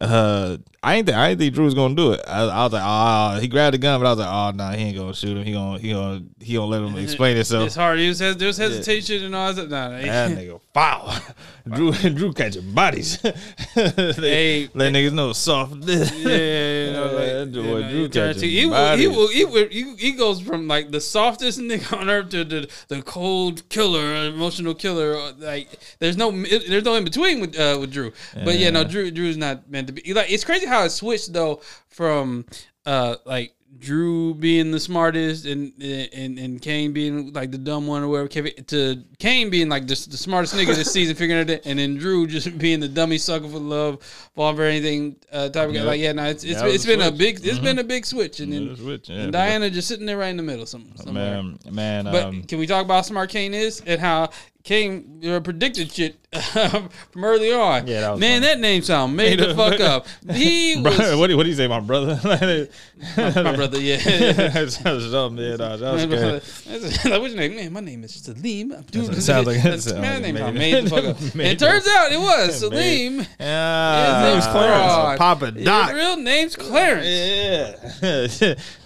[0.00, 2.20] Uh, I ain't think I ain't think Drew was gonna do it.
[2.26, 4.76] I, I was like, oh, he grabbed the gun, but I was like, oh, no,
[4.76, 5.44] he ain't gonna shoot him.
[5.44, 7.66] He gonna he gonna he gonna let him explain himself.
[7.66, 8.00] It's hard.
[8.00, 9.70] There's, hes- there's hesitation and all that.
[9.70, 11.14] Nah, nah, That nigga foul.
[11.70, 13.18] Drew Drew catching bodies.
[13.74, 14.68] they, Hey.
[14.74, 15.76] let niggas know soft.
[15.76, 19.68] Yeah, you know, like, That boy Drew he catching he, will, he, will, he, will,
[19.68, 24.26] he, he goes from like the softest nigga on earth to the, the cold killer,
[24.26, 25.32] emotional killer.
[25.38, 25.68] Like
[26.00, 28.12] there's no there's no in between with uh, with Drew.
[28.44, 30.12] But yeah, no, Drew Drew's not meant to be.
[30.12, 32.46] Like it's crazy how it switched though from
[32.86, 33.54] uh like.
[33.78, 38.28] Drew being the smartest and and and Cane being like the dumb one or whatever,
[38.28, 41.78] Kevin- to Cane being like just the smartest nigga this season, figuring it out, and
[41.78, 44.02] then Drew just being the dummy sucker for love,
[44.34, 45.82] falling for anything uh, type of guy.
[45.82, 47.18] Like yeah, no, it's it's, was it's a been a switch.
[47.18, 50.18] big it's been a big switch, and then switch, yeah, and Diana just sitting there
[50.18, 50.66] right in the middle.
[50.66, 51.42] Some somewhere.
[51.42, 52.04] man, man.
[52.04, 54.30] But um, can we talk about how smart Cane is and how
[54.64, 56.16] Cane uh, predicted shit
[56.52, 56.88] from
[57.24, 57.86] early on?
[57.88, 58.46] Yeah, that was man, funny.
[58.54, 60.06] that name sound made the fuck up.
[60.32, 62.18] He was what do what do you say, my brother?
[63.16, 63.80] my brother.
[63.80, 63.96] Yeah.
[64.32, 65.58] That's something, man.
[65.58, 65.80] dog.
[65.80, 67.56] That was like, what's your name?
[67.56, 68.72] Man, my name is Salim.
[68.72, 71.04] I'm It sounds like- it that's, sounds man, like name made- sound made the fuck
[71.04, 71.20] up.
[71.32, 73.26] And it turns out it was Salim.
[73.40, 75.18] Yeah, His name's Clarence.
[75.18, 75.92] Papa His Doc.
[75.92, 78.40] real name's Clarence.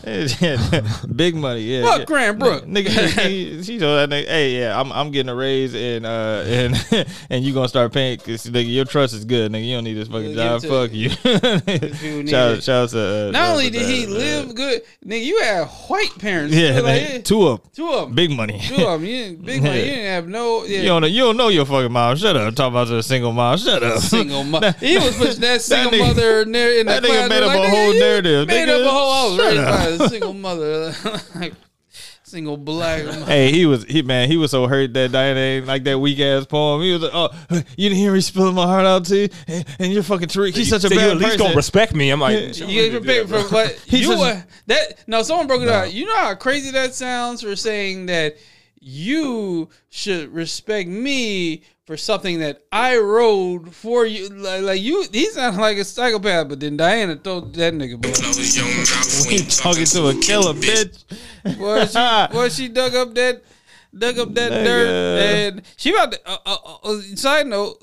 [0.07, 0.83] Yeah,
[1.15, 1.61] big money.
[1.63, 2.05] Yeah, Fuck yeah.
[2.05, 2.65] Grant Brook.
[2.65, 2.89] Nigga,
[3.27, 6.43] he, he told that nigga, "Hey, yeah, I'm I'm getting a raise raise and uh
[6.47, 9.67] and and you gonna start paying because nigga your trust is good, nigga.
[9.67, 10.63] You don't need this fucking job.
[10.63, 11.11] Fuck you.
[12.27, 15.67] shout, shout out to uh, Not only did he live uh, good, nigga, you had
[15.89, 16.55] white parents.
[16.55, 17.71] yeah, Like, yeah, two of 'em.
[17.75, 18.15] two of them.
[18.15, 18.61] big money.
[18.61, 19.05] Two of them.
[19.05, 19.77] You big money.
[19.87, 20.65] You didn't have no.
[20.65, 21.07] Yeah, You don't know.
[21.09, 22.17] You don't know your fucking mom.
[22.17, 22.55] Shut up.
[22.55, 23.59] Talking about a single mom.
[23.59, 23.99] Shut up.
[24.01, 24.73] single mother.
[24.81, 27.71] He was pushing that single nigga- mother in the that nigga made up like, a
[27.71, 28.81] whole narrative, Made nigga.
[28.81, 29.11] up a whole.
[29.13, 30.95] I was raised by a single mother,
[31.35, 31.55] like
[32.27, 33.05] single black.
[33.27, 34.29] Hey, he was he man.
[34.29, 36.83] He was so hurt that Diana ain't eh, like that weak ass poem.
[36.83, 39.65] He was like, "Oh, you didn't hear me spilling my heart out to you, and,
[39.79, 40.55] and you're fucking Tariq.
[40.55, 42.11] He's such a So you at least person." gonna respect me.
[42.11, 45.05] I'm like, You get prepared for what He's you just- were that.
[45.07, 45.93] No, someone broke it out.
[45.93, 48.37] You know how crazy that sounds for saying that
[48.81, 54.29] you should respect me for something that I rode for you.
[54.29, 56.49] Like, like you, he sounds like a psychopath.
[56.49, 60.15] But then Diana told that nigga, boy, I was young, I He talking to a
[60.21, 61.05] killer bitch.
[61.59, 63.43] boy, she, boy, she dug up that,
[63.97, 64.65] dug up that Nigga.
[64.65, 64.89] dirt,
[65.21, 66.21] and she about to.
[66.27, 67.83] Uh, uh, uh, side note.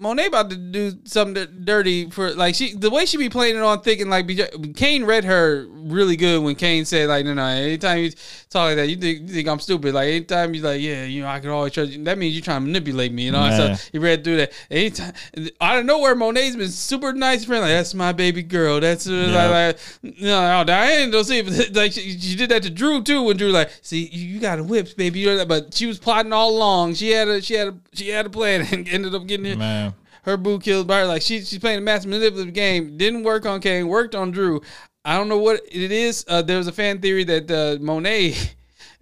[0.00, 3.62] Monet about to do something dirty for like she the way she be playing it
[3.62, 7.44] on thinking like BJ, Cane read her really good when Cane said like no no
[7.44, 8.10] anytime you
[8.48, 9.94] talk like that you think you think I'm stupid.
[9.94, 12.04] Like anytime you like yeah you know I can always trust you.
[12.04, 13.76] That means you're trying to manipulate me all that Man.
[13.76, 14.52] stuff he read through that.
[14.70, 15.14] Anytime
[15.60, 18.80] out of nowhere Monet's been super nice friend like that's my baby girl.
[18.80, 22.62] That's uh, like, like no no Diane don't see it like she, she did that
[22.62, 25.36] to Drew too when Drew like see you, you got a whips baby you know
[25.38, 26.94] that but she was plotting all along.
[26.94, 29.58] She had a she had a she had a plan and ended up getting it.
[29.58, 29.87] Man,
[30.28, 31.06] her boo killed by her.
[31.06, 32.96] Like she she's playing a massive manipulative game.
[32.96, 33.88] Didn't work on Cane.
[33.88, 34.60] Worked on Drew.
[35.04, 36.24] I don't know what it is.
[36.28, 38.34] Uh, there was a fan theory that uh, Monet.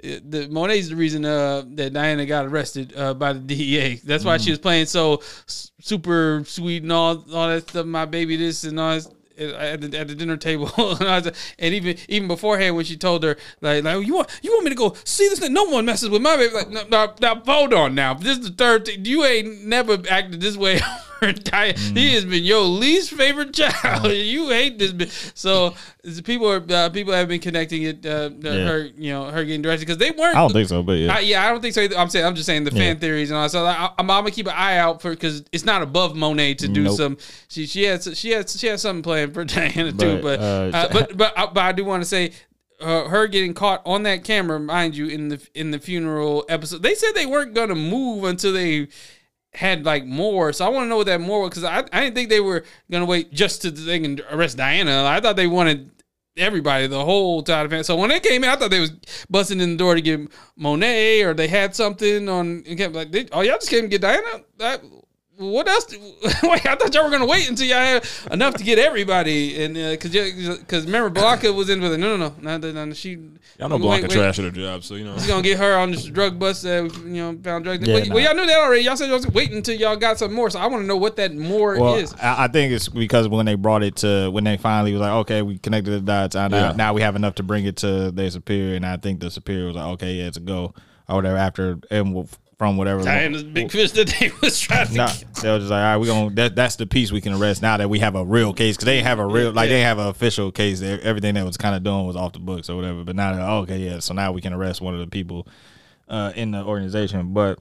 [0.03, 3.95] The Monet's the reason uh, that Diana got arrested uh, by the DEA.
[4.05, 7.87] That's why she was playing so super sweet and all all that stuff.
[7.87, 9.09] My baby, this and all this
[9.39, 10.71] at the, at the dinner table,
[11.01, 14.29] and, I was- and even even beforehand when she told her like like you want
[14.43, 15.39] you want me to go see this?
[15.39, 15.55] thing?
[15.55, 16.55] No one messes with my baby.
[16.55, 18.13] Like no, no, now hold on now.
[18.15, 19.05] This is the third thing.
[19.07, 20.79] You ain't never acted this way.
[21.45, 21.77] Diane.
[21.77, 24.07] He has been your least favorite child.
[24.13, 24.93] you hate this.
[24.93, 25.33] Bitch.
[25.35, 25.75] So
[26.23, 28.05] people are uh, people have been connecting it.
[28.05, 28.53] Uh, Yeah.
[28.67, 30.37] Her you know her getting directed because they weren't.
[30.37, 31.17] I don't think so, but yeah.
[31.17, 31.81] I, yeah, I don't think so.
[31.83, 31.97] Either.
[31.97, 33.49] I'm saying I'm just saying the fan theories and all.
[33.49, 36.55] So I, I'm, I'm gonna keep an eye out for because it's not above Monet
[36.55, 36.97] to do Nope.
[36.97, 37.19] some.
[37.49, 40.21] She she had she had she had something playing for Diana too.
[40.23, 42.33] But, But uh, uh, but but but I do want to say.
[42.79, 46.83] Uh, her getting caught on that camera, mind you, in the in the funeral episode.
[46.83, 48.89] They said they weren't gonna move until they
[49.57, 50.53] had like more.
[50.53, 52.41] So I want to know what that more was because I, I didn't think they
[52.41, 55.05] were gonna wait just to they can arrest Diana.
[55.05, 55.91] I thought they wanted
[56.37, 57.87] everybody, the whole of it.
[57.87, 58.93] So when they came in, I thought they was
[59.31, 60.21] busting in the door to get
[60.57, 62.65] Monet or they had something on.
[62.67, 64.45] Like, they, oh y'all just came to get Diana.
[64.59, 64.83] That,
[65.39, 65.85] what else?
[65.85, 65.99] do-
[66.43, 69.77] Wait, I thought y'all were gonna wait until y'all had enough to get everybody, and
[69.77, 70.11] uh, because
[70.59, 71.99] because remember Blanca was in with it.
[71.99, 72.75] No, no, no, not that.
[72.75, 73.19] No, she.
[73.59, 74.13] Y'all know wait, Blanca wait.
[74.13, 75.17] trash at her job, so you know.
[75.17, 77.87] she's gonna get her on this drug bust that you know found drugs.
[77.87, 78.83] Yeah, well, well, y'all knew that already.
[78.85, 80.49] Y'all said y'all was waiting until y'all got some more.
[80.51, 82.13] So I want to know what that more Well, is.
[82.15, 85.13] I, I think it's because when they brought it to when they finally was like,
[85.13, 86.35] okay, we connected the dots.
[86.37, 86.77] and Now, Yeah.
[86.77, 89.67] now we have enough to bring it to their superior, and I think the superior
[89.67, 90.75] was like, okay, yeah, it's a go
[91.09, 91.37] or whatever.
[91.37, 92.29] After and w-
[92.59, 93.03] from whatever.
[93.53, 94.95] Big fish that they was trying to.
[94.95, 95.35] Nah, get.
[95.37, 97.63] they were just like, all right, we gonna that, that's the piece we can arrest
[97.63, 99.99] now that we have a real case because they have a real like they have
[99.99, 100.83] an official case.
[100.83, 103.05] Everything that was kind of doing was off the books or whatever.
[103.05, 105.47] But now that okay, yeah, so now we can arrest one of the people
[106.09, 107.35] uh, in the organization.
[107.35, 107.59] But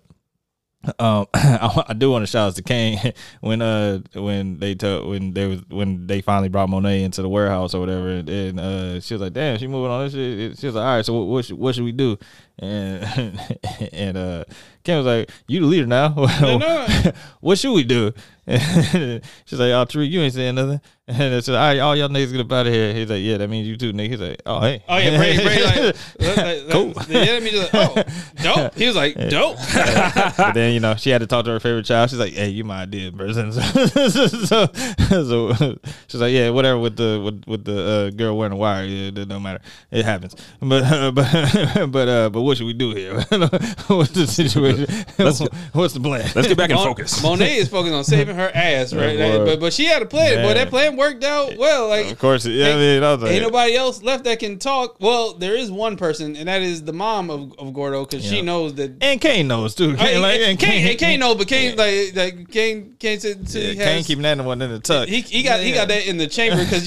[1.00, 5.10] um, I, I do want to shout out to Cane when uh when they told
[5.10, 8.60] when they was when they finally brought Monet into the warehouse or whatever, and, and
[8.60, 11.06] uh she was like, "Damn, she moving on this shit." She was like, "All right,
[11.06, 12.18] so what what should, what should we do?"
[12.58, 13.40] And
[13.92, 14.44] and uh
[14.86, 16.10] Ken was like, "You the leader now.
[17.42, 18.14] what should we do?"
[18.48, 22.10] She's like, "Oh, Tariq, you ain't saying nothing." And I said, "All right, all y'all
[22.10, 24.22] niggas get up out of here." He's like, "Yeah, that means you too, nigga." He's
[24.22, 26.94] like, "Oh, hey." Oh yeah, Brady, Brady like, like, like Cool.
[26.94, 28.04] The enemy just like, oh,
[28.44, 28.76] dope.
[28.76, 29.58] He was like, dope.
[30.38, 32.12] but then you know she had to talk to her favorite child.
[32.12, 34.68] She's like, "Hey, you my idea, person." So, so,
[35.24, 35.78] so
[36.08, 39.08] she's like, "Yeah, whatever." With the with, with the uh, girl wearing a wire, yeah,
[39.08, 39.62] it don't matter.
[39.90, 40.36] It happens.
[40.60, 43.16] But uh, but but uh, but what should we do here?
[43.88, 44.86] What's the situation?
[45.74, 46.30] What's the plan?
[46.36, 47.22] Let's get back in Mon- focus.
[47.24, 49.18] Monet is focused on saving her ass, right?
[49.18, 50.38] Yeah, but but she had a plan.
[50.38, 50.56] Boy, Man.
[50.56, 51.90] that plan worked out well.
[51.90, 52.70] Like Of course, yeah.
[52.70, 54.98] I mean, I like, Ain't nobody else left that can talk.
[55.00, 58.42] Well, there is one person, and that is the mom of, of Gordo, because she
[58.42, 58.96] knows that.
[59.02, 59.96] and Cane knows too.
[59.98, 63.50] I, like, and and Cane, and Cane knows, but Cane like like Cane Cane said
[63.50, 65.08] said yeah, he Cane keeping that one in the tuck.
[65.08, 66.86] he he got he got that in the chamber because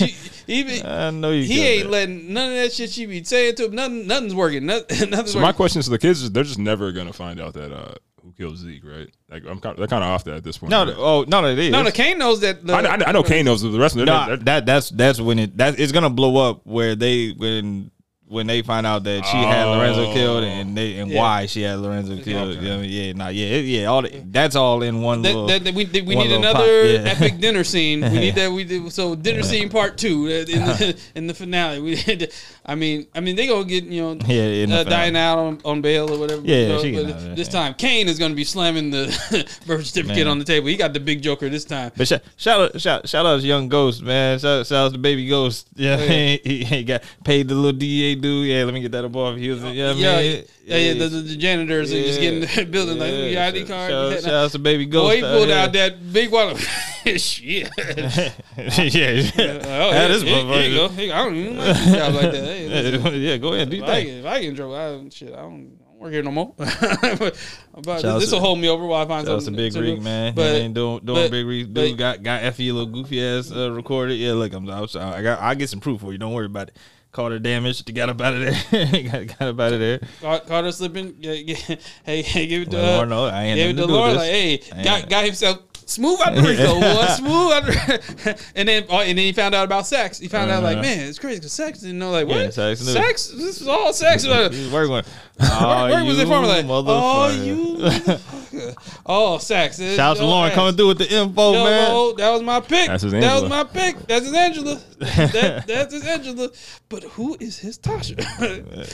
[0.48, 1.44] he I know you.
[1.44, 1.90] he got ain't that.
[1.90, 3.74] letting none of that shit she be saying to him.
[3.76, 4.66] Nothing nothing's working.
[4.66, 5.56] Nothing, nothing's So my working.
[5.56, 8.56] question to the kids is, they're just never gonna find out that uh, who killed
[8.58, 9.08] Zeke, right?
[9.30, 10.70] Like I'm kind, they're kind of off that at this point.
[10.70, 10.94] No, right?
[10.96, 11.70] oh no, it is.
[11.70, 12.66] no, no, Cane knows that.
[12.66, 14.06] The, I, I, I know Cane knows the rest of them.
[14.06, 17.30] No, they're- they're- that that's that's when it that it's gonna blow up where they
[17.36, 17.90] when
[18.28, 21.18] when they find out that she had Lorenzo killed and they and Yeah.
[21.20, 22.56] why she had Lorenzo killed.
[22.56, 22.90] You know I mean?
[22.90, 23.86] Yeah, nah, yeah, it- yeah.
[23.86, 25.46] All the, that's all in one That, little.
[25.46, 26.98] that, that we we one need another yeah.
[27.06, 28.00] epic dinner scene.
[28.02, 28.52] We need that.
[28.52, 31.80] We did so dinner scene part two uh, in the, in the finale.
[31.80, 32.32] We did,
[32.66, 35.80] I mean, I mean they gonna get you know Yeah, uh, dying out on, on
[35.80, 36.42] bail or whatever.
[36.44, 39.06] Yeah, you know, she but this time Cane is gonna be slamming the
[39.66, 40.28] birth certificate Man.
[40.28, 40.68] on the table.
[40.68, 41.92] He got the big joker this time.
[41.96, 44.38] But shout, shout out, shout, shout out to Young Ghost, man.
[44.38, 45.66] Shout, shout out to Baby Ghost.
[45.76, 46.36] Yeah, Oh, yeah.
[46.44, 48.46] he, he got paid the little DA dude.
[48.48, 49.36] Yeah, let me get that up off.
[49.36, 50.44] He was, yeah, yeah, man.
[50.64, 53.24] yeah, yeah, the, the, the janitors are just getting the building like, yeah.
[53.26, 53.90] your ID card.
[53.90, 55.08] Shout, shout out to Baby Ghost.
[55.10, 55.62] Boy, he pulled yeah.
[55.64, 56.58] out that big wallet.
[57.16, 57.68] Shit.
[57.78, 58.88] yeah, Oh, yeah.
[58.88, 60.88] here, this you go.
[60.88, 62.44] Here, I don't even like job like that.
[62.44, 65.36] Hey, yeah, go ahead, do if, I if I get in trouble, I, shit, I
[65.36, 66.54] don't, work here no more.
[66.56, 67.36] but
[67.82, 69.64] but this will hold me over while I find Shout out to something.
[69.64, 70.34] Big to Reek, man.
[70.34, 71.72] But, But, doing doing but- Big Reek.
[71.72, 74.14] but- Dude got got Effie a little goofy ass uh, recorded.
[74.14, 75.16] Yeah, look, I'm, I'm sorry.
[75.16, 76.18] I got I get some proof for you.
[76.18, 76.76] Don't worry about it.
[77.10, 77.84] Caught her damage.
[77.92, 79.02] Got up out of there.
[79.02, 80.00] got, got up out of there.
[80.20, 81.16] caught, caught her slipping.
[81.18, 81.56] Yeah, yeah,
[82.04, 84.16] hey, hey, give it to Well, uh, Lord, no, I ain't Gave it to with
[84.16, 88.84] like, hey, got got himself smooth out the Rico, boy, smooth out the and then
[88.88, 90.18] oh, and then he found out about sex.
[90.18, 90.82] He found out like, Uh-huh.
[90.82, 92.92] man, it's crazy because sex didn't know like Yeah, what sex knew.
[92.92, 93.28] sex.
[93.28, 94.26] This is all sex.
[94.26, 95.08] Was working with.
[95.40, 96.44] Oh, Where was from?
[96.44, 98.66] Like, oh, you.
[99.06, 99.78] Oh, sex.
[99.78, 101.88] Shout out to Lauren coming through with the info, No, man.
[101.90, 102.88] no, that was my pick.
[102.88, 103.96] That's his that was my pick.
[104.06, 104.80] That's his Angela.
[104.98, 106.48] that, that's his Angela.
[106.88, 108.18] But who is his Tasha?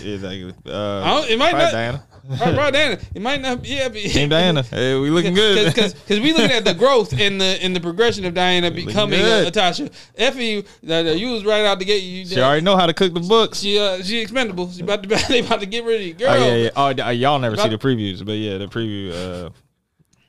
[0.04, 0.54] Exactly.
[0.70, 2.04] Uh, it might not- Diana.
[2.40, 2.98] right, right, Diana.
[3.14, 3.68] It might not be.
[3.70, 4.62] Yeah, be, Team Diana.
[4.74, 5.74] Hey, we looking good.
[5.74, 9.22] Because we looking at the growth in the in the progression of Diana becoming a,
[9.22, 9.48] good.
[9.48, 9.92] a Tasha.
[10.16, 12.02] Effie, uh, you was right out the gate.
[12.02, 13.58] You, she already know how to cook the books.
[13.58, 14.70] she uh, she expendable.
[14.70, 16.30] She about to they about to get rid of you, girl.
[16.30, 17.04] Oh yeah, yeah.
[17.06, 19.12] Oh, y'all never see the previews, but yeah, the preview.
[19.12, 19.50] Uh,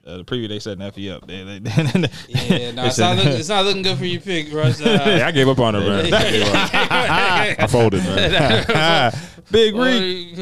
[0.05, 1.25] uh, the preview they setting Effie up.
[1.25, 1.53] They, they,
[2.27, 4.79] Yeah, no, they it's not, looking, it's not looking good for your pick, Russ.
[4.79, 6.13] Yeah, Uh, I gave up on her, man.
[6.13, 7.55] I.
[7.57, 9.11] I folded, man.
[9.49, 10.37] Big Reek.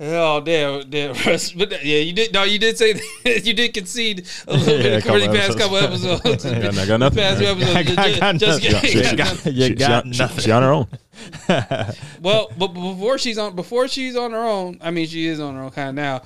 [0.00, 1.52] Like, oh damn, damn, Russ.
[1.52, 2.32] But yeah, you did.
[2.32, 3.42] No, you did say that.
[3.44, 6.20] you did concede a little Yeah, bit a of for the couple past couple episodes.
[6.24, 6.46] episodes.
[6.46, 7.76] I got- I got nothing, Past few episodes.
[7.76, 7.82] I
[8.18, 8.92] got just, just nothing.
[8.92, 10.40] get- She- got You got she, nothing.
[10.44, 10.86] She on her own.
[12.22, 15.54] Well, but before she's on, before she's on her own, I mean, she is on
[15.54, 16.22] her own kind of now.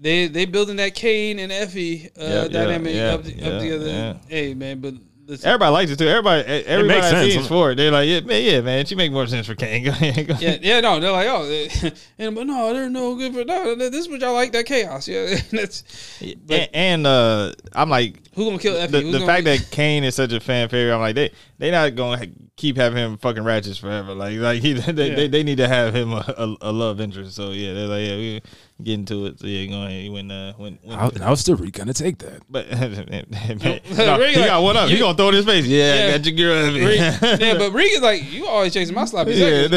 [0.00, 3.58] They they building that Cane and Effie uh, Yeah, yeah, dynamic yeah, up, up yeah,
[3.58, 3.86] together.
[3.88, 4.14] yeah.
[4.28, 4.94] Hey man, but
[5.28, 6.08] listen, Everybody likes it too.
[6.08, 7.32] Everybody, everybody makes sense.
[7.32, 7.74] see is for it.
[7.76, 8.84] They're like, yeah, man, yeah, man.
[8.86, 9.84] She make more sense for Cane.
[9.84, 10.64] Go ahead, go yeah, ahead.
[10.64, 13.74] yeah, no, they're like, oh, and but no, they're no good for no.
[13.76, 15.06] This is what y'all like that chaos.
[15.06, 15.84] Yeah, that's
[16.20, 18.92] and, and uh, I'm like, who gonna kill Effie?
[18.92, 21.70] the, the gonna- fact that Cane is such a fan favorite, I'm like, they they
[21.70, 24.12] not gonna ha- keep having him fucking ratchets forever.
[24.14, 25.14] Like, like he, they, Yeah.
[25.14, 27.34] they, they need to have him a, a, a love interest.
[27.36, 28.42] So yeah, they're like, yeah, we
[28.82, 29.38] get into it.
[29.40, 30.02] So yeah, go ahead.
[30.02, 32.42] He went, uh, went, went How, how's the Reek gonna take that?
[32.50, 32.96] But man,
[33.62, 34.88] Rick, no, he got one up.
[34.90, 35.66] you- he gonna throw it in his face.
[35.66, 36.14] Yeah, Yeah.
[36.14, 36.76] I got your girl.
[36.76, 37.44] Effie.
[37.44, 39.70] Yeah, but Rick is like, you always chasing my sloppy Yeah, seconds,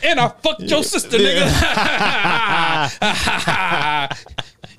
[0.00, 1.50] they- and I fucked your sister, nigga.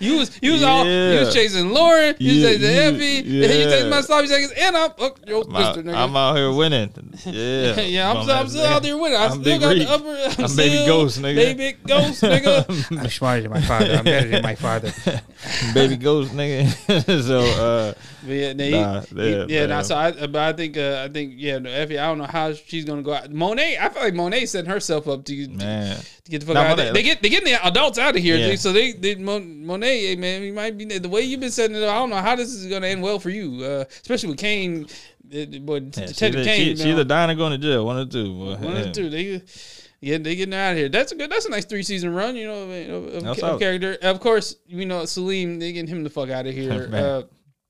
[0.01, 3.27] You was you was all you was chasing Lauren, you Yeah, chasing you- Effie, and
[3.27, 5.93] you chasing my sloppy seconds, and I fucked your I'm out, nigga.
[5.95, 6.91] I'm out here winning.
[7.25, 9.17] Yeah, yeah, I'm, still, I'm still out there winning.
[9.17, 9.87] I I'm still got Reek.
[9.87, 10.09] the upper.
[10.09, 11.35] I'm, I'm Baby still Ghost, nigga.
[11.35, 12.97] Baby ghost, nigga.
[12.99, 13.93] I'm smarter than my father.
[13.93, 14.91] I'm better than my father.
[15.73, 17.23] baby ghost nigga.
[17.27, 17.93] so uh,
[18.23, 19.65] But yeah, nah, he- Nah, he- yeah, yeah.
[19.65, 21.97] Nah, so I, but I think, uh, I think, yeah, no, Effie.
[21.97, 23.31] I don't know how she's gonna go out.
[23.31, 26.61] Monet, I feel like Monet setting herself up to, to, to get the fuck Nah,
[26.61, 26.77] out.
[26.77, 28.49] Monet- They, they get they getting the adults out of here, Yeah.
[28.51, 31.75] dude, so they, they Monet, hey, man, you might be the way you've been setting
[31.75, 31.89] it up.
[31.95, 34.87] I don't know how this is gonna end well for you, uh, especially with Cane.
[35.33, 37.85] Uh, boy, yeah, she's, Cane, she, you she's a dying going to jail.
[37.85, 38.33] One or two.
[38.33, 38.55] Boy.
[38.57, 38.89] one yeah.
[38.89, 39.09] or two.
[39.09, 39.41] They,
[40.01, 40.89] yeah, they getting out of here.
[40.89, 41.31] That's a good.
[41.31, 42.35] That's a nice three season run.
[42.35, 43.97] You know, of, of, of character.
[44.01, 45.59] Of course, you know Salim.
[45.59, 46.89] They getting him the fuck out of here.
[46.93, 47.21] Uh,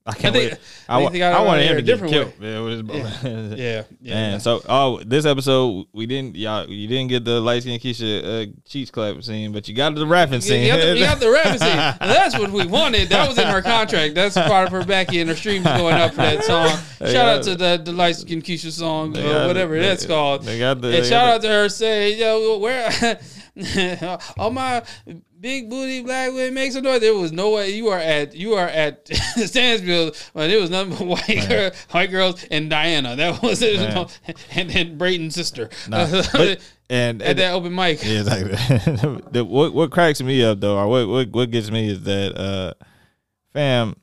[0.03, 0.59] I can't I think- wait.
[0.89, 2.33] I I, think wa- I wanted him to get different killed.
[2.39, 4.13] His yeah, yeah.
[4.13, 8.49] Man, so oh, this episode we didn't y'all you didn't get the light skin Keisha
[8.49, 10.63] uh, cheeks clap scene, but you got the rapping scene.
[10.63, 11.77] you got the, you got the rapping scene.
[11.99, 13.09] That's what we wanted.
[13.09, 14.15] That was in her contract.
[14.15, 16.69] That's part of her Becky and her streams going up for that song.
[17.07, 20.43] Shout out to the, the light skin Keisha song, or whatever they- that's called.
[20.43, 22.89] They got the And shout out to her saying, yo, where
[24.37, 24.83] all my
[25.39, 27.01] big booty black women make some noise.
[27.01, 30.95] There was no way you are at you are at Stansfield when there was nothing
[30.95, 33.15] but white girl, white girls and Diana.
[33.15, 33.77] That was it.
[33.79, 34.07] Man.
[34.55, 35.69] And then Brayden's sister.
[35.89, 38.03] Nah, but- and, at and that open mic.
[38.03, 39.41] Yeah, exactly.
[39.43, 42.73] what what cracks me up though, or what what, what gets me is that uh,
[43.53, 43.95] fam,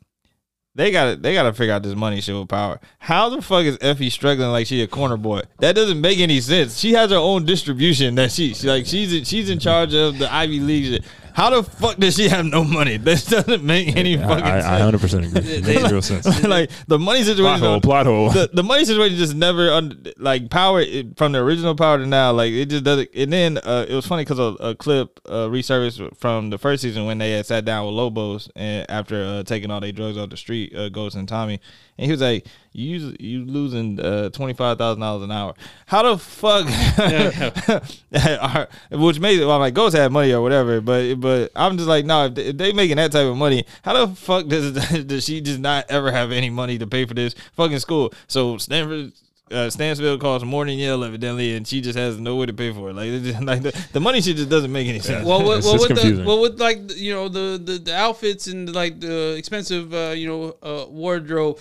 [0.78, 2.80] they got to they got to figure out this money shit with power.
[3.00, 5.42] How the fuck is Effie struggling like she a corner boy?
[5.58, 6.78] That doesn't make any sense.
[6.78, 10.32] She has her own distribution that she, she like she's she's in charge of the
[10.32, 10.84] Ivy League.
[10.84, 11.04] shit.
[11.38, 12.96] How the fuck does she have no money?
[12.96, 15.52] This doesn't make any fucking I, I, I 100% agree.
[15.58, 16.26] It makes real sense.
[16.48, 17.60] like the money Plot situation.
[17.60, 18.30] hole, plot hole.
[18.30, 22.06] the, the money situation just never un, like power it, from the original power to
[22.06, 25.20] now like it just doesn't and then uh, it was funny because a, a clip
[25.26, 29.22] uh, resurfaced from the first season when they had sat down with Lobos and after
[29.22, 31.60] uh, taking all their drugs off the street uh, Ghost and Tommy
[31.98, 35.54] and he was like you you losing uh, twenty five thousand dollars an hour.
[35.86, 36.66] How the fuck
[38.40, 41.88] are- which made it well like Ghost have money or whatever but but I'm just
[41.88, 44.72] like no if they, if they making that type of money how the fuck does
[45.04, 48.12] does she just not ever have any money to pay for this fucking school?
[48.26, 49.12] So Stanford
[49.50, 52.72] uh, Stansfield costs more than Yale evidently, and she just has no way to pay
[52.72, 52.94] for it.
[52.94, 55.26] Like, it just, like the, the money shit just doesn't make any sense.
[55.26, 58.46] Well, what, well, just with the, well, with like you know the, the the outfits
[58.46, 61.58] and like the expensive uh, you know uh, wardrobe,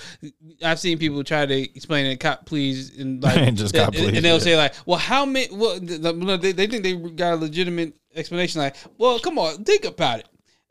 [0.63, 2.19] I've seen people try to explain it.
[2.19, 4.39] Cop please and like And just cop please, and they'll yeah.
[4.39, 5.47] say like, well, how many?
[5.51, 8.61] Well, the, the, they, they think they got a legitimate explanation.
[8.61, 10.27] Like, well, come on, think about it.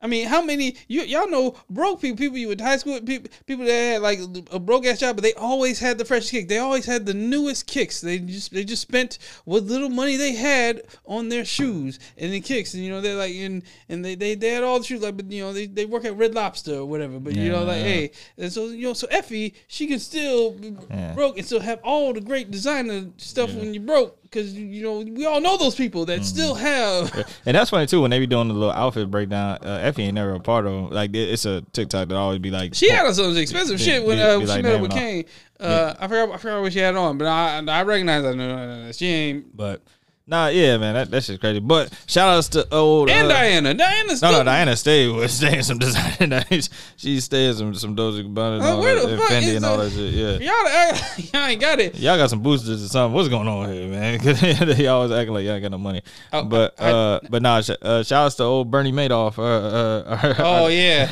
[0.07, 3.29] I mean, how many you y'all know broke people, people you went high school, people
[3.45, 4.21] people that had like
[4.53, 6.47] a broke ass job, but they always had the freshest kick.
[6.47, 8.01] They always had the newest kicks.
[8.01, 12.41] They just they just spent what little money they had on their shoes and the
[12.41, 15.03] kicks, and you know they're like and and they they, they had all the shoes
[15.03, 17.19] like, but you know they, they work at Red Lobster or whatever.
[17.19, 20.77] But you know like hey, and so you know so Effie she can still be
[20.89, 21.15] Yeah.
[21.15, 24.99] broke and still have all the great designer stuff when you broke because you know
[24.99, 27.13] we all know those people that still have.
[27.47, 29.59] And that's funny too when they be doing the little outfit breakdown.
[29.63, 30.93] Uh, Effie ain't never a part of.
[30.93, 34.19] Like it's a TikTok that always be like She had on some expensive shit when
[34.19, 34.91] uh, she like met up with.
[34.91, 35.25] Cane.
[35.59, 38.35] Uh, I forgot I forgot what she had on, but I I recognize that.
[38.35, 39.57] No, no, no, no, she ain't.
[39.57, 39.83] But
[40.27, 41.61] nah, yeah, man, that that's just crazy.
[41.61, 45.63] But shout outs to old And uh, Diana, Diana No, no, Diana stayed with staying
[45.63, 46.27] some designer.
[46.27, 46.71] Nights.
[46.97, 49.79] She stayed some some Dolce Gabbana and Uh, all that, and fuck Fendi and all
[49.79, 50.13] that shit.
[50.13, 50.39] Yeah.
[50.39, 51.95] Y'all, act- y'all ain't got it.
[51.99, 53.15] Y'all got some boosters or something.
[53.15, 54.19] What's going on here, man?
[54.27, 54.41] Because
[54.77, 56.03] they always acting like y'all ain't got no money.
[56.33, 59.39] Oh, but I- uh, but nah, sh- uh, shout outs to old Bernie Madoff.
[59.39, 61.11] Uh, uh, Oh yeah,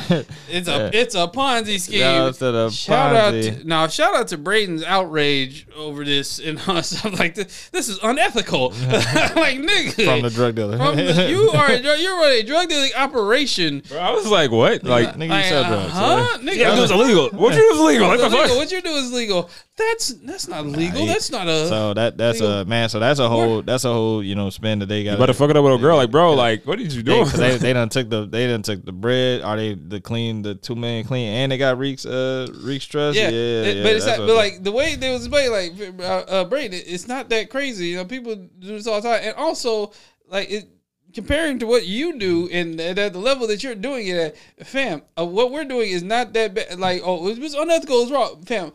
[0.49, 0.89] it's a Yeah.
[0.93, 1.99] it's a Ponzi scheme.
[2.01, 3.87] Shout out to the Shout out to now.
[3.87, 7.69] Shout out to Brayden's outrage over this and stuff like this.
[7.69, 8.73] This is unethical.
[9.35, 10.77] like nigga, from the drug dealer.
[10.77, 13.81] From the- you are a you're a drug dealing operation.
[13.87, 14.83] Bro, I was like, what?
[14.83, 15.91] Like, nigga, you Like, sell uh, drugs.
[15.93, 16.37] huh?
[16.37, 17.29] so- Nigga, yeah, it was illegal.
[17.29, 18.07] What you do is legal.
[18.07, 18.55] What illegal.
[18.57, 19.49] What you do is legal.
[19.77, 21.01] That's that's not legal.
[21.01, 21.67] he- that's not a.
[21.67, 22.59] So that that's legal.
[22.59, 22.87] a man.
[22.87, 25.11] So that's a whole that's a whole you know spin that they got.
[25.13, 25.97] You better fuck it up with a girl.
[25.97, 27.11] Like, bro, like, what did you do?
[27.11, 29.41] They, 'cause they they done took the they done took the bread.
[29.41, 32.85] Are they the clean the two two million clean and they got Reeks uh Reeks
[32.85, 33.17] trust.
[33.17, 35.51] yeah, Yeah, it- yeah, but it's that's not, but like the way they was playing,
[35.51, 37.87] like uh, uh, Brayden, it's not that crazy.
[37.87, 39.91] You know, people do this all the time, and also
[40.29, 40.69] like it,
[41.13, 44.17] comparing to what you do and at the level that you're doing it
[44.57, 45.01] at, fam.
[45.19, 46.79] Uh, what we're doing is not that bad.
[46.79, 48.03] Like, oh, it was unethical.
[48.03, 48.71] It's wrong, fam.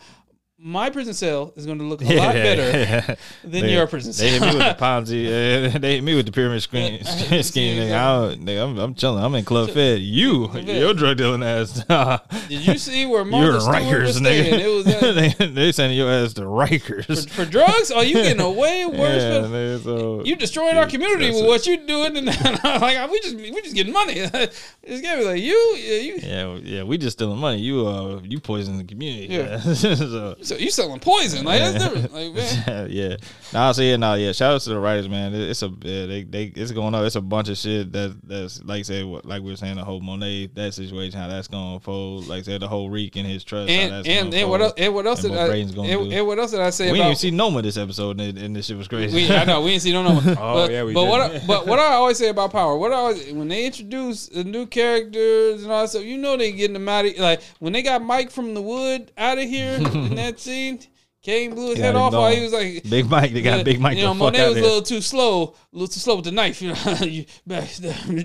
[0.62, 4.26] My prison cell is going to look a lot better than They- your prison cell.
[4.26, 5.26] They hit me with the Ponzi.
[5.74, 7.02] Uh, they hit me with the pyramid scheme.
[7.02, 7.92] scheme nigga.
[7.94, 9.24] I nigga, I'm, I'm chilling.
[9.24, 10.00] I'm in Club Fed.
[10.00, 10.68] You, Fed.
[10.68, 11.82] your drug dealing ass.
[12.48, 14.52] Did you see where You're Martha in Stewart was Rikers, staying?
[14.54, 14.58] nigga.
[14.58, 17.26] It was uh, they, they sending your ass to Rikers.
[17.30, 17.90] for, for drugs.
[17.94, 18.98] Oh, you getting a way worse.
[19.22, 23.34] yeah, nigga, so You destroying our community with what you're doing, and like we just
[23.36, 24.14] we just getting money.
[24.16, 26.16] it's gonna be like you, yeah, you.
[26.22, 26.82] yeah, yeah.
[26.82, 27.60] We just stealing money.
[27.60, 29.32] You, uh, you poisoning the community.
[29.34, 29.58] Yeah.
[29.60, 31.44] so, So you selling poison?
[31.44, 32.12] Like that's different.
[32.12, 32.34] Like
[32.66, 33.16] man, yeah.
[33.52, 34.32] Nah, so yeah, nah, yeah.
[34.32, 35.32] Shout out to the writers, man.
[35.32, 37.04] It- It's a yeah, they they it's going up.
[37.04, 39.76] It's a bunch of shit that that's like I said, what, like we were saying,
[39.76, 42.26] the whole Monet that situation, how that's gonna unfold.
[42.26, 43.70] Like I said, the whole Reek and his trust.
[43.70, 44.72] how and that's and, gonna and what else?
[44.72, 44.86] unfold.
[44.86, 45.62] And what else and did what I?
[45.62, 47.06] Gonna And, and what else did I say We didn't about?
[47.10, 49.14] even see Noma this episode, and, and this shit was crazy.
[49.14, 50.34] we, I know we didn't see no number.
[50.40, 51.10] Oh, but, yeah, we but did.
[51.10, 51.20] what?
[51.20, 54.42] I, but what I always say about Power, what I always, when they introduce the
[54.42, 57.72] new characters and all that stuff, you know they getting them out of like when
[57.72, 60.80] they got Mike from the wood out of here in that scene.
[61.22, 63.62] Cane blew his Got head off while he was like Big Mike, they got Yeah,
[63.62, 66.24] Big Mike You know, Monet was a little too slow, a little too slow with
[66.24, 66.62] the knife.
[66.62, 67.26] You know, you,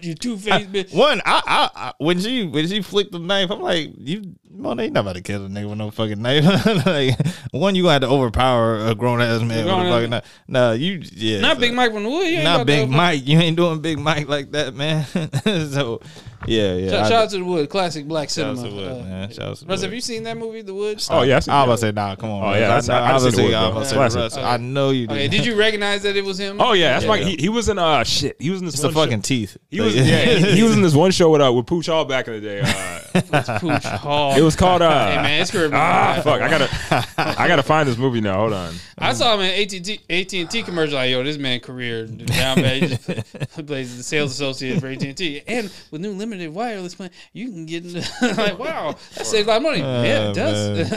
[0.02, 0.96] you two faced bitch.
[0.96, 4.90] One, I, I, I, when she when she flicked the knife, I'm like, you, Monet,
[4.92, 6.66] not about to kill a nigga with no fucking knife.
[6.86, 7.18] like,
[7.52, 10.40] one, you gonna have to overpower a grown ass man with a fucking knife.
[10.48, 12.44] No, you, yeah, Not so- Big Mike from the Wood.
[12.44, 13.28] Not Big to- Mike.
[13.28, 15.06] You ain't doing Big Mike like that, man.
[15.72, 16.00] so,
[16.48, 16.90] yeah, yeah.
[16.90, 18.70] Shout, I- shout out to the Wood, classic black shout out cinema.
[18.70, 19.30] to Wood, uh, man.
[19.32, 19.84] Shout out to Russ, Wood.
[19.88, 21.04] have you seen that movie, The Wood?
[21.10, 22.44] Oh, yeah, I see- I was about to say, nah, come on.
[22.44, 22.62] Oh, man.
[22.62, 24.04] yeah, that's- I, I- I I was see about to say, Wood, I was about
[24.06, 24.44] to say, Classic.
[24.44, 25.14] I know you did.
[25.14, 26.62] Okay, did you recognize that it was him?
[26.62, 27.10] Oh yeah, that's Yeah.
[27.10, 27.24] Mike.
[27.24, 28.38] He, he was in uh shit.
[28.40, 29.58] He was in this It's the fucking teeth.
[29.70, 30.24] He was yeah.
[30.38, 32.42] He, he was in this one show with uh with Pooch Hall back in the
[32.42, 32.62] day.
[32.62, 34.34] Uh, Pooch Hall.
[34.46, 35.08] It was called uh.
[35.10, 35.82] Hey man, it's Caribbean.
[35.84, 36.42] Ah fuck!
[36.42, 38.36] I gotta I gotta find this movie now.
[38.38, 38.74] Hold on.
[38.98, 40.96] I I saw him in AT&T, AT&T commercial.
[40.96, 42.82] Like, yo, this man career down bad.
[42.82, 43.04] He just
[43.68, 47.84] plays the sales associate for AT&T, and with new limited wireless plan, you can get
[47.86, 48.00] into
[48.38, 49.80] like, wow, that saves a lot of money.
[49.80, 50.92] yeah, it does.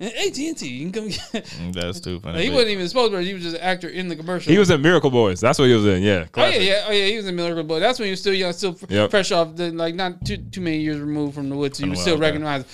[0.00, 1.08] and AT&T, you can come.
[1.08, 2.44] Get, That's too funny.
[2.44, 3.18] he wasn't even supposed to.
[3.22, 4.50] He was just an actor in the commercial.
[4.50, 5.38] He was in Miracle Boys.
[5.40, 6.02] That's what he was in.
[6.02, 6.26] Yeah.
[6.34, 7.06] Oh yeah, yeah, oh yeah.
[7.06, 7.78] He was in Miracle Boy.
[7.80, 9.10] That's when he was still young, still Yep.
[9.10, 11.76] fresh off the like not too too many years removed from the woods.
[11.78, 12.22] He From was the still Wild,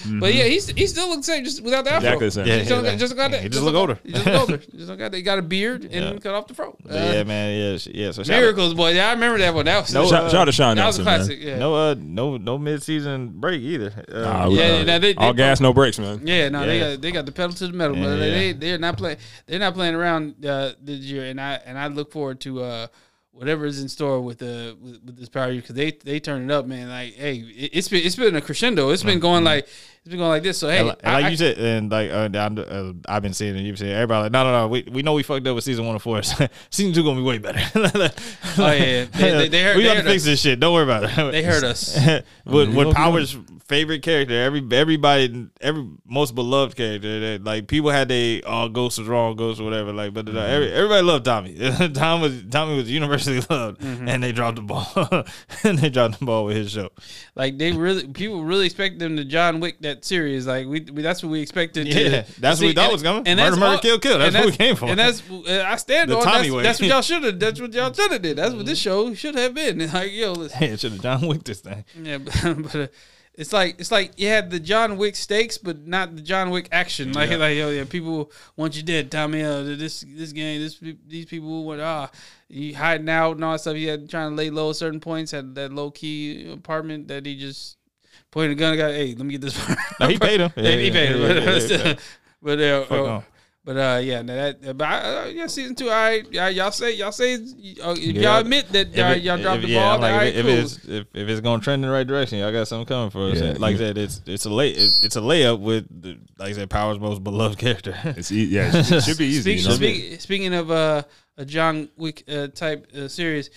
[0.01, 0.15] okay.
[0.15, 0.21] recognized.
[0.21, 2.09] But yeah, he's he still looks the same just without the afro.
[2.09, 2.47] Exactly the same.
[2.47, 3.43] Yeah, He just, yeah, just got that.
[3.43, 3.99] he just look older.
[4.03, 4.57] He just look older.
[4.71, 5.13] He just don't got.
[5.15, 6.19] He got a beard and Yeah.
[6.19, 6.77] cut off the fro.
[6.83, 8.11] But yeah, man, yeah, yeah.
[8.13, 8.93] So shout out- Miracles, boy.
[8.93, 9.65] Yeah, I remember that one.
[9.65, 11.19] That was No, Shout, uh, shout out to Sean that was a Nelson, man.
[11.27, 11.39] classic.
[11.43, 11.59] Yeah.
[11.59, 13.93] No, uh, no, no mid-season break either.
[14.11, 16.21] Uh, Nah, we- Yeah, uh, yeah, they- they- all gas, no brakes, man.
[16.27, 16.91] Yeah, no, they Yeah.
[16.93, 18.53] got they got the pedal to the metal, but they yeah.
[18.59, 19.17] they're not playing
[19.47, 22.87] they're not playing around uh, this year, and I and I look forward to uh,
[23.33, 26.53] whatever is in store with the with, with this power because they they turn it
[26.53, 26.89] up, man.
[26.89, 28.91] Like, hey, it, it's been it's been a crescendo.
[28.91, 29.67] It's been going like
[30.03, 30.59] it's been going like this.
[30.59, 32.93] So hey, And like, and I- like I- you said, and like uh, I'm, uh,
[33.09, 35.13] I've been seeing it, you've seen it, everybody like, no, no, no, we, we know
[35.15, 36.23] we fucked up with season one and four.
[36.71, 37.61] season two gonna be way better.
[37.75, 38.11] oh
[38.59, 39.05] yeah, yeah.
[39.05, 40.27] They- they- they heard- we they got to fix us.
[40.27, 40.61] this shit.
[40.61, 41.33] Don't worry about it.
[41.33, 41.97] they heard us.
[42.45, 43.37] with you with Power's
[43.67, 48.99] favorite character, every everybody, every most beloved character, that, like people had they oh Ghost
[48.99, 49.93] was wrong, Ghost or whatever.
[49.93, 51.55] Like, but uh, every, everybody loved Tommy.
[51.95, 55.25] Tom was Tommy was universally loved, and they dropped the ball,
[55.65, 56.91] and they dropped the ball with his show.
[57.37, 60.47] Like they really, people really expect them to John Wick that series.
[60.47, 61.87] Like we, we that's what we expected.
[61.87, 63.23] Yeah, to, that's to what we thought And- was coming.
[63.27, 64.19] And Murder, that's murder, all- kill, kill.
[64.19, 64.87] That's and what we came for.
[64.87, 66.23] And that's uh, I stand The on.
[66.25, 66.63] Tommy That's, way.
[66.63, 67.39] that's what y'all should have.
[67.41, 68.37] That's what y'all should have did.
[68.37, 69.79] That's what this show should have been.
[69.93, 70.63] Like yo, listen.
[70.63, 71.85] Yeah, should have John Wick this thing.
[72.01, 72.87] Yeah, but, but uh,
[73.35, 76.69] it's like it's like you had the John Wick stakes, but not the John Wick
[76.73, 77.13] action.
[77.13, 77.37] Like Yeah.
[77.37, 79.43] like yo, yeah, people want you dead, Tommy.
[79.43, 82.11] Uh, this this game, this these people want ah,
[82.49, 83.77] you hiding out and all that stuff.
[83.77, 85.31] He had trying to lay low at certain points.
[85.33, 87.79] Had that low key apartment that he just
[88.31, 88.73] pointed a gun.
[88.73, 89.59] and Got hey, let me get this.
[90.01, 90.51] No, he paid him.
[90.57, 91.21] Yeah, he Yeah, paid him.
[91.21, 91.95] yeah, But, yeah, yeah,
[92.43, 93.25] but uh, Fuck uh, on.
[93.65, 94.77] but uh, yeah, no, that.
[94.79, 95.87] But I, uh, yeah, season two.
[95.91, 98.23] All right, yeah, y'all say y'all say uh, if Yeah.
[98.23, 99.95] y'all admit that y'all, it- y'all dropped if- the ball.
[99.95, 100.55] I'm like, all right, if, cool.
[100.55, 103.11] if it's if, if it's gonna trend in the right direction, y'all got something coming
[103.11, 103.41] for us.
[103.41, 103.55] Yeah.
[103.59, 106.53] Like I said, it's it's a lay it, it's a layup with the, like I
[106.53, 107.95] said, Power's most beloved character.
[108.05, 109.43] It's e- yeah, it should, be easy.
[109.43, 109.75] Speak, you know?
[109.75, 111.03] speak, speaking of uh,
[111.37, 113.51] a John Wick uh, type uh, series,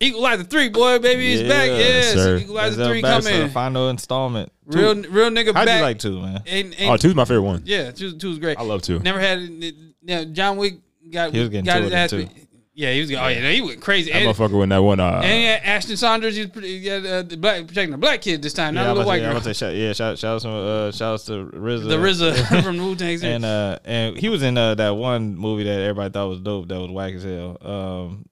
[0.00, 1.68] Equalizer three, boy, baby, is back.
[1.68, 2.36] Yeah, Yes, sir.
[2.36, 3.48] Equalizer three back for coming.
[3.50, 4.52] final installment.
[4.70, 4.78] Two.
[4.78, 5.76] Real, real nigga How'd back.
[5.78, 6.42] you like two, man?
[6.46, 7.62] And, and Oh, two's my favorite one.
[7.64, 8.58] yeah, two, two was great.
[8.58, 9.00] I love two.
[9.00, 9.38] Never had.
[9.40, 10.74] it- Yeah, John Wick
[11.10, 11.32] got.
[11.32, 12.28] He was getting got to his it, ass too.
[12.74, 13.10] Yeah, he was.
[13.10, 14.12] Oh yeah, he went crazy.
[14.12, 15.00] That And, motherfucker when that one.
[15.00, 18.20] Uh, and yeah, Ashton Sanders, he was pretty, yeah, uh, the black protecting the black
[18.22, 19.40] kid this time, not Yeah, a I'm little white say, girl.
[19.40, 21.88] say, shout, yeah, shout, shout out to uh, shout out to RZA.
[21.88, 25.34] The RZA from the Wu Tang and uh, and he was in uh, that one
[25.36, 26.68] movie that everybody thought was dope.
[26.68, 27.56] That was whack as hell.
[27.60, 28.26] Um,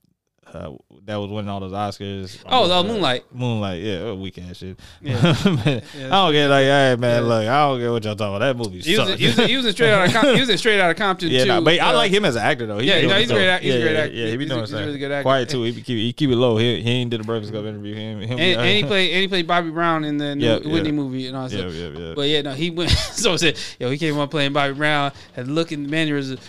[0.47, 0.71] uh,
[1.07, 2.39] that was winning all those Oscars.
[2.47, 3.25] Oh, that Uh, Moonlight.
[3.33, 4.79] Moonlight, yeah, weak ass shit.
[5.01, 5.15] Yeah.
[5.45, 8.39] Man, I don't get like, hey man, look, I don't get what y'all talking about.
[8.41, 9.21] That movie He was, sucked.
[9.21, 11.31] he was, he was in straight out of Com- he was straight out of Compton
[11.31, 11.49] yeah, too.
[11.49, 12.79] nah, but I uh, like him as an actor though.
[12.79, 14.15] He yeah, no, he's a great he's a yeah, great yeah, actor.
[14.15, 14.87] Yeah, he be He's a- doing he's his a thing.
[14.87, 15.23] really good actor.
[15.23, 15.63] Quiet too.
[15.63, 16.57] He be keep he keep it low.
[16.57, 17.95] He he ain't did a Breakfast Club interview.
[17.95, 20.45] He, him, him, And, and he played and he played Bobby Brown in the new
[20.45, 20.73] Yeah, yeah.
[20.73, 21.75] Whitney movie and all that Yeah, stuff.
[21.75, 22.15] yeah, yeah.
[22.17, 22.91] But yeah, no, he went.
[23.13, 26.41] so I said, yo, he came on playing Bobby Brown, had looking mannerisms.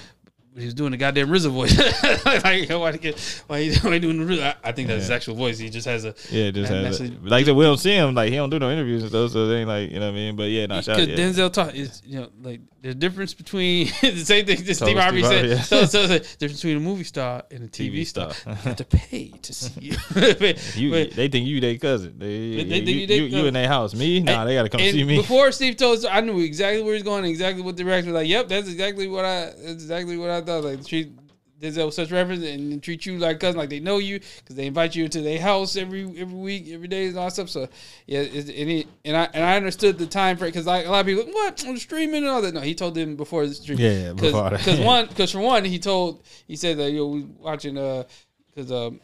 [0.58, 2.26] But he was doing the goddamn RZA voice.
[2.44, 4.42] like, yo, why, he get, why, he, why he doing the RZA?
[4.42, 5.60] I, I think that's his actual voice.
[5.60, 6.16] He just has a.
[6.32, 7.24] Yeah, just has it.
[7.24, 8.16] like we don't see him.
[8.16, 10.14] Like he don't do no interviews and stuff, so they ain't like you know what
[10.14, 10.36] I mean.
[10.36, 11.46] But yeah, no, shout Because yeah.
[11.46, 15.22] Denzel talk is you know like the difference between the same thing that Steve Harvey
[15.23, 15.45] said.
[15.49, 15.61] yeah.
[15.61, 18.31] So, so the difference between a movie star and a TV, TV star.
[18.34, 18.53] star.
[18.53, 19.97] you have to pay to see you.
[20.14, 22.15] But- You, but- they think you their cousin.
[22.18, 23.93] They, They think you, you they you, you in their house.
[23.93, 24.19] Me?
[24.22, 25.18] Nah, they gotta come and see me.
[25.18, 28.15] Before Steve told us, I knew exactly where he's going, exactly what the director was
[28.22, 28.27] like.
[28.30, 29.45] Yep, that's exactly what I.
[29.47, 30.64] That's exactly what I thought.
[30.64, 31.11] Like treat
[31.60, 34.96] Denzel such reference and treat you like cousin, like they know you because they invite
[34.96, 37.50] you into their house every every week, every day, and all that stuff.
[37.50, 37.68] So
[38.06, 41.02] yeah, and he, and I and I understood the time frame because like a lot
[41.02, 42.54] of people, what on streaming and all that.
[42.54, 43.80] No, he told them before the stream.
[43.80, 44.14] Yeah, yeah.
[44.14, 48.04] Because one, because for one, he told he said that yo we watching uh
[48.54, 49.00] because um.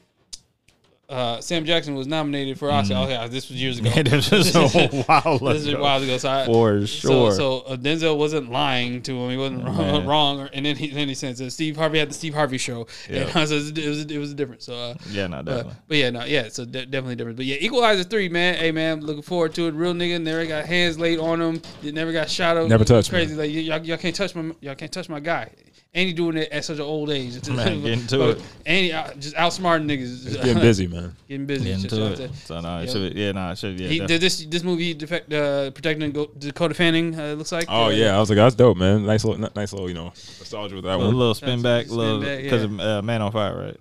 [1.10, 2.96] Uh, Sam Jackson was nominated for Oscar.
[2.96, 3.90] Oh, yeah, this was years ago.
[3.94, 5.82] Man, this was a while This is a ago.
[5.84, 6.18] while ago.
[6.18, 7.32] So I, For sure.
[7.32, 9.30] So, so uh, Denzel wasn't lying to him.
[9.30, 9.78] He wasn't wrong.
[9.78, 10.08] Man.
[10.08, 12.58] wrong or, and then he then he said, so Steve Harvey had the Steve Harvey
[12.58, 12.88] show.
[13.10, 13.30] Yeah.
[13.36, 14.64] And so it was it was, different.
[14.64, 15.74] So uh, Yeah, no, but, definitely.
[15.90, 16.48] but yeah, no, yeah.
[16.48, 17.38] So de- definitely different.
[17.38, 18.56] But yeah, Equalizer three, man.
[18.56, 19.74] Hey, man, looking forward to it.
[19.74, 21.62] Real nigga, never got hands laid on him.
[21.84, 22.68] Never got shot up.
[22.70, 23.34] Never touched Crazy.
[23.36, 23.40] me.
[23.40, 25.52] Like y- y'all, y'all can't touch my y'all can't touch my guy.
[25.96, 27.48] And he doing it at such an old age.
[27.48, 28.44] Man, getting to But- it.
[28.66, 30.26] And he just outsmarting niggas.
[30.26, 31.16] It's getting busy, man.
[31.28, 31.66] getting busy.
[31.66, 32.36] Getting to shout it.
[32.36, 32.92] So no, it Yeah.
[32.92, 33.14] should.
[33.16, 33.80] Yeah, no, it should.
[33.80, 37.14] Yeah, he did this this movie defect uh, protecting Go- Dakota Fanning.
[37.20, 37.66] Uh, it looks like.
[37.70, 39.06] Oh Uh, yeah, I was like, that's dope, man.
[39.06, 40.06] Nice little, nice little, you know,
[40.40, 41.14] nostalgia with that a one.
[41.16, 42.70] little spin back, spin little because yeah.
[42.70, 43.78] of uh, Man on Fire, right?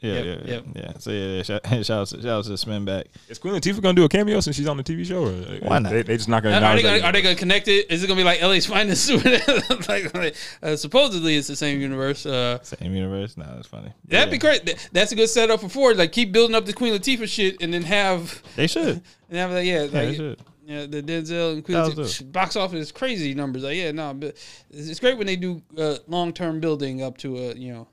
[0.00, 0.24] Yep.
[0.24, 0.64] Yeah, Yep, yeah, yep.
[0.76, 0.92] yeah, yeah.
[0.98, 3.06] So yeah, yeah shout, shout out, to, shout out to Spin Back.
[3.28, 5.24] Is Queen Latifah gonna do a cameo since she's on the TV show?
[5.24, 5.32] Or
[5.68, 5.90] Why not?
[5.90, 6.56] They, they just not gonna.
[6.56, 7.90] Are, are they gonna, are they gonna connect it?
[7.90, 9.10] Is it gonna be like LA's finest?
[9.88, 12.26] like, like, uh, supposedly it's the same universe.
[12.26, 13.36] Uh, Same universe.
[13.36, 13.92] Nah, that's funny.
[14.06, 14.30] that'd Yeah.
[14.30, 14.88] be great.
[14.92, 15.96] That's a good setup for Ford.
[15.96, 19.02] Like keep building up the Queen Latifah shit, and then have They should.
[19.30, 20.40] and have like yeah, Yeah, they like should.
[20.64, 23.64] yeah, the Denzel and Queen Latifah box office crazy numbers.
[23.64, 24.36] Like yeah, no, but
[24.70, 27.88] it's it's great when they do uh, long term building up to a you know.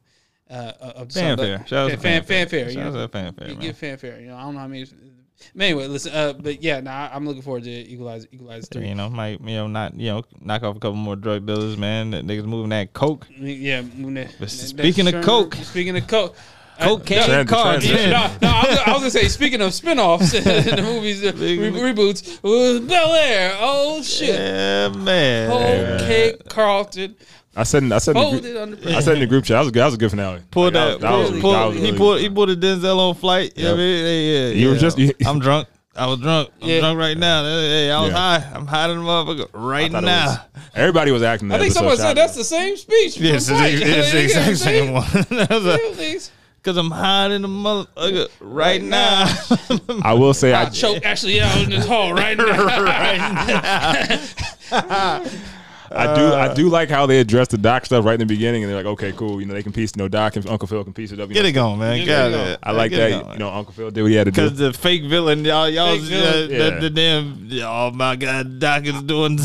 [0.49, 1.65] Uh, to something Fanfare.
[1.67, 2.45] Shout out to fan, fanfare.
[2.65, 2.71] fanfare.
[2.71, 3.61] Shout out to fanfare, You man.
[3.63, 4.19] Get fanfare.
[4.19, 4.85] You know, I don't know how many.
[5.55, 6.13] But anyway, listen.
[6.13, 8.27] Uh, but yeah, nah, I'm looking forward to Equalizer.
[8.31, 8.87] Equalizer three.
[8.87, 11.77] You know, might you know not you know knock off a couple more drug dealers,
[11.77, 12.11] man.
[12.11, 13.27] That niggas moving that coke.
[13.37, 13.81] Yeah.
[13.81, 16.35] when that- But speaking that of coke- speaking of coke,
[16.79, 17.89] Cocaine I, Trend- cards.
[17.89, 17.95] no,
[18.41, 19.27] no, I was, I was gonna say.
[19.29, 20.43] Speaking of spinoffs in
[20.75, 21.57] the movies, uh, re-
[21.93, 23.55] reboots, uh, Bel Air.
[23.59, 24.29] Oh shit.
[24.39, 25.51] Yeah, man.
[26.01, 27.15] Okay, Carlton.
[27.55, 27.83] I said.
[27.83, 28.15] in- I said.
[28.17, 29.55] In the Hold group, it I said in the group chat.
[29.55, 29.79] That was a good.
[29.81, 30.41] That was a good finale.
[30.51, 31.11] Pulled Like, that.
[31.11, 32.19] was- pulled, that pulled- was he really pulled.
[32.19, 33.53] He pulled a Denzel on flight.
[33.55, 33.77] Yeah, Yep.
[33.77, 35.67] man, yeah, yeah, You were just- you- I'm drunk.
[35.97, 36.49] I was drunk.
[36.61, 36.79] I'm Yeah.
[36.81, 37.43] drunk right now.
[37.45, 38.17] Hey, I was Yeah.
[38.17, 38.43] high.
[38.53, 40.25] I'm high than a motherfucker right I thought it now.
[40.25, 40.37] was-
[40.75, 41.49] everybody was acting.
[41.49, 43.15] I That I think episode someone said that's the same speech.
[43.15, 43.79] from Yes, it's, Flight.
[43.79, 44.63] the- it's the exact see?
[44.63, 45.05] same one.
[46.63, 49.31] Cause I'm high than a motherfucker right now.
[50.03, 50.51] I will say.
[50.51, 52.35] I, I choke Ashley out in this hall right
[54.71, 54.71] now.
[55.91, 58.63] I do I do like how they address the Doc stuff right in the beginning,
[58.63, 60.67] and they're like, okay, cool, you know, they can piece, you know, Doc and Uncle
[60.67, 61.29] Phil can piece it up.
[61.29, 61.49] you Get know.
[61.49, 61.97] it going, man.
[61.99, 62.47] Get Got it going.
[62.49, 62.59] it.
[62.63, 63.21] I like Get that.
[63.23, 63.33] going.
[63.33, 64.41] You know, Uncle Phil did what he had to do.
[64.49, 66.51] Cause the fake villain, y'all, y'all, was, villain.
[66.51, 66.69] uh, Yeah.
[66.71, 69.37] the, the damn, oh my god, Doc is doing,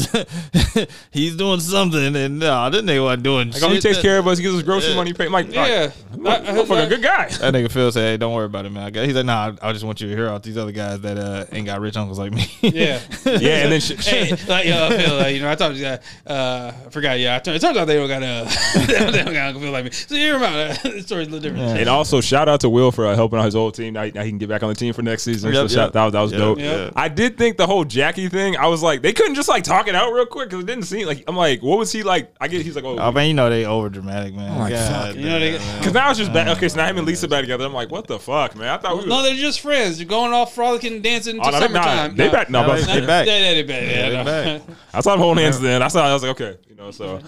[1.11, 3.83] he's doing something, and no, this nigga wasn't doing Like, oh, he shit.
[3.83, 4.39] takes care of us.
[4.39, 5.13] He gives us grocery money.
[5.13, 5.27] Pay.
[5.27, 5.67] I'm like, yeah.
[5.67, 7.29] yeah, motherfucker, good guy.
[7.41, 9.55] That nigga Phil said, "Hey, don't worry about it, man." I got, he's like, "Nah,
[9.63, 11.81] I, I just want you to hear out these other guys that uh, ain't got
[11.81, 13.01] rich uncles like me." Yeah.
[13.25, 15.85] Yeah, and then sh- hey, like yo, Phil, like, you know, I talked to you
[15.87, 16.01] guys.
[16.31, 17.19] Uh, I forgot.
[17.19, 18.47] Yeah, it turns out they don't got a
[18.87, 19.91] they don't got Uncle Phil like me.
[19.91, 20.83] So you hear about it.
[20.83, 21.79] the story's a little different.
[21.79, 23.95] And also, shout out to Will for uh, helping out his old team.
[23.95, 25.53] Now, he- now he can get back on the team for next season.
[25.53, 26.59] Yep, so shout, that was that was Yep, dope.
[26.61, 26.93] yep.
[26.95, 28.57] I did think the whole Jackie thing.
[28.57, 30.85] I was like, they couldn't just like talk it out real quick because it didn't
[30.85, 31.25] seem like.
[31.27, 32.31] I'm like, what was he like?
[32.41, 34.53] I get he's like, oh, oh man, you know they over dramatic, man.
[34.55, 35.17] Oh my God fuck.
[35.17, 35.79] You know, they- damn, man.
[35.81, 36.47] because now it's just bad.
[36.57, 37.65] Okay, so now him and Lisa back together.
[37.65, 38.69] I'm like, what the fuck, man?
[38.69, 39.09] I thought we were.
[39.09, 39.97] No, they're just friends.
[39.99, 42.15] They're going off frolicking, dancing to Oh, no, they, summertime.
[42.15, 42.51] they back.
[42.51, 43.27] No, No, they- they back.
[43.27, 43.81] Yeah, yeah, they back.
[43.91, 44.77] Yeah, Yeah, they back.
[44.95, 45.59] I saw them holding hands.
[45.61, 46.20] Then I saw.
[46.25, 46.91] I was like, okay, you know.
[46.91, 47.21] So,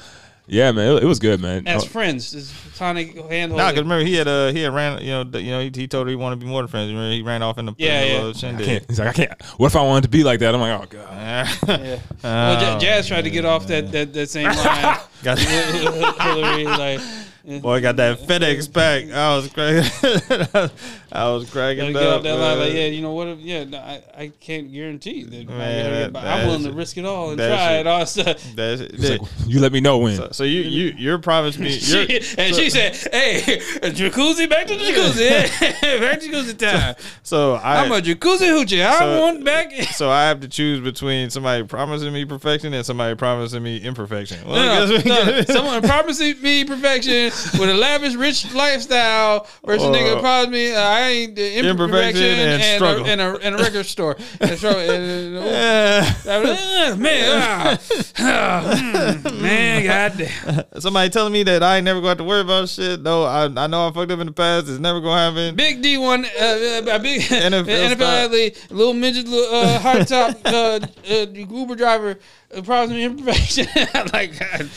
[0.47, 1.67] yeah, man, it, it was good, man.
[1.69, 5.01] As Oh, friends, just Sonic hand Nah, cause remember he had uh he had ran
[5.01, 6.69] you know th- you know he, he told her he wanted to be more than
[6.69, 6.91] friends.
[6.91, 8.15] Remember he ran off in the Yeah, in the yeah.
[8.15, 8.67] little I shindig.
[8.67, 8.85] can't.
[8.89, 9.43] He's like, I can't.
[9.59, 10.55] What if I wanted to be like that?
[10.55, 11.49] I'm like, oh god.
[11.69, 11.99] Yeah.
[12.23, 14.99] Well, Ja- Oh, Jazz tried to get off that, that, that same line.
[15.23, 17.01] Got, Hillary, like,
[17.45, 19.11] boy got that FedEx pack.
[19.13, 20.71] I was cracking.
[21.15, 22.23] I was Gotta cracking get up.
[22.23, 23.29] that line, like, yeah, you know what?
[23.29, 25.41] If, yeah, no, I, I can't guarantee that.
[25.51, 27.81] I Man, gotta get- that- I'm willing to risk it all and that's try it.
[27.81, 28.07] it all.
[28.07, 28.43] stuff.
[28.57, 30.17] That's, He's like, you let me know when.
[30.17, 31.71] so, so you you you're promised me.
[31.73, 35.61] She, You're, and she said, "Hey, a jacuzzi, back to the jacuzzi,
[36.01, 36.95] back to jacuzzi time.
[37.23, 38.85] so I I'm a jacuzzi hoochie.
[38.85, 42.87] I So- want back." so I have to choose between somebody promising me perfection and
[42.87, 44.47] somebody promising me imperfection.
[44.49, 45.43] Well, No, no, no.
[45.43, 50.81] Someone promising me perfection with a lavish, rich lifestyle versus Or- nigga promised me uh,
[50.81, 53.05] I ain't uh, imperfection, Imperfection and and, struggle.
[53.05, 54.17] a, and, a, and a record store.
[54.41, 57.79] And struggle, and, uh, uh, man,
[58.17, 60.65] hmm, man, goddamn.
[60.81, 63.01] somebody telling me that I ain't never going to have to worry about shit.
[63.03, 64.69] No, I I know I fucked up in the past.
[64.69, 65.55] It's never gonna happen.
[65.57, 66.45] Big D one, uh,
[66.89, 70.81] uh, big NFL NFL, athlete, little midget, little, uh, hard top, uh,
[71.11, 72.19] uh, Uber driver,
[72.57, 73.67] uh, promised me imperfection.
[74.13, 74.69] like, God.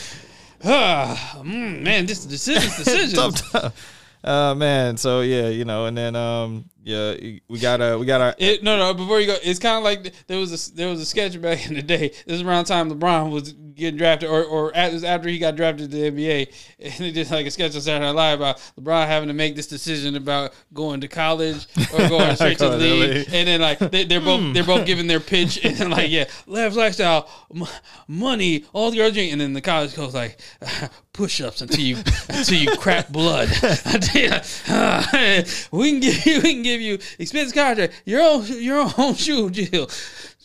[0.66, 3.12] Ah, mm, man, this decisions, decisions.
[3.14, 3.92] Tough, tough.
[4.24, 7.16] Uh man, so yeah, you know, and then um yeah,
[7.48, 8.94] we got a we got our It, no, no.
[8.94, 11.66] Before you go, it's kind of like there was a there was a sketch back
[11.66, 12.10] in the day.
[12.10, 15.28] This is around the time LeBron was getting drafted, or or at, it was after
[15.28, 18.12] he got drafted to the NBA, and they did like a sketch on Saturday Night
[18.12, 22.58] Live about LeBron having to make this decision about going to college or going straight
[22.58, 23.26] to the league, league.
[23.32, 24.52] and then like they, they're both hmm.
[24.52, 27.66] they're both giving their pitch, and then like yeah, lavish lifestyle, m-
[28.06, 30.40] money, all the girls drink, and then the college coach like
[31.16, 31.96] push ups until you
[32.28, 33.48] until you crap blood.
[34.68, 39.14] Uh, we can give you we can give you expensive contract, your own your own
[39.24, 39.88] shoe deal.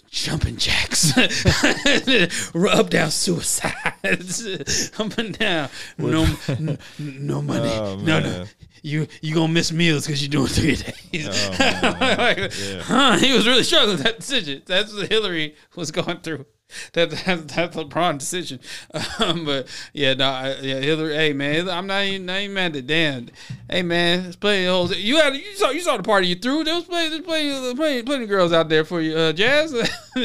[0.09, 5.69] Jumping jacks, up down suicides, up and down.
[5.97, 7.69] No, n- no money.
[7.69, 8.45] Oh, no, no.
[8.83, 11.29] You you gonna miss meals because you're doing three days.
[11.29, 11.97] Oh.
[11.99, 12.51] Like,
[12.83, 14.63] huh, he was really struggling with that decision.
[14.65, 16.45] That's what Hillary was going through.
[16.93, 18.59] That, that that's LeBron decision.
[19.19, 21.13] Um, but yeah, no, I, yeah, Hillary.
[21.15, 23.29] Hey man, I'm not even, not even mad at Dan.
[23.69, 24.91] Hey man, let's play the whole.
[24.91, 26.63] You had you saw you saw the party you threw.
[26.63, 29.15] There was plenty there's plenty plenty, plenty of girls out there for you.
[29.15, 29.71] Uh, Jazz,
[30.15, 30.23] your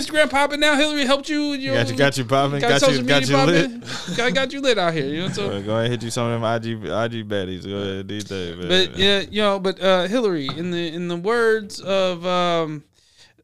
[0.00, 0.76] Instagram popping now.
[0.76, 2.60] Hillary helped you your, got you got you popping.
[2.60, 3.82] got, Got, you got you lit.
[3.82, 4.16] popping.
[4.16, 5.06] got, got you lit out here.
[5.06, 7.64] You know, so Go ahead, hit you some of them IG IG baddies.
[7.64, 8.56] Go ahead, these days.
[8.56, 12.84] But yeah, you know, but uh, Hillary, in the in the words of um,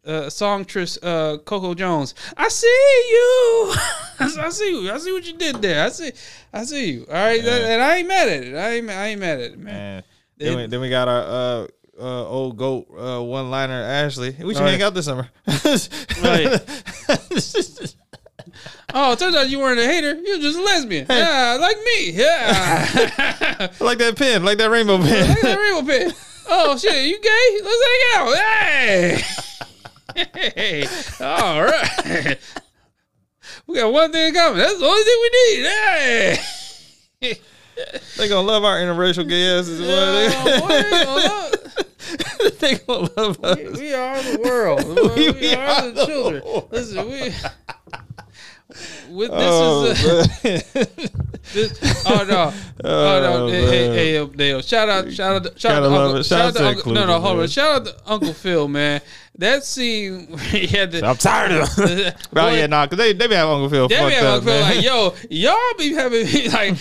[0.08, 2.66] uh, songstress uh, Coco Jones, I see
[3.10, 3.74] you.
[4.20, 4.90] I see you.
[4.90, 5.84] I see what you did there.
[5.84, 6.10] I see.
[6.52, 7.06] I see you.
[7.08, 7.56] All right, Yeah.
[7.68, 8.54] and I ain't mad at it.
[8.56, 8.90] I ain't.
[8.90, 9.74] I ain't mad at it, man.
[9.74, 10.02] Man.
[10.38, 11.66] Then we, then we got our uh,
[12.00, 14.34] uh, old goat uh, one liner Ashley.
[14.40, 14.70] We should Right.
[14.70, 15.28] hang out this summer.
[18.94, 20.14] Oh, it turns out you weren't a hater.
[20.14, 21.06] You're just a lesbian.
[21.10, 22.10] Yeah, like me.
[22.12, 23.68] Yeah.
[23.80, 25.30] Like that pen, like that rainbow pen.
[25.30, 26.12] at that rainbow pen.
[26.48, 27.60] Oh shit, you gay?
[27.62, 28.36] Let's hang out.
[28.36, 29.22] Hey.
[30.14, 30.86] Hey.
[31.20, 32.38] All right.
[33.66, 34.58] We got one thing in common.
[34.58, 35.64] That's the only thing we need.
[37.20, 37.34] Hey.
[38.16, 39.80] they gonna love our interracial gay asses.
[39.82, 42.48] Oh, boy.
[42.60, 43.56] they gonna love us.
[43.58, 44.86] we, we are the world.
[45.16, 46.42] We, We are, are the children.
[46.44, 46.68] world.
[46.72, 47.32] Listen, we.
[49.10, 50.62] With, this Oh, is man.
[51.54, 52.52] this, oh no,
[52.84, 54.28] oh, no, Oh, hey, hey, man.
[54.28, 56.26] hey, Dale, shout out, shout out, shout out, Gotta to Uncle, it.
[56.26, 59.00] shout out to Uncle, no, no, hold on, shout out to Uncle Phil, man.
[59.38, 62.12] That scene had the, I'm tired of them.
[62.36, 64.60] Oh yeah, nah, cause they they be having Uncle Phil They be having Uncle Phil
[64.60, 66.76] like, yo, y'all be having me like,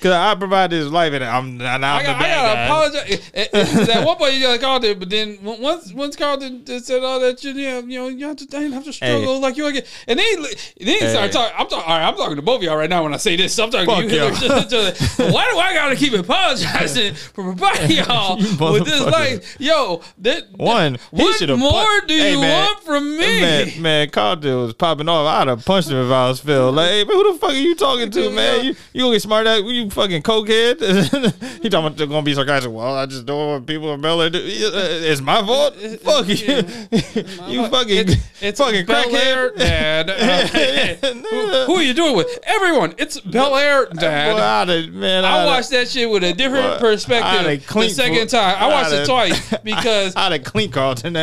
[0.00, 3.30] Cause I provide this life and I'm not I, the got, I gotta apologize.
[3.34, 7.38] At- one point, you got called it, but then once once Carlton said all that
[7.38, 9.82] shit, yeah, you know, you have to, I didn't have to struggle like you again.
[10.08, 11.54] And then, he- then he started talking.
[11.58, 11.84] I'm talking.
[11.90, 13.58] All right, I'm talking to both of y'all right now when I say this.
[13.58, 14.16] I'm talking Fuck to you.
[14.22, 15.32] y'all.
[15.32, 18.36] Why do I gotta keep apologizing for providing y'all
[18.72, 19.56] with this life?
[19.60, 22.64] Yo, that, One, he should've more pu- do Hey, you man.
[22.64, 23.40] want from me?
[23.40, 25.26] Man, man, Carlton was popping off.
[25.26, 26.72] I'd have punched him if I was Phil.
[26.72, 28.64] Like, hey, man, who the fuck are you talking to, man?
[28.64, 30.80] You, you gonna get smart at you fucking cokehead?
[31.62, 32.72] he talking about they're gonna be sarcastic.
[32.72, 34.30] Well, I just don't want people in Bel Air.
[34.32, 35.74] It's my fault.
[35.76, 36.34] Fuck you,
[37.48, 39.56] you fucking, It's, it's fucking Bel Air, crackhead.
[39.58, 40.10] Dad.
[40.10, 42.38] Uh, who, who are you doing with?
[42.44, 42.94] Everyone.
[42.98, 44.34] It's Bel Air, Dad.
[44.34, 47.88] Boy, I'd have, man, I I'd watched that shit with a different Boy, perspective the
[47.88, 48.56] second time.
[48.58, 51.16] I watched it twice because I had have clean Carlton.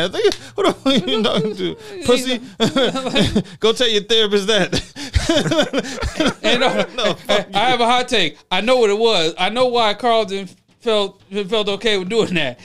[0.58, 1.74] Like, Who the fuck are you talking to?
[2.06, 2.38] Pussy.
[3.60, 6.38] Go tell your therapist that.
[6.42, 8.38] and, uh, No, I, I have a hot take.
[8.50, 9.34] I know what it was.
[9.38, 10.48] I know why Carlton
[10.80, 12.58] felt felt okay with doing that.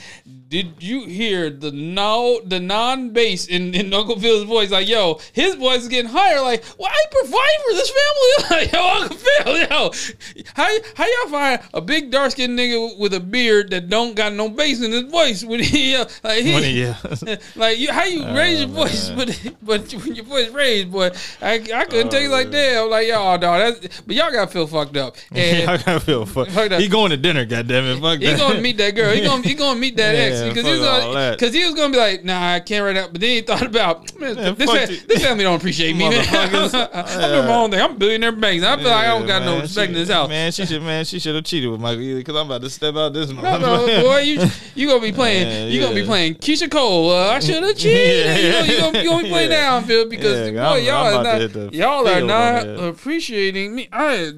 [0.46, 4.70] Did you hear the no the non bass in, in Uncle Phil's voice?
[4.70, 6.40] Like, yo, his voice is getting higher.
[6.42, 8.00] Like, well, I provide for this family.
[8.50, 13.14] Like, yo, Uncle Phil, yo, how how y'all find a big dark skinned nigga with
[13.14, 16.52] a beard that don't got no bass in his voice when he uh, like he,
[16.54, 16.96] When he- yeah.
[17.56, 21.10] like you, how you raise your voice, but but when your voice raised, boy,
[21.40, 22.82] I, I couldn't take it like that.
[22.84, 25.16] I'm like, y'all, dog, that's, but y'all got to feel fucked up.
[25.34, 26.48] And I gotta feel fuck.
[26.48, 26.80] Fuck that.
[26.80, 28.00] He going to dinner, goddamn it.
[28.00, 28.38] Fuck he that.
[28.38, 29.12] gonna meet that girl.
[29.12, 31.92] He gonna he gonna meet that ex Yeah, because he was gonna he was gonna
[31.92, 33.08] be like, nah, I can't write now.
[33.10, 36.08] But then he thought about man, Man, this fuck this family don't appreciate me.
[36.08, 36.24] Man.
[36.32, 37.80] I'm doing my own thing.
[37.80, 38.64] I'm a billionaire banks.
[38.64, 40.28] I feel like I don't got no respect she- in this house.
[40.28, 42.70] Man, she should man, she should have cheated with Michael either because I'm about to
[42.70, 43.62] step out this No, month.
[43.62, 44.40] no, boy, you
[44.74, 45.46] you gonna be playing.
[45.48, 47.10] Yeah, you gonna be playing Keyshia Cole.
[47.10, 48.36] Uh, I should have cheated.
[48.44, 49.60] You know, you gonna, you gonna be playing Yeah.
[49.60, 53.74] down, Phil, because Yeah, boy, y'all are about to hit not y'all are not appreciating
[53.74, 53.88] me.
[53.92, 54.32] I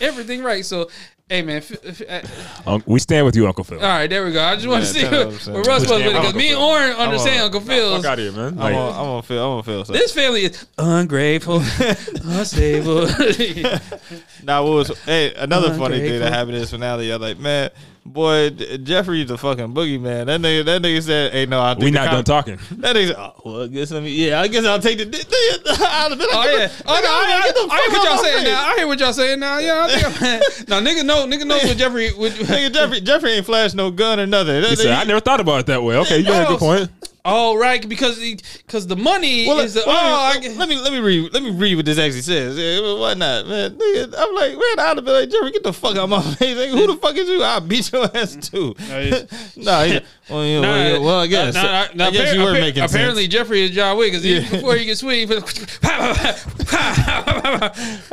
[0.00, 0.64] everything right.
[0.64, 0.88] So,
[1.28, 2.02] hey man, f- f-
[2.66, 3.78] uh, Um, we stand with you, Uncle Phil.
[3.80, 4.42] all right, there we go.
[4.42, 5.10] I just want to see 10%.
[5.10, 6.62] where, where Russ was with it because me and Phil.
[6.62, 7.96] Oren understand a- Uncle Phil.
[7.96, 8.46] Fuck out of here, man.
[8.52, 9.44] I'm Like, gonna, I'm gonna feel.
[9.44, 9.84] I'm gonna feel.
[9.84, 9.92] So.
[9.92, 11.56] This family is ungrateful,
[12.24, 13.06] unstable.
[14.42, 17.12] Now, what was hey another funny thing that happened is in this finale?
[17.12, 17.70] I like, man,
[18.04, 20.26] boy, Jeffrey's a fucking boogeyman.
[20.26, 22.58] That nigga, that nigga said, "Hey, no, I think we not done talking.
[22.78, 24.10] That nigga, said, oh, well, I guess let me.
[24.10, 25.04] Yeah, I guess I'll take the.
[25.04, 25.18] the,
[25.64, 26.68] the I'd have been like, Oh yeah.
[26.86, 28.46] Oh no, I, Get the I, I hear what y'all saying face.
[28.46, 28.66] now.
[28.66, 29.58] I hear what y'all saying now.
[29.58, 33.32] Yeah, I think I'm, no nigga know nigga knows what Jeffrey would Nigga, Jeffrey, Jeffrey
[33.32, 34.60] ain't flashed no gun or nothing.
[34.60, 35.96] That He said, I never thought about it that way.
[35.98, 36.90] Okay, you got a good point.
[37.26, 40.68] Oh right, because because the money Well, is the well, oh, I let, get- let
[40.68, 42.58] me let me read let me read what this actually says.
[42.58, 43.78] Yeah, why not, man?
[43.78, 46.20] Nigga, I'm like, man, I'd have been like, Jerry, get the fuck out of my
[46.34, 46.54] face.
[46.54, 47.42] Nigga, who the fuck is you?
[47.42, 48.74] I'll beat your ass too.
[48.78, 49.86] he's- nah,
[50.28, 51.54] well, yeah, well, well, I guess.
[51.54, 53.32] Nah, nah, nah, I guess you were appar- making Apparently, sense.
[53.32, 54.40] Jeffrey is John Wick because Yeah.
[54.50, 55.26] before he can swing,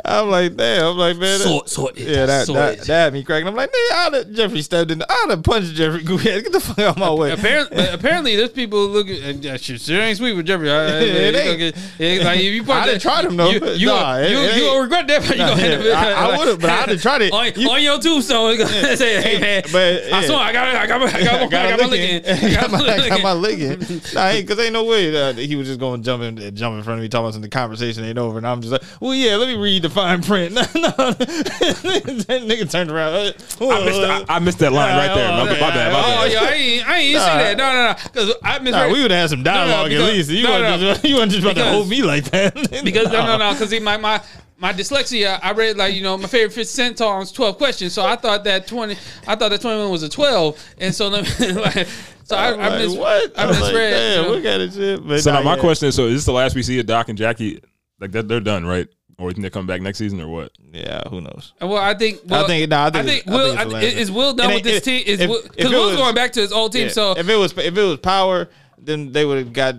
[0.04, 0.86] I'm like, damn.
[0.86, 1.38] I'm like, man.
[1.38, 2.58] that- Sword, sword, yeah, that, sword.
[2.58, 3.48] that, that had me cracking.
[3.48, 5.02] I'm like, nigga, I'd have, Jeffrey stepped in.
[5.02, 6.02] I'd have punched Jeffrey.
[6.02, 7.32] Go get the fuck out of my way.
[7.32, 9.22] apparently, but apparently, there's people looking.
[9.22, 10.70] And that shit, shit ain't sweet with Jeffrey.
[10.70, 11.46] I, I, It you ain't.
[11.46, 13.50] gonna get- it- like if you put I done that- tried him, though.
[13.50, 14.60] You, you, Nah, gonna- you, it you ain't.
[14.66, 15.20] gonna regret that.
[15.22, 17.32] but You Nah, gonna end yeah, I- I would've, but I done tried it.
[17.32, 18.52] on, You- on your tombstone.
[18.52, 20.20] it's gonna say, "Hey man, but, I yeah.
[20.22, 22.26] swear I got, I got, my- I got, my- I got my licking.
[22.26, 24.00] I got my I got my licking." licking.
[24.14, 26.76] Nah, ain't because ain't no way uh, he was just going to jump in, jump
[26.76, 27.42] in front of me, talking about something.
[27.50, 30.22] The conversation ain't over, and I'm just like, well, yeah, let me read the fine
[30.22, 30.54] print.
[30.54, 33.14] No, no, that nigga turned around.
[33.14, 33.32] Uh,
[33.68, 35.28] I missed, I, I missed that line right there.
[35.30, 35.92] My, my bad.
[35.92, 36.32] My Oh bad.
[36.32, 37.56] yeah, I ain't, I ain't see that.
[37.56, 37.94] No, no, no.
[38.04, 38.91] Because I misread.
[38.92, 40.30] Nah, we would have had some dialogue because- at least.
[40.30, 40.92] You no, weren't no.
[40.94, 42.54] just, you weren't just about to hold me like that.
[42.84, 44.22] because no, no, no, because my my
[44.58, 45.38] my dyslexia.
[45.42, 47.92] I read like you know my favorite 50 Cent songs twelve questions.
[47.92, 48.96] So I thought that twenty.
[49.26, 51.88] I thought that twenty one was a twelve, and so let me, like,
[52.24, 53.38] so I, I'm I, like, mis- what?
[53.38, 53.92] I was like, misread.
[53.92, 54.34] Damn, you know.
[54.34, 55.06] what kind of shit?
[55.08, 55.60] But So now my yeah.
[55.60, 57.60] question is: So is this the last we see of Doc and Jackie?
[58.00, 58.88] Like that, they're done, right?
[59.18, 60.52] Or you think they come back next season, or what?
[60.72, 61.52] Yeah, who knows?
[61.62, 62.20] Uh, well, I think.
[62.26, 63.70] Well, I think- No, I think I think it's- I Will.
[63.70, 65.02] think I- is Will done And with this it- team?
[65.06, 66.86] Is if- because if Will's was- going back to his old team.
[66.86, 68.48] Yeah, So if it was if it was power,
[68.84, 69.74] then they would have got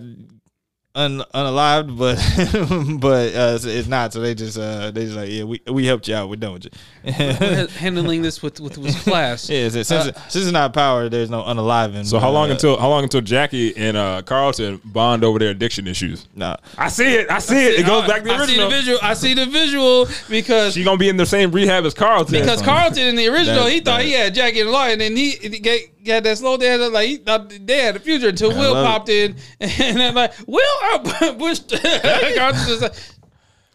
[0.96, 1.98] un, unalived.
[1.98, 4.12] But but uh, so it's not.
[4.12, 6.28] So they just uh, they just like yeah, we we helped you out.
[6.28, 6.70] We're done with you.
[7.78, 9.48] handling this with with, with class.
[9.54, 12.04] Yeah, so since, it- since it's not power, there's no unaliving.
[12.06, 15.50] So how long uh, until how long until Jackie and uh, Carlton bond over their
[15.50, 16.26] addiction issues?
[16.34, 17.30] Nah, I see it.
[17.30, 17.80] I see it.
[17.80, 18.70] It goes back to the I see the original.
[18.70, 18.98] visual.
[19.02, 22.38] I see the visual because She gonna be in the same rehab as Carlton.
[22.40, 25.00] because Carlton in the original, That- he thought that- he had Jackie and Lloyd, and
[25.00, 25.58] then he, he
[26.04, 26.92] got, got that slow down.
[26.92, 28.88] Like he thought they had a future until I Will love it.
[28.88, 31.04] popped in, and I'm like Will out
[31.38, 31.68] pushed
[32.36, 32.94] Carlton was like,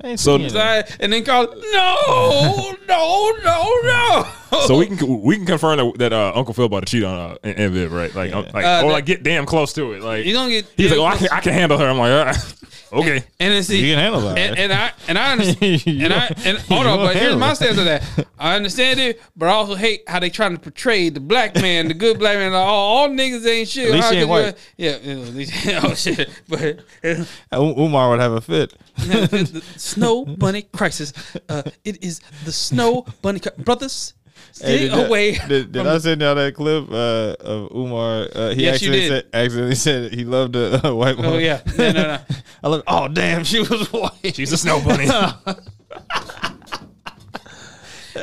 [0.03, 0.45] I ain't So- seen
[0.99, 4.27] and then Carlton, no, no, no, no.
[4.67, 7.31] So we can we can confirm that, that uh, Uncle Phil about to cheat on
[7.31, 8.13] uh, Aunt Viv, right?
[8.13, 10.01] Like, uh, like Uh, or like get damn close to it.
[10.01, 11.87] Like You gonna get he's like, oh, I can, I can handle her.
[11.87, 12.33] I'm like, uh,
[12.99, 13.23] okay.
[13.39, 14.37] and then see, You can handle that.
[14.37, 17.35] and, and I and I understand, You and I don't- and hold on, but here's
[17.35, 18.03] my stance on that.
[18.39, 21.87] I understand it, but I also hate how they trying to portray the black man,
[21.87, 22.51] the good black man.
[22.53, 23.87] Like, oh, all niggas ain't shit.
[23.89, 24.57] At least How ain't white.
[24.77, 26.29] Yeah, yeah, at least, oh shit.
[26.47, 26.79] But
[27.53, 28.73] Umar would have a fit.
[28.97, 31.13] the snow bunny crisis.
[31.47, 34.13] Uh, it is the snow bunny cri- brothers.
[34.51, 38.27] Stay did that- Did, did I send y'all that clip uh, of Umar?
[38.35, 41.33] Uh, he Yes, you accidentally said, accidentally said he loved a, a white woman.
[41.33, 42.19] Oh yeah, no, no, no.
[42.63, 42.83] I love.
[42.87, 44.35] Oh damn, she was white.
[44.35, 45.07] She's a snow bunny.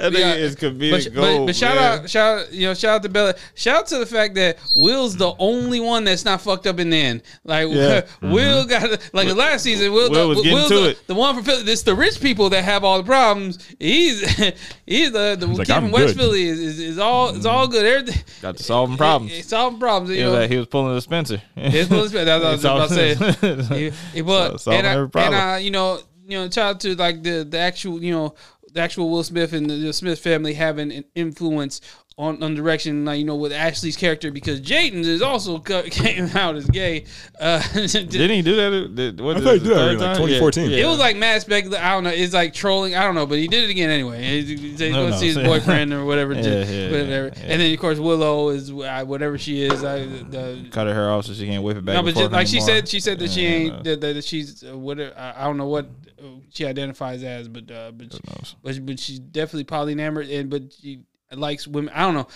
[0.00, 1.46] That nigga Yeah, is comedic But, but, gold.
[1.48, 2.00] but shout man.
[2.02, 3.34] out, shout out, you know, shout out to Bella.
[3.54, 6.90] Shout out to the fact that Will's the only one that's not fucked up in
[6.90, 7.22] the end.
[7.44, 8.06] Like Yeah.
[8.22, 8.68] Will mm-hmm.
[8.68, 9.92] got like the last season.
[9.92, 11.06] Will, Will was getting Will's to the, it.
[11.06, 11.70] the one from Philly.
[11.72, 13.58] It's the rich people that have all the problems.
[13.78, 14.20] He's
[14.86, 17.46] he's the the like, kid "I'm from West good." Philly is, is, is all it's
[17.46, 17.72] all mm-hmm.
[17.72, 17.86] good.
[17.86, 19.32] Everything got to solving problems.
[19.36, 20.10] It's solving problems.
[20.10, 21.42] he You was know, like, he was pulling a Spencer.
[21.56, 22.26] it's Will Smith.
[22.26, 23.90] That's what I was about to say.
[23.90, 25.34] He, he, but So- solving and, I, every problem.
[25.34, 28.34] and I, you know, you know, shout out to like the the actual, you know,
[28.76, 31.80] the actual Will Smith and the, the Smith family having an influence
[32.18, 36.24] on, on direction, like you know, with Ashley's character because Jaden is also co- came
[36.34, 37.04] out as gay.
[37.38, 38.94] Uh, Didn't he do that?
[38.94, 40.70] Did, what, I thought he it, did that the like 2014.
[40.70, 41.84] Yeah, It was like mass speculation.
[41.84, 42.10] I don't know.
[42.10, 42.94] It's like trolling.
[42.94, 44.22] I don't know, but he did it again anyway.
[44.22, 46.32] He's, he's going to see his boyfriend or whatever.
[46.32, 47.26] Yeah, yeah, whatever.
[47.26, 47.52] yeah, yeah.
[47.52, 49.84] And then of course Willow is uh, whatever she is.
[49.84, 51.96] I, the, cut her hair off so she can't whip it back.
[51.96, 54.76] no, but just like she said, she said that she ain't that, that she's uh,
[54.76, 55.14] whatever.
[55.18, 55.84] I, I don't know what
[56.18, 58.20] uh, she identifies as, but uh, but she,
[58.62, 61.02] but but she's definitely polyamored and but she
[61.32, 61.92] likes women.
[61.94, 62.28] I don't know.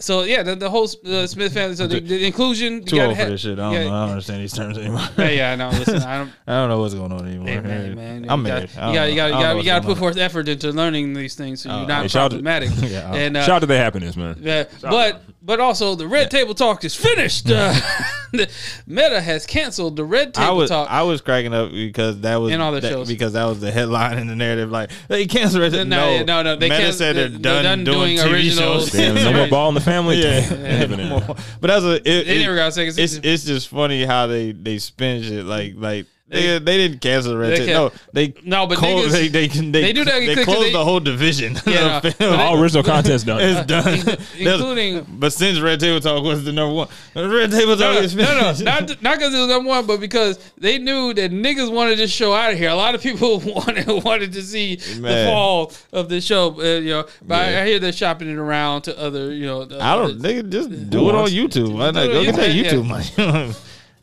[0.00, 1.74] So yeah, the, the whole Smith family.
[1.74, 2.84] So the, the inclusion.
[2.84, 3.58] Too old for ha- this shit.
[3.58, 3.94] I don't yeah, know.
[3.94, 5.00] I don't understand these terms anymore.
[5.18, 5.70] Yeah, yeah, I know.
[5.70, 6.32] Listen, I don't.
[6.46, 7.48] I don't know what's going on anymore.
[7.48, 8.70] Hey, man, man, I'm married.
[8.70, 10.16] You got, you got, you got, you got to put forth.
[10.16, 12.70] effort into learning these things, so you're not hey, shout out to- problematic.
[12.88, 14.38] Yeah, and uh, Shout out to the happiness, man.
[14.40, 17.50] yeah, but but also the red table talk is finished.
[17.50, 17.72] Uh,
[18.32, 18.48] the
[18.86, 20.90] Meta has canceled the red I table was talk.
[20.90, 23.08] I was cracking up because that was In all their that- shows.
[23.08, 24.70] because that was the headline in the narrative.
[24.70, 25.84] Like they canceled it.
[25.86, 28.32] No, No, no, no, they Meta can't- said they're, they're done, done doing, doing TV
[28.34, 28.90] originals.
[28.90, 28.92] shows.
[28.92, 30.22] Damn, no more ball in the family.
[30.22, 30.46] Yeah.
[30.50, 31.08] Damn, living in.
[31.26, 33.22] but that's a it, They it- never got a second it's, season.
[33.24, 36.04] it's just funny how they they spin it like like.
[36.30, 37.68] They, They- they didn't cancel the red they tape.
[37.68, 40.72] No, they No, but closed, niggas- they they they, they do that They closed they-
[40.72, 41.56] the whole division.
[41.66, 42.38] Yeah, of no, film.
[42.40, 43.40] All original content's done.
[43.40, 44.18] it's done.
[44.38, 48.14] including- but since Red Table Talk was the number one, Red Table Talk no, is
[48.14, 51.72] no, no, not not because it was number one, but because they knew that niggas
[51.72, 52.68] wanted this show out of here.
[52.70, 56.54] A lot of people wanted wanted to see the fall of the show.
[56.60, 57.62] Uh, you know, but I, Yeah.
[57.62, 59.64] I hear they're shopping it around to other, you know.
[59.64, 60.04] the I don't.
[60.10, 60.20] others.
[60.22, 61.72] They just do it on YouTube.
[61.72, 62.06] Why not?
[62.08, 63.54] Go get that YouTube, YouTube money.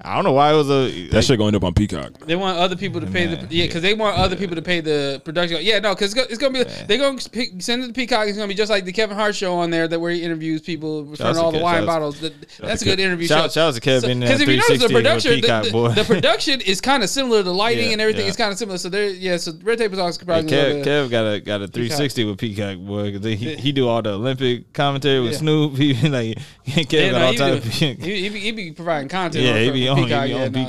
[0.06, 1.08] I don't know why it was a.
[1.10, 2.14] That shit gonna end up on Peacock.
[2.26, 4.62] They want other people to pay Man, the yeah, because they want other people to
[4.62, 5.58] pay the production.
[5.62, 8.28] Yeah, no, because it's, it's gonna be they're gonna pick, send it to Peacock.
[8.28, 10.62] It's gonna be just like the Kevin Hart show on there that where he interviews
[10.62, 12.20] people in front out of to all the Kev- wine shout bottles.
[12.22, 13.62] That, that's a good interview Shout, show.
[13.62, 14.20] shout out to Kevin.
[14.20, 15.90] Because if you notice the production, the, Peacock, the- boy.
[15.90, 17.42] the production is kind of similar.
[17.44, 18.30] The lighting Yeah, and everything yeah.
[18.30, 18.78] is kind of similar.
[18.78, 19.38] So there, yeah.
[19.38, 21.62] So Red Tape Talks could Yeah, probably Kev, a little bit- Kev got a got
[21.62, 23.12] a 360 with Peacock boy.
[23.14, 25.38] 'cause they- he, he do all the Olympic commentary with Yeah.
[25.40, 25.76] Snoop.
[25.86, 26.38] He like
[26.68, 27.62] Kev got all he, time.
[27.62, 29.44] he, he, be, providing content.
[29.46, 30.62] Yeah, he for- be on- he yeah, no,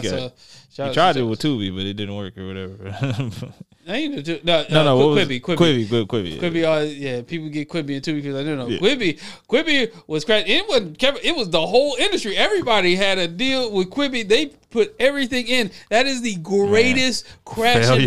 [0.70, 3.52] So He tried it with Tubi, but it didn't work or whatever.
[3.88, 5.56] I ain't do- no, uh, no, no, what was Quibi, Quibi.
[5.56, 6.40] Quibi, Quibi, Quibi.
[6.40, 8.66] Quibi, all, yeah, people get Quibi and Tubi because I don't know.
[8.68, 8.78] Yeah.
[8.78, 10.54] Quibi, Quibi was crazy.
[10.54, 11.20] It was Kevin.
[11.22, 12.36] It was the whole industry.
[12.36, 14.28] Everybody had a deal with Quibi.
[14.28, 15.70] They put everything in.
[15.90, 18.06] That is the greatest crash and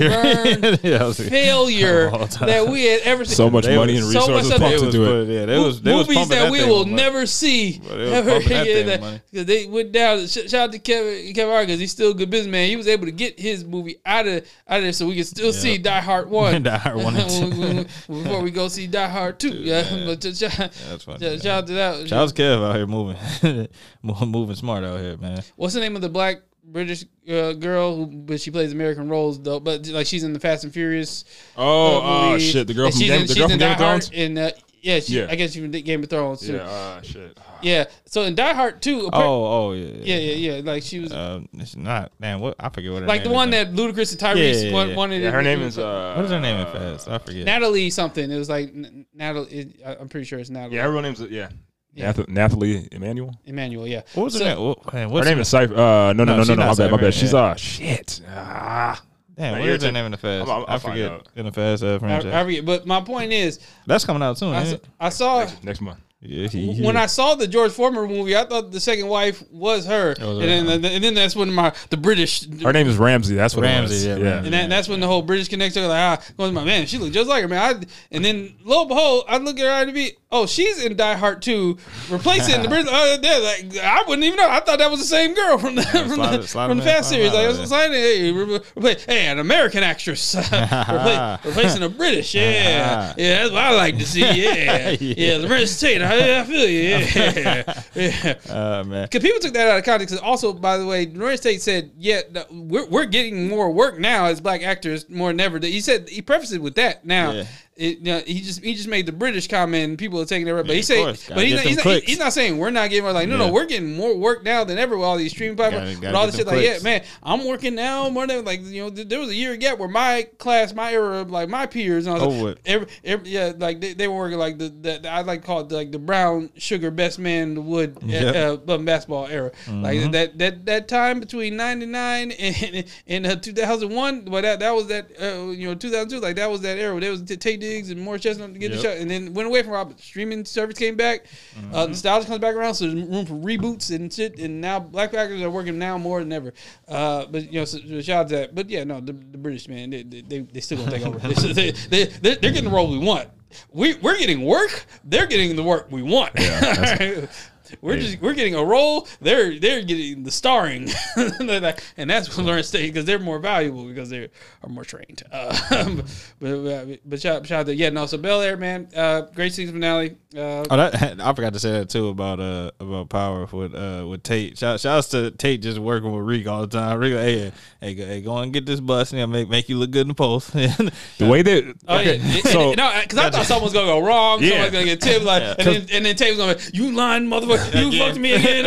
[0.62, 2.48] burn yeah, I failure Of all time.
[2.50, 3.36] that we had ever seen.
[3.36, 5.26] So much They money was- and so resources of pumped it They into it.
[5.26, 8.04] put- yeah, they was they was movies pumping that we will never see But they
[8.04, 8.76] was ever pumping that again.
[8.76, 9.22] thing with That- money.
[9.34, 10.28] 'cause they went down.
[10.28, 12.70] Shout out to Kevin Kevin Hart because he's still a good businessman.
[12.70, 15.24] He was able to get his movie out of out of there so we can
[15.24, 16.64] still see Die Hart one.
[16.64, 17.60] Die Hart 1 and 2.
[17.60, 17.60] When-
[18.08, 19.50] when- Before we go see Die Hart two.
[19.50, 20.06] Yeah, man.
[20.08, 21.20] but just shout, That's funny.
[21.20, 22.08] shout, shout out to that.
[22.08, 23.68] Shout out Kev out here moving,
[24.02, 25.44] moving smart out here, man.
[25.56, 29.41] What's the name of the black British uh, girl who but she plays American roles
[29.41, 29.60] though?
[29.60, 31.26] But like she's in the Fast and Furious.
[31.58, 32.68] Oh, uh, oh shit!
[32.68, 34.12] The girl And from Game, in, the girl from Game of Thrones.
[34.14, 34.52] And uh,
[34.82, 35.28] yeah, she, Yeah.
[35.30, 36.54] I guess she's from Game of Thrones too.
[36.54, 36.62] Yeah.
[36.64, 37.38] Uh, shit.
[37.61, 37.86] Yeah.
[38.06, 39.02] So in Die Hart too.
[39.02, 40.61] appar- Oh, oh yeah, yeah, yeah, yeah.
[40.64, 42.40] Like she was Uh, it's not man.
[42.40, 43.65] What I forget what her like name the one is.
[43.65, 44.95] that Ludacris and Tyrese Yeah, yeah, one- yeah.
[44.95, 45.22] wanted.
[45.22, 45.77] Yeah, to- her name is.
[45.77, 47.07] Uh, What is her name in Fast?
[47.10, 47.45] I forget.
[47.45, 48.31] Natalie something.
[48.31, 48.73] It was like
[49.14, 49.48] Natalie.
[49.52, 50.77] It, I- I'm pretty sure it's Natalie.
[50.77, 51.49] Yeah, her real name's yeah.
[51.94, 52.11] Yeah.
[52.11, 53.34] Nath- Nathalie Emmanuel.
[53.45, 53.88] Emmanuel.
[53.88, 54.02] Yeah.
[54.14, 54.64] what was So- her name?
[54.64, 55.73] What, man, Her name is Cypher.
[55.73, 56.56] Uh, no, no, No, no, no, she's no.
[56.56, 57.14] not My bad, my bad.
[57.14, 57.40] She's yeah.
[57.40, 58.22] uh shit.
[58.30, 59.02] Ah.
[59.36, 60.49] Damn, Man, what you're is her name in the Fast?
[60.49, 62.34] I'm- I'll- i forget in the Fast uh, franchise.
[62.34, 64.53] I forget, but my point is, That's coming out soon.
[64.53, 64.86] I, ain't it?
[64.99, 65.99] I saw Next, next month.
[66.22, 69.86] Yeah, he, when I saw the George Foreman movie, I thought the second wife was
[69.86, 70.90] her, was and then her.
[70.90, 73.36] and then that's when my the British Her name is Ramsey.
[73.36, 74.06] That's what Ramsey, it was.
[74.06, 74.34] yeah, Yeah.
[74.34, 74.48] Ramsey.
[74.48, 77.14] And that, that's when the whole British connection, like, ah, going, my man, she looked
[77.14, 77.62] just like her, man.
[77.62, 77.82] I,
[78.12, 81.14] and then, lo and behold, I look at her to be, oh, she's in Die
[81.16, 81.78] Hart 2,
[82.10, 82.91] replacing the British.
[82.91, 84.50] Uh, yeah, like, I wouldn't even know.
[84.50, 86.84] I thought that was the same girl from the, from slide the, slide from the
[86.84, 87.32] in, Fast series.
[87.32, 87.64] Like, I was there.
[87.64, 87.96] excited.
[87.96, 92.36] Hey, replace, hey, an American actress Repla- replacing a British.
[92.36, 93.14] Yeah.
[93.18, 94.20] Yeah, that's what I like to see.
[94.20, 94.34] Yeah.
[94.34, 94.98] Yeah.
[95.00, 96.09] yeah, Larenz Tate.
[96.10, 96.81] I, I feel you.
[96.81, 97.84] Yeah.
[97.95, 98.36] yeah.
[98.49, 99.03] uh, man.
[99.03, 100.18] Because people took that out of context.
[100.22, 104.26] Also, by the way, Larenz Tate said, "Yeah, no, we're we're getting more work now
[104.26, 107.06] as black actors more than ever." He said he prefaced it with that.
[107.06, 107.44] Now, Yeah.
[107.80, 110.48] It, you know, he just he just made the British comment, and people are taking
[110.48, 110.52] it.
[110.54, 111.28] But Yeah, he said, course.
[111.30, 113.14] But he's not, he's, not, he's not saying we're not getting more.
[113.14, 113.48] Like, no, Yeah.
[113.48, 115.92] no, we're getting more work now than ever with all these streaming platforms.
[115.96, 118.62] Gotta- gotta all this shit, them like, yeah, man, I'm working now more than like
[118.66, 118.90] you know.
[118.90, 122.18] th- There was a year gap where my class, my era, like my peers, and
[122.18, 125.00] I was Over like, every, every, yeah, like they, they were working like the, the,
[125.04, 128.36] the I like call it like the brown sugar best man the wood Yep.
[128.68, 129.52] uh, uh, basketball era.
[129.72, 134.88] Like that that that time between '99 and and uh, 2001, but that that was
[134.88, 136.20] that uh, you know 2002.
[136.20, 137.00] Like that was that era.
[137.00, 138.82] There was Taye Diggs and Morris Chestnut to get Yep.
[138.82, 140.00] the shot, and then went away from Robert.
[140.00, 141.26] Streaming service came back.
[141.72, 144.40] Uh, nostalgia comes back around, so there's room for reboots and shit.
[144.40, 146.54] And now black actors are working now more than ever.
[146.88, 148.56] Uh, but you know, so, so shout out that.
[148.56, 151.20] But yeah, no, the, the British man, they, they, they, still gonna take over.
[151.28, 153.30] they, they, they, they're, they're getting the role we want.
[153.72, 154.86] We we're getting work.
[155.04, 156.34] They're getting the work we want.
[157.82, 159.08] We're just we're getting a role.
[159.22, 164.10] They're they're getting the starring, and that's what Larenz Tate because they're more valuable because
[164.10, 164.30] they
[164.64, 165.24] are more trained.
[165.32, 166.02] Uh,
[166.40, 169.54] but but, but shout, shout out to yeah no so Bel Air man, uh, great
[169.54, 170.18] season finale.
[170.36, 174.06] Uh, Oh, that, I forgot to say that too about uh about power with uh
[174.08, 174.58] with Tate.
[174.58, 177.00] Shout shouts to Tate just working with Reek all the time.
[177.00, 179.91] Reek, hey, hey, go, hey, go and get this bus and make make you look
[179.91, 180.52] good in the post.
[180.54, 180.91] The
[181.22, 182.41] way that Oh, okay, yeah.
[182.41, 184.41] so no, because I thought someone was gonna go wrong.
[184.41, 184.50] Yeah.
[184.52, 187.26] Someone's gonna get tipped, like, and then and then Tate was gonna be, "You lying
[187.26, 187.59] motherfucker!
[187.73, 188.07] You Again.
[188.10, 188.64] fucked me again."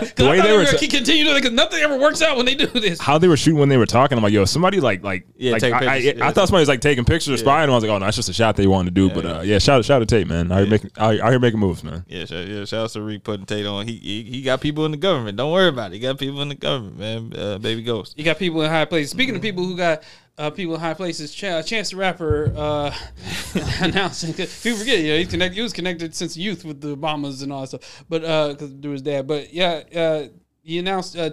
[0.00, 1.54] Because The I way thought they they were were gonna t- continue doing it because
[1.54, 3.00] nothing ever works out when they do this.
[3.00, 5.52] how they were shooting when they were talking, I'm like, yo, somebody like like Yeah,
[5.52, 6.22] like I, I, pictures.
[6.22, 7.64] I thought somebody was like taking pictures or spying.
[7.64, 9.14] And I was like, oh no, that's just a shot they wanted to do.
[9.14, 10.50] but uh, yeah, shout shout to Tate, man.
[10.52, 12.04] I hear making I, I hear making moves, man.
[12.08, 13.86] yeah, shout, yeah, shouts to Reek putting Tate on.
[13.86, 15.36] He, he he got people in the government.
[15.36, 15.94] Don't worry about it.
[15.94, 17.32] He got people in the government, man.
[17.36, 18.14] Uh, baby Ghost.
[18.18, 19.10] You got people in high places.
[19.10, 20.02] Speaking of people who got
[20.38, 22.94] uh, people in high places, Ch- Chance the Rapper uh,
[23.80, 24.32] announcing.
[24.34, 25.56] People forget, you know, he's connected.
[25.56, 28.04] He was connected since youth with the Obamas and all that stuff.
[28.08, 28.20] But
[28.52, 29.26] because through his dad.
[29.26, 30.28] But yeah, uh,
[30.62, 31.30] he announced uh,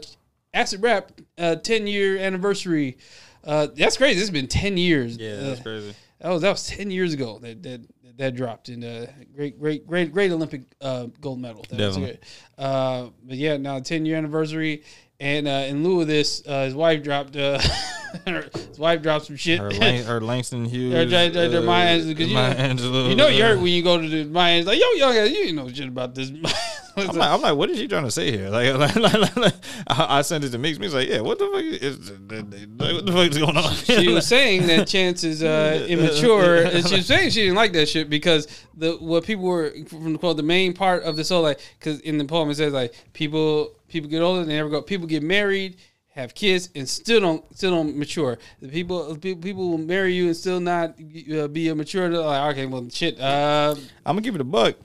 [0.53, 2.97] Acid Rap uh, 10 year anniversary.
[3.43, 4.19] Uh, that's crazy.
[4.19, 5.17] It's been 10 years.
[5.17, 5.93] Yeah, Uh, that's crazy.
[6.19, 7.81] that was that was ten years ago that that
[8.17, 9.05] that dropped and uh,
[9.35, 11.63] great great great great Olympic uh, gold medal.
[11.69, 12.05] That was Definitely.
[12.17, 12.23] great.
[12.57, 14.83] Uh, but yeah, now ten year anniversary,
[15.19, 17.59] and uh, in lieu of this, uh, his wife dropped uh,
[18.25, 19.59] his wife dropped some shit.
[19.59, 20.93] Her, Lang, her Langston Hughes.
[20.93, 23.57] Her- her- her- her uh, Maya Angelou, 'cause you know- Angelou, you know you heard
[23.57, 25.87] uh, when you go to the Maya, it's like yo yo you ain't know shit
[25.87, 26.31] about this.
[27.09, 28.49] I'm like, I'm like, what is she trying to say here?
[28.49, 29.53] Like, like, like, like,
[29.87, 30.79] I, I sent it to Mix.
[30.79, 33.73] Mix like, yeah, what the fuck is, what the fuck is going on?
[33.73, 36.63] she was saying that Chance is uh, immature.
[36.63, 40.13] And she was saying she didn't like that shit because the what people were from
[40.13, 42.73] the quote the main part of the soul like because in the poem it says
[42.73, 45.77] like people people get older they never go people get married
[46.15, 48.37] have kids and still don't still don't mature.
[48.61, 50.95] The people people will marry you and still not
[51.33, 52.09] uh, be a mature.
[52.09, 53.19] Like okay, well shit.
[53.19, 54.75] Uh, I'm gonna give it a buck.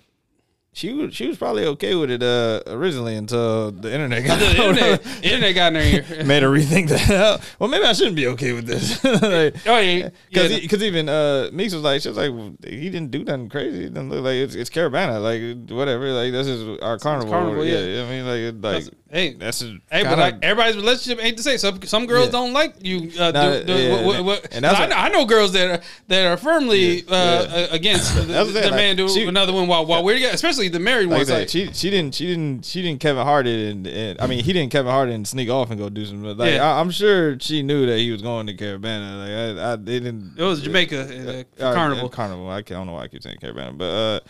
[0.73, 4.47] She was she was probably okay with it uh, originally until the internet got The
[4.57, 6.25] internet, internet got in her ear.
[6.25, 7.41] made her rethink that.
[7.59, 9.03] well, maybe I shouldn't be okay with this.
[9.05, 10.59] like, Oh yeah, Because yeah.
[10.61, 12.31] because even uh, Meeks was like, she was like,
[12.65, 13.87] he didn't do nothing crazy.
[13.87, 16.13] It doesn't look like it's, it's Caravana, like whatever.
[16.13, 17.33] Like this is our carnival.
[17.33, 17.81] carnival, yeah.
[17.81, 18.05] yeah.
[18.05, 18.27] I mean,
[18.63, 21.59] like, like hey, that's just Hey, but like everybody's relationship ain't the same.
[21.59, 22.31] Some some girls Yeah.
[22.33, 23.11] don't like you.
[23.19, 25.71] Uh, Nah, do, do, yeah, what- what- and that's I, know, I know girls that
[25.81, 28.89] are that are firmly Yeah, uh, uh, against the, That's what I'm the saying, man
[28.97, 31.29] like, do she- another one while while we're together, especially the married like ones.
[31.29, 34.27] said, Like, she she didn't she didn't she didn't Kevin Hart it and, and I
[34.27, 36.65] mean he didn't Kevin Hart it and sneak off and go do some like Yeah.
[36.73, 39.99] I, I'm sure she knew that he was going to Caravana like I, I they
[40.01, 42.09] didn't it was Jamaica uh, uh, carnival.
[42.09, 44.21] carnival I, don't know why I keep saying Caravana but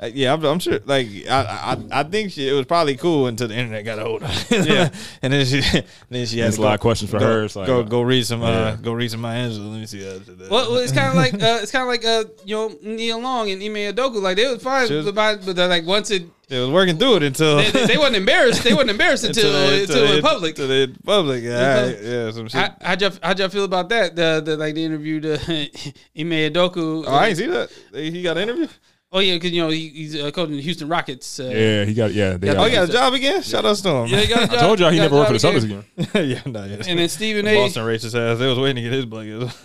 [0.00, 0.80] uh uh, yeah, I'm, I'm sure.
[0.84, 4.02] Like, I, I, I think she, it was probably cool until the internet got a
[4.02, 4.66] hold of it.
[4.66, 4.90] Yeah.
[5.22, 5.60] and then she,
[6.10, 7.44] then she had There's to a lot of questions for go, her.
[7.44, 8.76] It's like, go, uh, go read some, uh, yeah.
[8.82, 9.70] go read some Maya Angelou.
[9.70, 10.50] Let me see after that.
[10.50, 13.16] Well, well, it's kind of like uh, it's kind of like uh, you know Nia
[13.16, 14.20] Long and Ime Udoka.
[14.20, 17.16] Like they was fine, was- but, but they're like once it it was working through
[17.16, 18.64] it until they, they, they wasn't embarrassed.
[18.64, 20.50] They wasn't embarrassed until they- until, they- in public.
[20.50, 21.98] Until they in public, yeah, public.
[22.02, 22.60] yeah, some shit.
[22.60, 24.16] How, how'd y'all how'd y'all feel about that?
[24.16, 25.38] The, the like the interview the
[26.18, 27.04] Ime Udoka.
[27.06, 27.70] oh, I ain't see that.
[27.92, 28.66] He got an interview.
[29.16, 31.38] Oh yeah, because you know he, he's uh, coaching the Houston Rockets.
[31.38, 32.36] Uh, Yeah, he got yeah.
[32.36, 33.42] They got, Oh, he got a job again.
[33.42, 34.06] Shout out to him.
[34.08, 35.64] Yeah, he got a I job- told y'all he a never worked for the Celtics
[35.64, 35.84] again.
[36.28, 36.82] yeah, no, yeah.
[36.88, 37.54] And then Stephen A.
[37.54, 38.38] Boston racist ass.
[38.40, 39.56] They was waiting to get his blankets.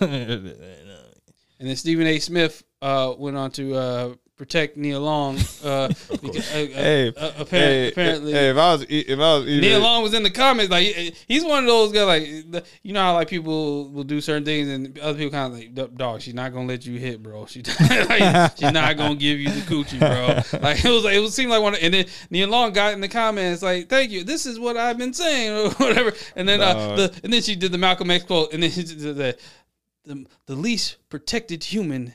[1.60, 2.18] And then Stephen A.
[2.20, 5.36] Smith uh, went on to uh, protect Nia Long.
[5.62, 5.88] Uh,
[6.22, 8.32] because, uh, uh, hey, uh, apparent, hey, apparently.
[8.32, 10.86] hey, if I was, if I was, either, Nia Long was in the comments like
[11.28, 14.66] he's one of those guys like you know how like people will do certain things
[14.70, 17.44] and other people kind of like "D- dog she's not gonna let you hit bro
[17.44, 21.20] she like, she's not gonna give you the coochie bro like it was like it
[21.20, 24.10] was seemed like one of, and then Nia Long got in the comments like thank
[24.10, 27.42] you this is what I've been saying or whatever and then uh, the and then
[27.42, 29.36] she did the Malcolm X quote and then she did the,
[30.06, 32.14] the the least protected human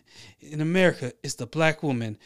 [0.51, 2.17] in America is the black woman.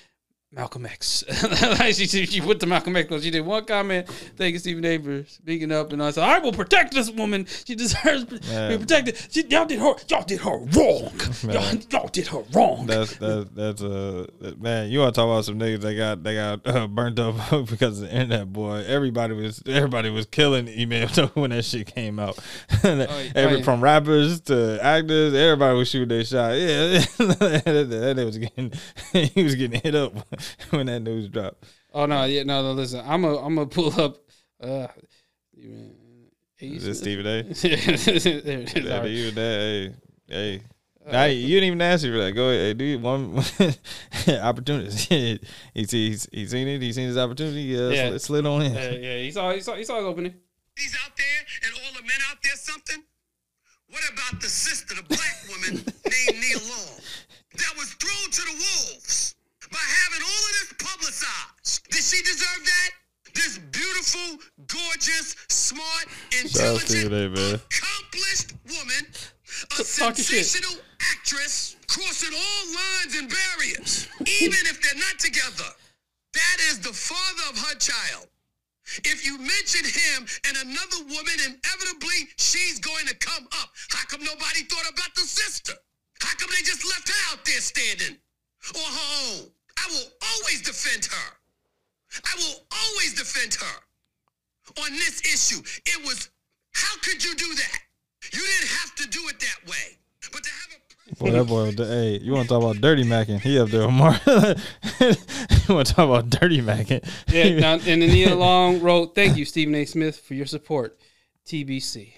[0.52, 1.24] Malcolm X.
[1.92, 4.08] she, put the Malcolm X because she did one comment.
[4.36, 4.98] Thank you, Stephen A.
[4.98, 7.46] for speaking up, and I said, "I will protect this woman.
[7.66, 8.40] She deserves to
[8.70, 9.16] be protected.
[9.30, 9.94] She, y'all did her.
[10.08, 11.12] Y'all did her wrong.
[11.44, 12.88] Y'all, y'all did her wrong.
[12.88, 14.26] That's that's that's uh
[14.58, 14.90] man.
[14.90, 17.36] You want to talk about some niggas that got they got uh, burnt up
[17.70, 18.84] because of the internet, boy.
[18.88, 22.40] Everybody was everybody was killing email when that shit came out.
[22.84, 26.54] Every oh, from rappers to actors, everybody was shooting their shot.
[26.58, 26.88] Yeah,
[27.20, 28.74] that, that, that was getting
[29.14, 30.14] he was getting hit up
[30.72, 31.66] when that news dropped.
[31.94, 32.74] oh no, yeah, no, no.
[32.74, 34.18] Listen, I'm a, I'm gonna pull up.
[34.62, 34.88] Uh,
[36.60, 37.42] Is it Stephen A?
[37.44, 38.76] there it is.
[38.76, 39.10] Yeah, All right.
[39.10, 39.96] you that hey
[40.28, 40.62] hey.
[41.12, 42.34] Nah, you didn't even ask me for that.
[42.34, 43.02] Go ahead, hey, dude.
[43.02, 43.42] One
[44.42, 45.06] opportunities.
[45.06, 46.82] he sees he seen it.
[46.82, 47.76] He's seen his opportunity.
[47.76, 48.10] Uh, Yeah.
[48.10, 48.78] slid, slid on in.
[48.78, 50.36] Uh, yeah, he saw, he saw, he saw it opening.
[50.78, 53.02] He's out there and all the men out there something?
[53.90, 57.00] What about the sister, the black woman named Nia Long,
[57.58, 59.36] that was thrown to the wolves
[59.72, 61.90] by having all of this publicized?
[61.92, 62.90] Did she deserve that?
[63.36, 64.38] This beautiful,
[64.68, 67.56] gorgeous, smart, Shout out intelligent, today, man.
[67.62, 69.04] accomplished woman,
[69.78, 70.82] a Talk sensational
[71.14, 74.08] actress, crossing all lines and barriers,
[74.42, 75.70] even if they're not together.
[76.34, 78.28] That is the father of her child.
[79.06, 83.70] If you mention him and another woman, inevitably she's going to come up.
[83.90, 85.74] How come nobody thought about the sister?
[86.20, 88.18] How come they just left her out there standing
[88.76, 89.52] on her own?
[89.80, 91.30] I will always defend her.
[92.26, 95.62] I will always defend her on this issue.
[95.86, 96.30] It was,
[96.74, 97.80] how could you do that?
[98.34, 99.98] You didn't have to do it that way.
[100.32, 100.80] But to have a
[101.18, 101.72] Boy, that boy.
[101.72, 103.40] Hey, you want to talk about dirty macking?
[103.42, 104.22] He up there with Mark.
[104.28, 107.04] you want to talk about dirty macking?
[107.28, 109.86] Yeah, now, and then Nia Long wrote, "Thank you, Stephen A.
[109.86, 111.00] Smith, for your support,
[111.48, 112.14] TBC."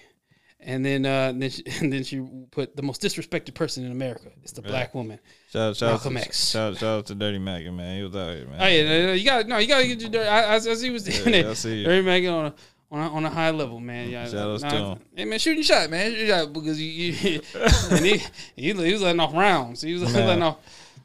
[0.60, 2.22] And then, uh, and then, she, and then she
[2.52, 5.20] put the most disrespected person in America is the black woman.
[5.52, 6.50] Shout, shout, Malcolm out, X.
[6.50, 7.98] shout, shout out to Dirty Mackin, man.
[7.98, 8.62] He was out here, man.
[8.62, 10.30] Oh yeah, no, no, you got no, you got to get your dirty.
[10.30, 11.84] I, as, as he was doing Yeah, it, I see.
[11.84, 12.54] Dirty Mackin on a,
[12.90, 14.10] on a on a high level, man.
[14.10, 15.00] Yeah, Shout outs nah, to him.
[15.14, 17.42] Hey man, shooting shot, man, shooting shot because you, you
[17.92, 18.18] and he,
[18.56, 19.82] he he was letting off rounds.
[19.82, 20.28] He was Man.
[20.28, 20.58] letting off.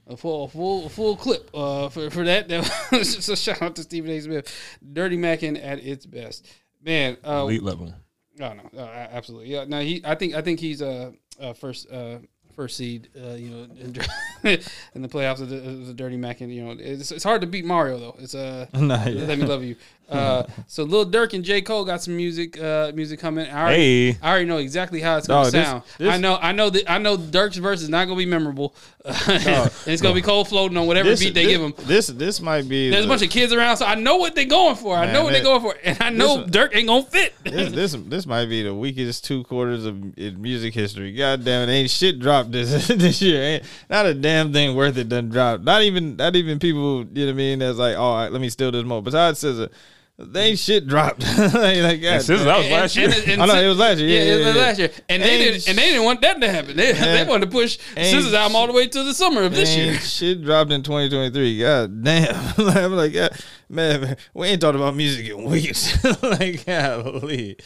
[0.09, 2.47] A full, a full, a full clip uh, for for that.
[2.47, 4.21] that was, so shout out to Stephen A.
[4.21, 6.47] Smith, Dirty Mackin at its best,
[6.81, 7.17] man.
[7.27, 7.93] Uh, Elite level.
[8.39, 9.49] no, no, no, a- absolutely.
[9.49, 10.03] Yeah, no, he.
[10.05, 10.35] I think.
[10.37, 11.91] I think he's a uh, uh, first.
[11.91, 12.19] Uh,
[12.57, 13.95] First seed, uh, you know, in,
[14.95, 17.43] in the playoffs of the, of the Dirty Mac, and you know, it's, it's hard
[17.43, 18.17] to beat Mario though.
[18.19, 19.27] It's uh, Nah, yeah.
[19.27, 19.77] let me love you.
[20.09, 23.47] Uh, so Lil Durk and J Cole got some music, uh, music coming.
[23.49, 24.19] I already, Hey.
[24.23, 25.83] I already know exactly how it's gonna Dog, this- sound.
[25.99, 28.75] this- I know, I know that I know Durk's verse is not gonna be memorable.
[29.29, 31.73] and it's gonna be cold floating on whatever beat they give him.
[31.87, 32.91] This this might be.
[32.91, 34.97] There's a the- bunch of kids around, so I know what they're going for.
[34.97, 37.03] I Man, know what that- they're going for, and I know this- Dirk ain't gonna
[37.05, 37.33] fit.
[37.45, 41.13] this, this this might be the weakest two quarters of in music history.
[41.13, 43.41] God damn it, ain't shit dropped dropped this this year.
[43.43, 45.63] Ain't not a damn thing worth it done dropped.
[45.63, 47.05] Not even not even people.
[47.05, 47.59] You know what I mean?
[47.61, 49.01] That's like, all right, let me steal this more.
[49.01, 49.71] Besides SZA,
[50.19, 51.21] they ain't shit dropped.
[51.39, 53.11] like, like, God, SZA, that was last year.
[53.11, 54.09] I know, it was last year.
[54.09, 55.69] Yeah, it yeah, was last year, and they Ain't didn't.
[55.69, 56.77] And they didn't want that to happen.
[56.77, 59.55] They, they wanted to push Ain't Scissors album all the way to the summer of
[59.55, 59.95] this year.
[59.99, 61.61] shit dropped in 2023.
[61.61, 62.55] God damn.
[62.59, 63.29] I'm like, yeah,
[63.69, 66.03] man, we ain't talked about music in weeks.
[66.23, 67.59] like, golly.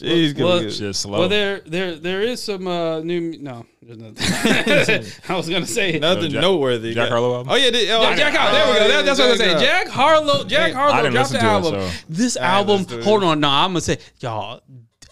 [0.00, 1.18] Jeez, Well, well, Just slow.
[1.20, 3.38] Well, there, there, there is some uh, new.
[3.38, 5.12] No, there's nothing.
[5.28, 7.52] I was gonna say nothing Jack- nothing Jack Harlow album?
[7.52, 8.52] Oh yeah, they- oh, Yeah, Jack Harlow.
[8.52, 8.88] There we go.
[8.88, 9.58] That, that's what I was saying.
[9.58, 10.44] Jack Harlow.
[10.44, 11.80] Jack Harlow dropped the listen to it, album.
[11.90, 12.72] so- This album.
[12.82, 13.04] listen to it.
[13.04, 13.40] Hold on.
[13.40, 14.60] No, I'm gonna say, y'all.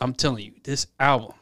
[0.01, 1.32] I'm telling you, this album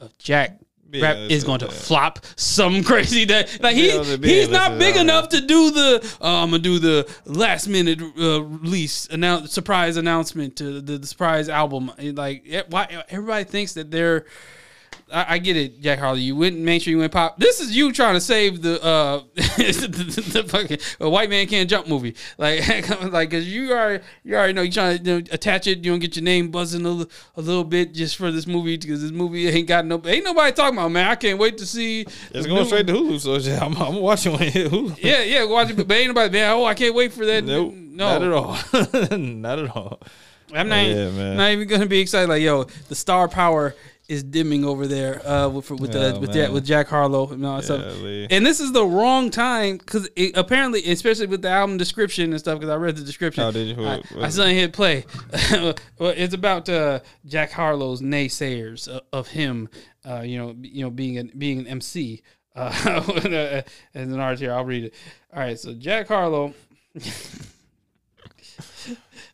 [0.00, 0.58] of Jack.
[0.90, 4.94] Yeah, Rap is going to flop some crazy that like he Yeah, he's not big
[4.94, 9.52] to enough to do the uh, I'm gonna do the last minute uh, release announce
[9.52, 11.92] surprise announcement to the, the surprise album.
[11.98, 14.26] Like why everybody thinks that they're
[15.12, 16.16] I, I get it, Jack Harlow.
[16.16, 17.38] You wouldn't make sure you went pop.
[17.38, 19.42] This is you trying to save the uh the,
[20.22, 22.16] the, the fucking a white man can't jump movie.
[22.38, 22.66] Like
[23.12, 25.84] like because you are you already know you trying to you know, attach it.
[25.84, 27.06] You don't get your name buzzing a,
[27.36, 30.52] a little bit just for this movie because this movie ain't got no ain't nobody
[30.52, 31.08] talking about man.
[31.08, 32.04] I can't wait to see.
[32.32, 34.98] It's going straight to Hulu, so yeah, I'm, I'm watching when Hulu.
[34.98, 36.50] Yeah, yeah, watch it, but ain't nobody man.
[36.50, 37.44] Oh, I can't wait for that.
[37.44, 39.18] Nope, no, not at all.
[39.18, 40.00] not at all.
[40.52, 41.36] I'm not, Yeah, man.
[41.36, 42.28] not even gonna be excited.
[42.28, 43.74] Like, yo, the star power
[44.08, 46.32] is dimming over there uh, with with uh, with.
[46.32, 48.00] Jack, with Jack Harlow and all that Yeah, stuff.
[48.02, 48.26] Lee.
[48.30, 52.58] And this is the wrong time because apparently, especially with the album description and stuff,
[52.60, 53.44] because I read the description.
[53.44, 53.82] Oh, did you?
[53.84, 55.04] I, What- what I suddenly hit play.
[55.52, 55.74] well,
[56.16, 59.68] it's about uh, Jack Harlow's naysayers of, of him.
[60.08, 62.22] Uh, you know, you know, being an being an MC.
[62.56, 63.60] Uh,
[63.94, 64.94] as an artist here, I'll read it.
[65.30, 66.54] All right, so Jack Harlow.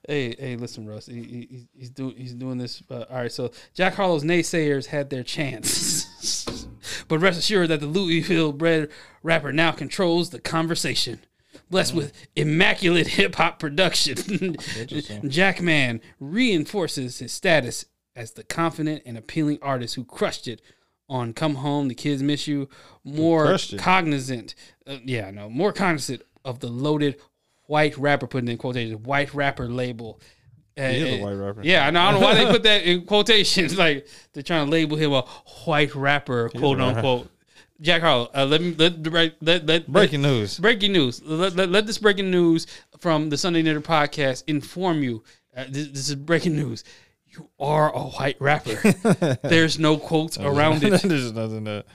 [0.08, 1.06] Hey, hey, listen, Russ.
[1.06, 2.82] He, he, he's- doing he's doing this.
[2.90, 6.66] Uh, all right, so Jack Harlow's naysayers had their chance,
[7.08, 8.88] but rest assured that the Louisville-bred
[9.22, 11.20] rapper now controls the conversation.
[11.70, 14.56] Blessed with immaculate hip hop production,
[15.28, 17.84] Jackman reinforces his status
[18.16, 20.60] as the confident and appealing artist who crushed it
[21.08, 22.68] on "Come Home." The kids miss you.
[23.04, 24.54] More cognizant,
[24.86, 27.20] uh, yeah, no, more cognizant of the loaded
[27.66, 30.20] white rapper, putting in quotations, white rapper label.
[30.76, 31.60] He is a white rapper.
[31.62, 32.00] Yeah, I know.
[32.00, 33.76] I don't know why they put that in quotations.
[33.78, 35.22] Like they're trying to label him a
[35.64, 37.28] white rapper, quote unquote.
[37.80, 38.30] Jack Harlow.
[38.34, 40.58] Uh, let me let let let, let Breaking news.
[40.58, 41.20] breaking news.
[41.22, 42.66] Let, let, let this breaking news
[42.98, 45.24] from the Sunday Dinner podcast inform you.
[45.54, 46.84] Uh, this, this is breaking news.
[47.26, 48.76] You are a white rapper.
[49.42, 51.02] There's no quotes around it.
[51.02, 51.86] There's nothing that.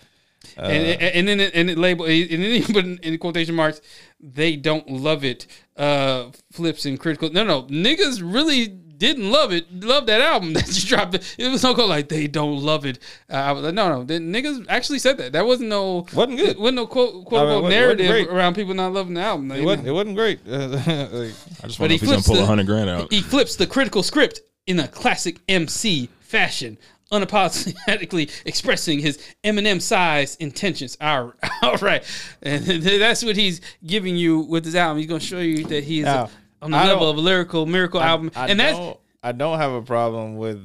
[0.56, 3.82] And, and, and then and it label and then he put in, in quotation marks.
[4.20, 5.48] They don't love it.
[5.76, 7.30] Uh, flips and critical.
[7.32, 8.68] No, no, niggas really
[8.98, 9.72] didn't love it.
[9.84, 11.16] Love that album that you dropped.
[11.38, 13.00] It was no go like they don't love it.
[13.30, 14.04] Uh, I was like, no, no.
[14.04, 15.34] The niggas actually said that.
[15.34, 16.58] That wasn't no Wasn't good.
[16.58, 19.52] Wasn't no quote quote I mean, unquote narrative around people not loving the album.
[19.52, 20.40] It wasn't, it wasn't great.
[20.48, 23.12] like, I just But wonder if he's gonna pull a hundred grand out.
[23.12, 26.78] He flips the critical script in a classic MC fashion,
[27.12, 30.98] unapologetically expressing his Eminem size intentions.
[31.02, 32.04] All right, all right.
[32.42, 34.98] and that's what he's giving you with his album.
[34.98, 36.30] He's going to show you that he's Now,
[36.62, 38.78] on the I level of a lyrical miracle album, I and that's.
[38.78, 40.60] don't, I don't have a problem with.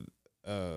[0.47, 0.77] Uh,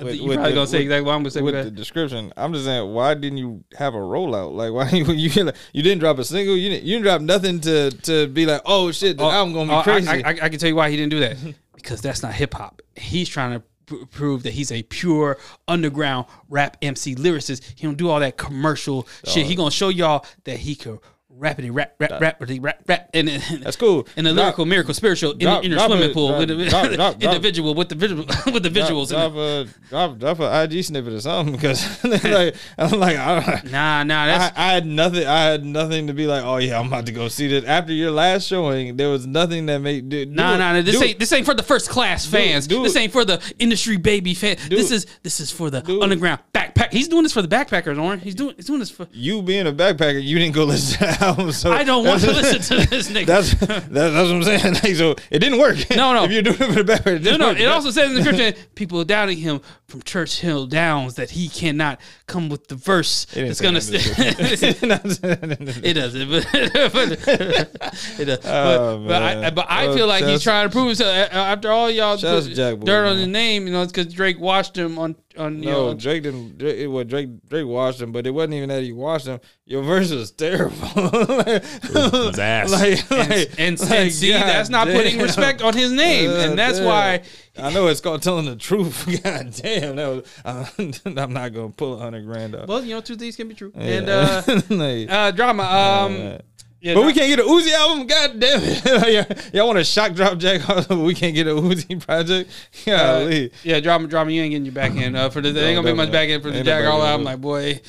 [0.00, 1.64] with, you're with probably the- gonna say with- exactly what I'm gonna say with with
[1.64, 2.32] the description.
[2.36, 4.54] I'm just saying, why didn't you have a rollout?
[4.54, 6.56] Like, why you you you didn't drop a single?
[6.56, 9.66] You didn't you didn't drop nothing to to be like, oh shit, the album gonna
[9.70, 10.08] be Oh, I- crazy.
[10.08, 11.36] I, I, I can tell you why he didn't do that
[11.74, 12.80] because that's not hip hop.
[12.94, 17.62] He's trying to pr- prove that he's a pure underground rap MC lyricist.
[17.74, 19.46] He don't do all that commercial shit.
[19.46, 20.98] He gonna show y'all that he can
[21.38, 23.28] rapidly rap, rap, rapidly rap, rap, and
[23.62, 24.06] That's cool.
[24.16, 26.54] In a Drop- lyrical, miracle, spiritual, in, drop- in your swimming pool with the
[27.20, 29.08] individual with the visual with the visuals.
[29.08, 33.62] Drop, in a drop drop a IG snippet or something because like I'm like I,
[33.70, 35.26] Nah, nah, I, that's I had nothing.
[35.26, 36.44] I had nothing to be like.
[36.44, 37.64] Oh yeah, I'm about to go see this.
[37.64, 40.08] After your last showing, there was nothing that made.
[40.08, 40.82] Do, Nah, nah, nah.
[40.82, 42.68] This ain't this ain't for the first class fans.
[42.68, 44.56] this ain't for the industry baby fan.
[44.68, 46.67] This is this is for the underground it.
[46.88, 46.92] Backpack.
[46.92, 48.18] He's doing this for the backpackers, Oren.
[48.20, 49.06] He's doing he's doing this for.
[49.12, 51.52] You being a backpacker, you didn't go listen to the album.
[51.52, 53.26] So I don't want to listen to this nigga.
[53.26, 54.74] That's that's, that's what I'm saying.
[54.82, 55.76] Like, so it didn't work.
[55.90, 56.24] No, no.
[56.28, 57.48] if you're doing it for the backpacker, it No, no.
[57.48, 57.58] work.
[57.60, 62.00] It also says in the description, people doubting him from Churchill Downs that he cannot
[62.26, 63.80] come with the verse that's gonna.
[63.80, 66.46] that St- it doesn't, but,
[66.92, 67.12] but
[68.20, 68.38] it does.
[68.44, 71.28] Oh, but, but I, but I Well, feel like he's trying to prove himself.
[71.32, 74.38] After all y'all Shouts put to dirt on his name, you know, it's because Drake
[74.38, 75.94] watched him on on you No, know.
[75.94, 76.58] Drake didn't.
[76.58, 77.28] Drake, it was Drake.
[77.48, 79.40] Drake watched him, but it wasn't even that he watched him.
[79.66, 80.76] Your verse was terrible.
[80.76, 82.70] His ass.
[82.72, 86.30] like, And, like, and, like, and see, God that's not putting respect on his name,
[86.30, 86.86] God and that's damn.
[86.86, 87.22] why.
[87.56, 89.04] I know it's called telling the truth.
[89.24, 91.02] God damn, that was.
[91.16, 92.68] I'm not gonna pull a hundred grand up.
[92.68, 93.72] Well, you know, two things can be true.
[93.74, 93.82] Yeah.
[93.82, 95.62] And uh, Like, uh, drama.
[95.64, 96.38] Um, uh,
[96.80, 98.06] yeah, but no- we can't get a Uzi album.
[98.06, 99.50] God damn it!
[99.54, 100.84] y'all, want a shock drop Jack Harlow?
[100.88, 102.50] but We can't get a Uzi project.
[102.86, 104.30] Uh, yeah, drama, drama.
[104.30, 105.52] You ain't getting your back end uh, for the.
[105.52, 107.24] There ain't gonna be much back end for the Jack Harlow album.
[107.24, 107.80] Like boy,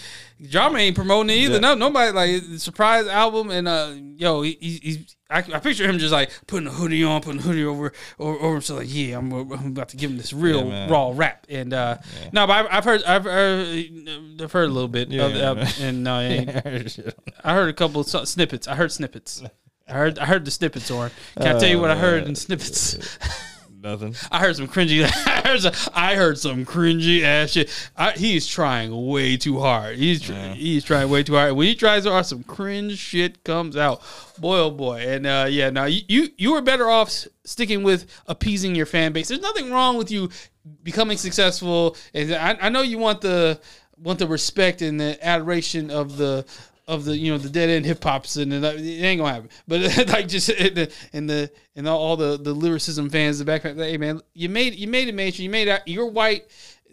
[0.49, 1.53] drama ain't promoting it either.
[1.55, 1.59] Yeah.
[1.59, 3.51] No, nobody like surprise album.
[3.51, 5.15] And uh, yo, he, he, he's.
[5.31, 8.39] I, I picture him just like putting a hoodie on, putting a hoodie over over,
[8.39, 8.79] over himself.
[8.79, 11.45] Like, yeah, I'm, I'm about to give him this real Yeah, raw rap.
[11.49, 11.97] And uh,
[12.31, 15.43] no, but I've, I've heard, I've, heard, I've heard a little bit Yeah, of yeah,
[15.43, 16.15] album, and no,
[17.43, 18.67] I heard a couple snippets.
[18.67, 19.43] I heard snippets.
[19.87, 22.35] I heard, I heard the snippets, Or Can I tell you what I heard in
[22.35, 22.97] snippets?
[23.81, 24.15] Nothing.
[24.29, 25.03] I heard some cringy.
[25.25, 27.89] I heard some, I heard some cringy ass shit.
[27.95, 29.97] I, he's trying way too hard.
[29.97, 31.53] He's tr- he's trying way too hard.
[31.53, 34.01] When he tries hard, some cringe shit comes out.
[34.37, 35.05] Boy, oh boy.
[35.07, 37.09] And uh, yeah, now you, you you were better off
[37.45, 39.29] sticking with appeasing your fan base.
[39.29, 40.29] There's nothing wrong with you
[40.83, 41.95] becoming successful.
[42.13, 43.61] And I, I know you want the
[43.97, 46.45] want the respect and the adoration of the
[46.89, 49.49] of the you know the dead end hip hops and it ain't gonna happen.
[49.67, 53.45] But like just in the and the and all, all the the lyricism fans, the
[53.45, 55.45] back, hey man, you made you made it mainstream.
[55.45, 55.83] You made it.
[55.85, 56.49] You're white.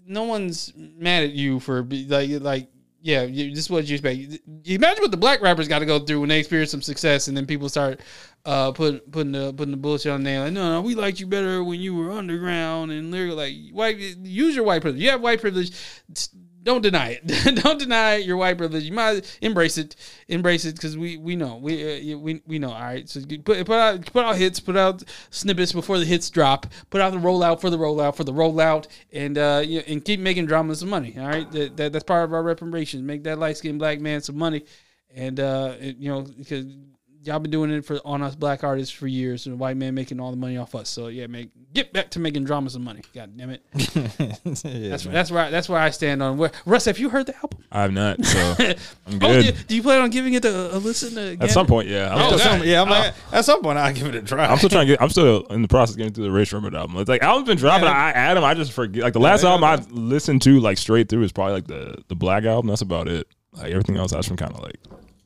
[0.06, 2.68] No one's mad at you for like like.
[3.02, 4.18] Yeah, you, this is what you expect.
[4.18, 7.28] You imagine what the black rappers got to go through when they experience some success,
[7.28, 8.00] and then people start
[8.44, 10.42] uh, putting putting the putting the bullshit on them.
[10.42, 13.36] Like, no, no, we liked you better when you were underground and lyrical.
[13.36, 15.00] Like, white, use your white privilege.
[15.00, 15.70] You have white privilege
[16.66, 17.56] don't deny it.
[17.62, 18.82] don't deny your white privilege.
[18.84, 19.96] You might embrace it.
[20.28, 22.72] Embrace it because we we know we uh, we we know.
[22.72, 26.28] All right, so put put out put out hits, put out snippets before the hits
[26.28, 26.66] drop.
[26.90, 30.20] Put out the rollout for the rollout for the rollout, and uh you and keep
[30.20, 31.16] making drama some money.
[31.18, 33.02] All right, that, that that's part of our reparations.
[33.02, 34.64] Make that light skinned black man some money,
[35.14, 36.66] and uh it- you know because.
[37.26, 40.20] Y'all been doing it for on us black artists for years, and white man making
[40.20, 40.88] all the money off us.
[40.88, 43.02] So yeah, make get back to making drama some money.
[43.14, 43.62] God damn it.
[44.64, 45.14] Yeah, That's man.
[45.14, 46.38] that's where I, that's where I stand on.
[46.38, 47.58] Where, Russ, have you heard the album?
[47.72, 48.76] I have not, so I'm
[49.16, 49.66] Oh, do, good.
[49.66, 51.42] do you plan on giving it a, a listen again?
[51.42, 52.14] At some point, yeah.
[52.14, 52.90] I'm, Oh, still, Some- yeah, I'm oh.
[52.92, 54.46] like, at some point I'll give it a try.
[54.46, 55.02] I'm still trying to get.
[55.02, 56.96] I'm still in the process of getting through the Rich Rumor album.
[56.98, 57.88] It's like album's been dropping.
[57.88, 58.44] I add them.
[58.44, 59.02] I just forget.
[59.02, 62.02] Like the last yeah, album I listened to like straight through is probably like the
[62.08, 62.68] the Black album.
[62.68, 63.26] That's about it.
[63.52, 64.76] Like everything else, I just been kind of like.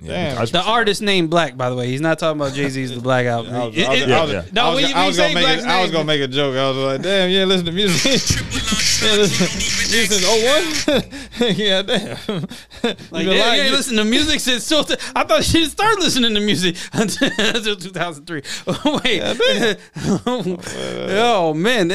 [0.03, 0.47] Yeah, Damn.
[0.47, 1.89] The artist named Black, by the way.
[1.89, 3.55] He's not talking about Jay Z's The Black album.
[3.55, 4.45] I was, It- I was, it- I was, yeah.
[4.53, 6.21] No, I was, you- I was you gonna make Black's it, was name- gonna make
[6.23, 6.57] a joke.
[6.57, 8.13] I was like, damn, yeah, listen to music.
[9.03, 9.47] yeah, listen,
[9.93, 10.39] listen, oh
[11.41, 12.17] one, yeah, damn.
[13.11, 13.65] Like, You been yeah, lying.
[13.67, 14.87] yeah, listen to music since still.
[15.15, 18.43] I thought she didn't start listening to music until, until 2003.
[19.05, 19.23] Wait,
[21.13, 21.93] oh man,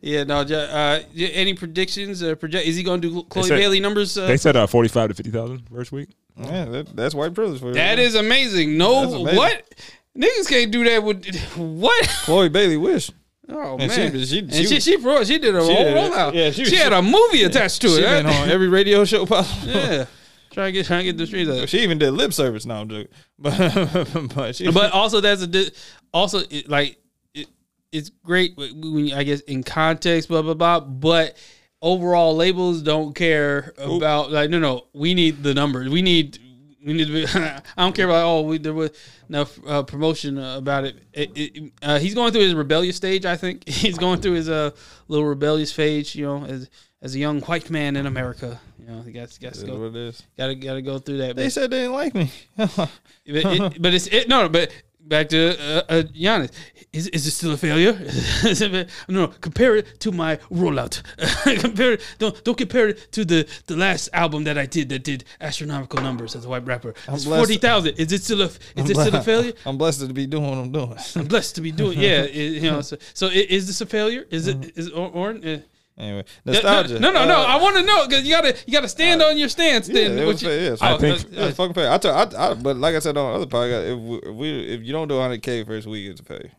[0.00, 0.24] yeah.
[0.24, 2.22] No, ju- uh, y- any predictions?
[2.22, 2.66] Uh, project?
[2.66, 4.16] Is he going to do Chloe said- Bailey numbers?
[4.16, 6.08] Uh, they said uh, 45 to 50,000 first week.
[6.36, 7.74] Yeah, that, that's white privilege for you.
[7.74, 8.78] that is amazing.
[8.78, 9.36] No, That's amazing.
[9.36, 9.74] what
[10.16, 11.26] niggas can't do that with
[11.56, 12.08] what?
[12.24, 13.10] Chloe Bailey wish.
[13.48, 15.94] Oh And man, she- she- and she she was- she did a whole did it.
[15.96, 16.32] rollout.
[16.34, 18.02] Yeah, she, she- had a movie attached to She it.
[18.02, 19.72] been on every radio show possible.
[19.74, 20.06] yeah,
[20.52, 21.50] trying to get trying to get the streets.
[21.50, 21.68] Up.
[21.68, 22.64] She even did lip service.
[22.64, 23.08] No, I'm joking.
[23.38, 25.70] But but she, But also, that's a di-
[26.14, 26.98] also it, like
[27.34, 27.48] it,
[27.90, 30.80] it's great when you- I guess in context, blah blah blah.
[30.80, 31.36] But
[31.82, 34.86] overall, labels don't care about like no no.
[34.94, 35.88] We need the numbers.
[35.90, 36.38] We need
[36.84, 37.26] we need to be.
[37.34, 38.90] I don't care about oh we there was
[39.28, 40.96] no uh, promotion uh, about it.
[41.12, 43.26] it, it uh, he's going through his rebellious stage.
[43.26, 44.70] I think he's going through his uh
[45.08, 46.14] little rebellious phase.
[46.14, 46.70] You know, as
[47.02, 48.60] as a young white man in America.
[48.78, 49.90] You know, he got got to go.
[50.38, 51.36] Got to got to go through that.
[51.36, 52.30] They But- said they didn't like me.
[52.56, 52.90] but,
[53.26, 54.72] it, but it's it, no, but
[55.06, 56.50] back to uh, uh, Giannis.
[56.92, 57.94] Is, is it still a failure?
[59.08, 61.02] No, compare it to my rollout.
[61.60, 62.02] compare it.
[62.18, 66.02] Don't don't compare it to the, the last album that I did that did astronomical
[66.02, 66.94] numbers as a white rapper.
[67.08, 67.94] It's forty thousand.
[67.98, 68.44] Is it still a
[68.76, 69.52] is it still a failure?
[69.64, 70.94] I'm blessed to be doing what I'm doing.
[71.16, 71.98] I'm blessed to be doing.
[71.98, 72.82] Yeah, it- you know.
[72.82, 74.26] So, so is this a failure?
[74.30, 74.62] Is Mm-hmm.
[74.64, 75.58] it is or, or uh,
[75.98, 76.98] Anyway, no, nostalgia.
[76.98, 77.40] no, no, no.
[77.40, 79.88] Uh, I want to know because you gotta you gotta stand on your stance.
[79.88, 80.60] Yeah, then it was you- fair.
[80.60, 81.90] Yeah, I so- think- yeah, it's fucking fair.
[81.92, 84.60] I, told, I, I, but like I said on other podcast, if we, if we
[84.74, 86.50] if you don't do 100k first week, it's a failure.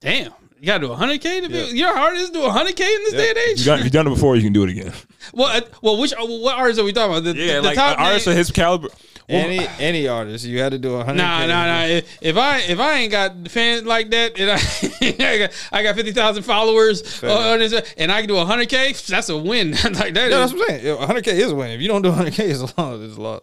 [0.00, 1.54] Damn, you gotta do hundred k to be.
[1.54, 1.64] Yeah.
[1.86, 3.18] Your hard is to do hundred k in this Yeah.
[3.20, 3.58] day and age.
[3.60, 4.92] You done, you done it before, you can do it again.
[5.32, 7.24] Well, uh, well, which uh, what artists are we talking about?
[7.24, 8.88] The, Yeah, the, like top an artist of his caliber.
[9.28, 11.16] Well, Any any artist, you had to do a 100k.
[11.16, 11.82] Nah, nah, nah.
[11.86, 15.82] If, if I if I ain't got fans like that, and I, I got I
[15.82, 19.70] got fifty thousand followers on this, and I can do hundred k, that's a win.
[19.84, 20.14] like that.
[20.14, 20.86] Yeah, is- that's what I'm saying.
[20.86, 21.70] Yeah, 100k is a win.
[21.70, 23.00] If you don't do 100k, it's a loss.
[23.00, 23.40] It's a loss.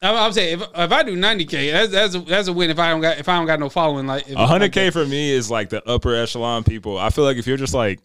[0.00, 2.70] I'm, I'm saying if, if I do ninety k, that's that's a, that's a win.
[2.70, 5.04] If I don't got if I don't got no following, like A hundred K for
[5.04, 6.96] me is like the upper echelon people.
[6.96, 7.98] I feel like if you're just like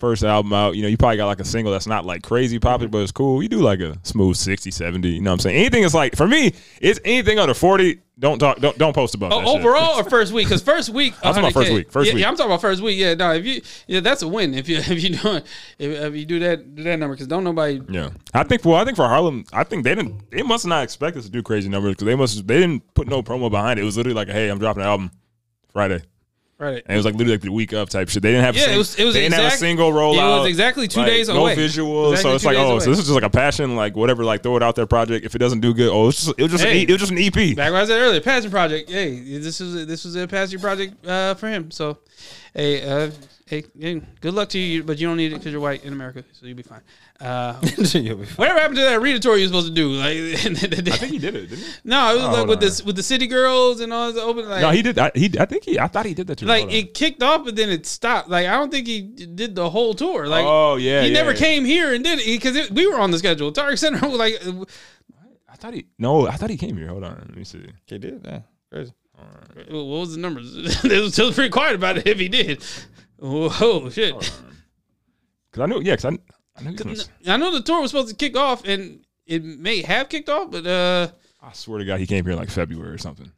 [0.00, 2.58] first album out, you know, you probably got like a single that's not like crazy
[2.58, 2.92] popular, mm-hmm.
[2.92, 3.42] but it's cool.
[3.42, 5.56] You do like a smooth 60, 70, you know what I'm saying?
[5.56, 8.58] Anything is like for me, it's anything under 40, don't talk.
[8.58, 9.46] Don't don't post about oh, that.
[9.46, 9.60] Oh, shit.
[9.60, 10.46] overall or first week?
[10.46, 12.20] Because first week, I'm talking about first week, first yeah, week.
[12.20, 12.98] Yeah, I'm talking about first week.
[12.98, 15.44] Yeah, no, if you, yeah, that's a win if you if you do if,
[15.78, 17.80] if you do that do that number because don't nobody.
[17.88, 20.30] Yeah, I think for I think for Harlow, I think they didn't.
[20.30, 22.46] They must not expect us to do crazy numbers because they must.
[22.46, 23.82] They didn't put no promo behind it.
[23.82, 25.10] It was literally like, hey, I'm dropping an album
[25.72, 26.02] Friday,
[26.60, 26.82] Right.
[26.84, 28.22] and it was like literally like the week of type shit.
[28.22, 28.54] They didn't have.
[28.54, 30.36] a Yeah, sing- it was- it was They didn't have a single rollout.
[30.36, 31.56] it was exactly two like, days no away.
[31.56, 32.10] No visuals.
[32.12, 32.80] Exactly so it's like, oh, away.
[32.80, 35.24] so this is just like a passion, like whatever, like throw it out there project.
[35.24, 36.80] If it doesn't do good, oh, it's just it was just an Hey.
[36.80, 37.56] e, it was just an EP.
[37.56, 38.90] Back when I said earlier, passion project.
[38.90, 41.70] Hey, this was this was a passion project uh, for him.
[41.70, 41.96] So,
[42.54, 43.10] hey, uh,
[43.50, 45.92] hey, hey, good luck to you, but you don't need it because you're white in
[45.92, 46.80] America, so you'll be fine.
[47.20, 47.60] Uh,
[47.92, 48.36] You'll be fine.
[48.36, 49.90] whatever happened to that read tour you were supposed to do?
[49.90, 51.48] Like, I think he did it.
[51.50, 51.70] Didn't he?
[51.84, 52.64] no, it was Oh, like hold with on.
[52.64, 54.48] this with the city girls and all this open.
[54.48, 54.98] Like, No, he did.
[54.98, 55.78] I, he, I think he.
[55.78, 56.46] I thought he did that too.
[56.46, 56.78] like Hold on.
[56.78, 58.30] it kicked off, but then it stopped.
[58.30, 60.26] Like I don't think he did the whole tour.
[60.28, 61.36] Like, Oh, yeah, he yeah, never yeah.
[61.38, 63.52] came here and did it because we were on the schedule.
[63.52, 64.64] Target Center was like, uh,
[65.46, 65.86] I thought he.
[65.98, 66.88] No, I thought he came here.
[66.88, 67.16] Hold on.
[67.28, 67.66] Let me see.
[67.84, 68.22] He did.
[68.24, 68.40] Yeah,
[68.72, 68.92] crazy.
[69.68, 70.56] what was the numbers?
[70.84, 72.64] it was still pretty quiet about it if he did.
[73.20, 74.14] Whoa, shit!
[75.50, 75.80] Because I knew.
[75.80, 76.18] Yeah, because I.
[76.58, 77.08] I knew he was.
[77.26, 80.50] I know the tour was supposed to kick off, and it may have kicked off,
[80.50, 81.08] but uh,
[81.42, 83.30] I swear to God, he came here like February or something.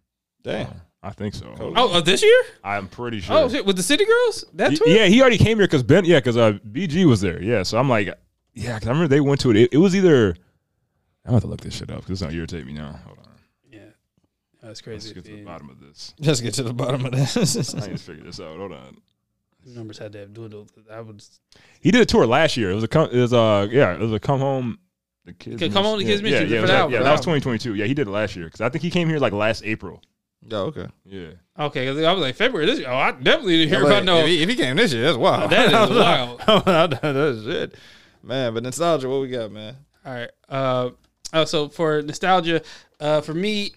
[0.42, 0.72] Damn.
[1.04, 1.52] I think so.
[1.56, 1.72] Cool.
[1.76, 2.42] oh, uh, this year?
[2.62, 3.36] I'm pretty sure.
[3.36, 4.44] Oh shit, with the City Girls?
[4.54, 4.86] That He- tour?
[4.88, 6.04] yeah, he already came here because Ben.
[6.04, 7.42] Yeah, because uh, BG was there.
[7.42, 8.06] Yeah, so I'm like,
[8.54, 9.56] yeah, because I remember they went to it.
[9.56, 10.28] It, it was either.
[11.24, 13.00] I'm gonna have to look this shit up because it's gonna irritate me now.
[13.04, 13.24] Hold on.
[13.70, 13.80] yeah.
[14.62, 15.09] That's crazy.
[15.09, 15.14] Let's crazy.
[15.14, 16.14] get to the bottom of this.
[16.20, 17.74] Let's get to the bottom of this.
[17.74, 18.59] I need to figure this out.
[18.59, 18.96] Hold on.
[19.66, 20.70] Numbers had to have dwindled.
[20.90, 21.22] I would.
[21.80, 22.70] He did a tour last year.
[22.70, 23.09] It was a come.
[23.10, 23.94] It was uh yeah.
[23.94, 24.78] It was a come home.
[25.24, 25.55] The kids.
[25.62, 26.93] Okay, Come Home, the yeah, Kids Miss Yeah, yeah, for it was the like- album,
[26.94, 26.98] yeah.
[26.98, 27.74] for That was 2022.
[27.76, 30.02] Yeah, he did it last year because I think he came here like last April.
[30.51, 30.89] oh, okay.
[31.05, 31.28] Yeah.
[31.56, 32.89] Okay, 'cause I was like February this year.
[32.90, 34.18] Oh, I definitely didn't hear Like, about no.
[34.18, 35.51] if, he, if he came this year, that's wild.
[35.52, 36.90] That is wild.
[37.01, 37.74] that's shit.
[38.24, 39.76] Man, but nostalgia, what we got, man?
[40.05, 40.30] All right.
[40.48, 40.90] Uh,
[41.32, 42.60] uh, so for nostalgia,
[42.98, 43.74] uh, for me,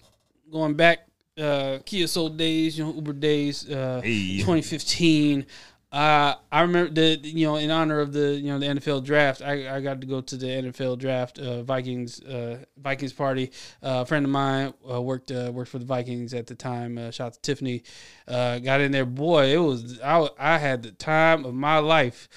[0.50, 1.06] going back,
[1.38, 4.38] uh, Kia Soul days, you know, Uber days, uh, Hey.
[4.38, 5.46] 2015.
[5.92, 9.40] Uh, I remember the you know in honor of the you know the NFL draft,
[9.40, 13.52] I, I got to go to the NFL draft uh, Vikings uh, Vikings party.
[13.82, 16.98] Uh, a friend of mine uh, worked uh, worked for the Vikings at the time.
[16.98, 17.84] Uh, shout out to Tiffany.
[18.26, 19.46] Uh, got in there, boy.
[19.46, 22.28] It was I, I had the time of my life.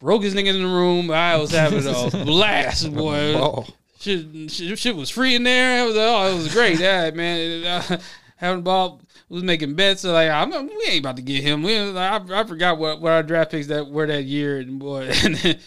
[0.00, 1.10] Broke his nigga in the room.
[1.10, 3.34] I was having a blast, boy.
[3.36, 3.66] Oh,
[4.02, 5.84] Shit, shit, shit was free in there.
[5.84, 6.80] It was oh, it was great.
[6.80, 7.64] Yeah, man.
[7.64, 7.98] Uh,
[8.36, 9.00] having ball
[9.32, 10.02] was making bets.
[10.02, 11.62] So like, I'm not, we ain't about to get him.
[11.62, 14.58] We, I, I forgot what, what our draft picks that were that year.
[14.58, 15.58] And boy, and then,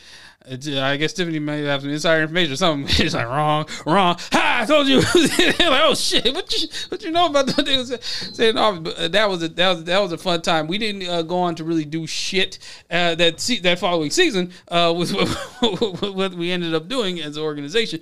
[0.47, 2.87] I guess Tiffany may have some insider information or something.
[2.93, 4.17] She's like, wrong, wrong.
[4.31, 4.59] Ha!
[4.61, 4.97] I told you.
[5.69, 8.55] like, oh shit, what you what you know about what they was saying?
[8.55, 10.67] But uh, that was a that was that was a fun time.
[10.67, 12.59] We didn't uh, go on to really do shit
[12.91, 14.51] uh, that se- that following season.
[14.67, 18.01] Uh, was what, what we ended up doing as an organization.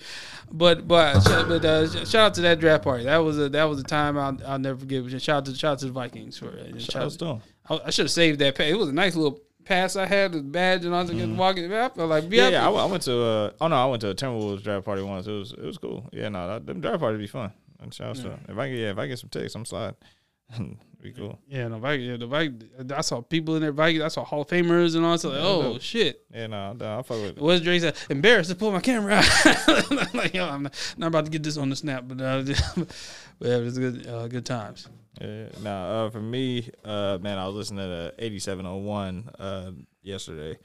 [0.51, 3.05] But but shout- but uh, shout out to that draft party.
[3.05, 5.03] That was a that was a time I'll, I'll never forget.
[5.21, 6.81] Shout out to shout out to the Vikings for it.
[6.81, 7.41] shout out to them.
[7.69, 8.55] I, I should have saved that.
[8.55, 8.69] Pay.
[8.69, 11.72] It was a nice little pass I had, the badge, and I was just walking.
[11.73, 12.65] I felt like Yeah, yeah.
[12.65, 13.22] I, went- I went to.
[13.23, 15.27] Uh, oh no, I went to a Timberwolves draft party once.
[15.27, 16.07] It was it was cool.
[16.11, 17.52] Yeah, no, that, them draft parties be fun.
[17.80, 19.95] And shout out to if I get yeah, if I get some ticks, I'm sliding.
[21.02, 21.40] be cool.
[21.48, 22.07] Yeah, no, Vikings.
[22.07, 22.91] Yeah, the Vikings.
[22.91, 23.72] I saw people in there.
[23.72, 24.03] Vikings.
[24.03, 25.18] I saw Hall of Famers and all.
[25.18, 26.23] So like, oh shit.
[26.34, 26.99] Yeah, no, down.
[26.99, 27.41] I fuck with it.
[27.41, 27.95] What's Dre said?
[28.10, 29.26] Embarrassed to pull my camera out.
[29.91, 32.41] I'm like, yo, I'm not, not about to get this on the snap, but uh,
[32.76, 32.88] but
[33.41, 34.07] yeah, it was good.
[34.07, 34.88] Uh, good times.
[35.22, 35.45] Yeah.
[35.61, 39.72] Now, uh, for me, uh, man, I was listening to 8701 uh,
[40.02, 40.57] yesterday.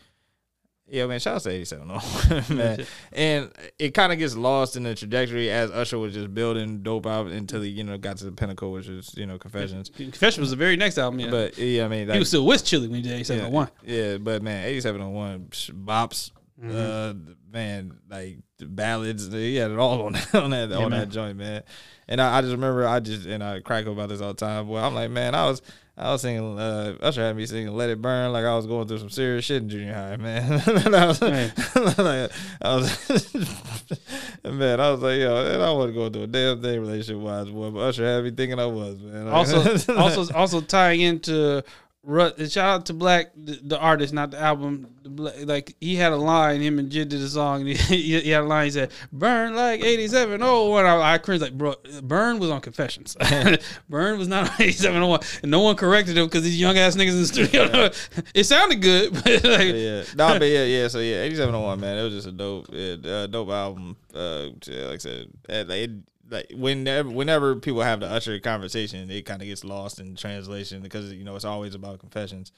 [0.91, 2.87] Yeah, man, shout out to 8701, man.
[3.13, 7.07] And it kind of gets lost in the trajectory as Usher was just building dope
[7.07, 9.91] out until he, you know, got to the pinnacle, which is, you know, Confessions.
[9.91, 11.21] Confession was the very next album.
[11.21, 13.69] Yeah, But yeah, I mean, he was still with Chili when he did yeah, 8701.
[13.85, 16.31] Yeah, but man, 8701 psh, bops,
[16.61, 16.77] Mm-hmm.
[16.77, 21.01] uh, man, like the ballads, he had it all on that on that on man.
[21.03, 21.63] that joint, man.
[22.09, 24.35] And I, I just remember, I just and I crack up about this all the
[24.35, 24.67] time.
[24.67, 25.63] Boy, I'm like, man, I was.
[26.01, 28.87] I was singing, uh, Usher had me singing "Let It Burn" like I was going
[28.87, 30.63] through some serious shit in junior high, man.
[30.87, 31.53] And I was, Man.
[31.75, 32.31] like,
[32.63, 33.35] I was,
[34.45, 37.49] man, I was like, yo, and I wasn't going through a damn thing relationship wise,
[37.49, 37.71] boy.
[37.71, 39.25] But Usher had me thinking I was, man.
[39.27, 41.65] Like- Also, also, also tying into.
[42.07, 44.95] Shout out to Black, the, the artist, not the album.
[45.03, 45.11] The
[45.45, 47.63] like he had a line, him and Jid did a song.
[47.63, 48.67] And he, he had a line.
[48.67, 51.75] He said, "Burn like '87." Oh, and I, I cringed like, bro.
[52.03, 53.17] Burn was on Confessions.
[53.89, 57.11] Burn was not on '8701, and no one corrected him because these young ass niggas
[57.11, 57.91] in the studio.
[58.35, 60.89] it sounded good, but like, yeah, nah, but yeah, yeah.
[60.89, 61.99] So yeah, eighty seven oh one, man.
[61.99, 63.97] It was just a dope, yeah, uh, dope album.
[64.15, 65.91] Uh, yeah, like I said, like, it,
[66.31, 70.83] like whenever, whenever people have the Usher conversation, it kind of gets lost in translation
[70.83, 72.53] because you know it's always about confessions,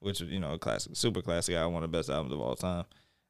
[0.00, 2.84] which you know, a classic, super classic one of the best albums of all time.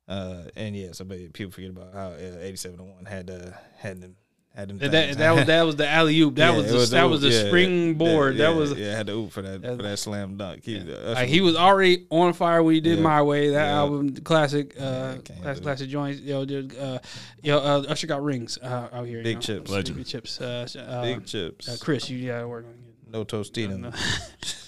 [0.09, 3.31] Uh, and yeah, so but people forget about how uh, eighty seven oh one had
[3.31, 4.16] uh, had them
[4.55, 6.35] Had them That, that, that was that was the alley oop.
[6.35, 8.37] That Yeah, was the, was that oop, was the yeah, springboard.
[8.37, 8.95] yeah, that was yeah.
[8.97, 10.62] Had the oop for that that- for that slam dunk.
[10.65, 10.81] The
[11.15, 13.49] like he was already on fire when he did my way.
[13.51, 16.20] That album, classic, uh, classic, classic joints.
[16.20, 16.99] Yo, dude, uh,
[17.43, 19.19] yo, uh, Usher got rings uh, out here.
[19.19, 19.41] you Big know.
[19.41, 19.70] chips.
[19.70, 19.97] Legend.
[19.97, 20.39] Big chips.
[20.41, 21.69] Uh, uh, big chips.
[21.69, 23.11] Uh, Chris, you gotta work on it.
[23.11, 23.77] no Tostino.
[23.79, 23.89] No.
[23.89, 23.93] Uh,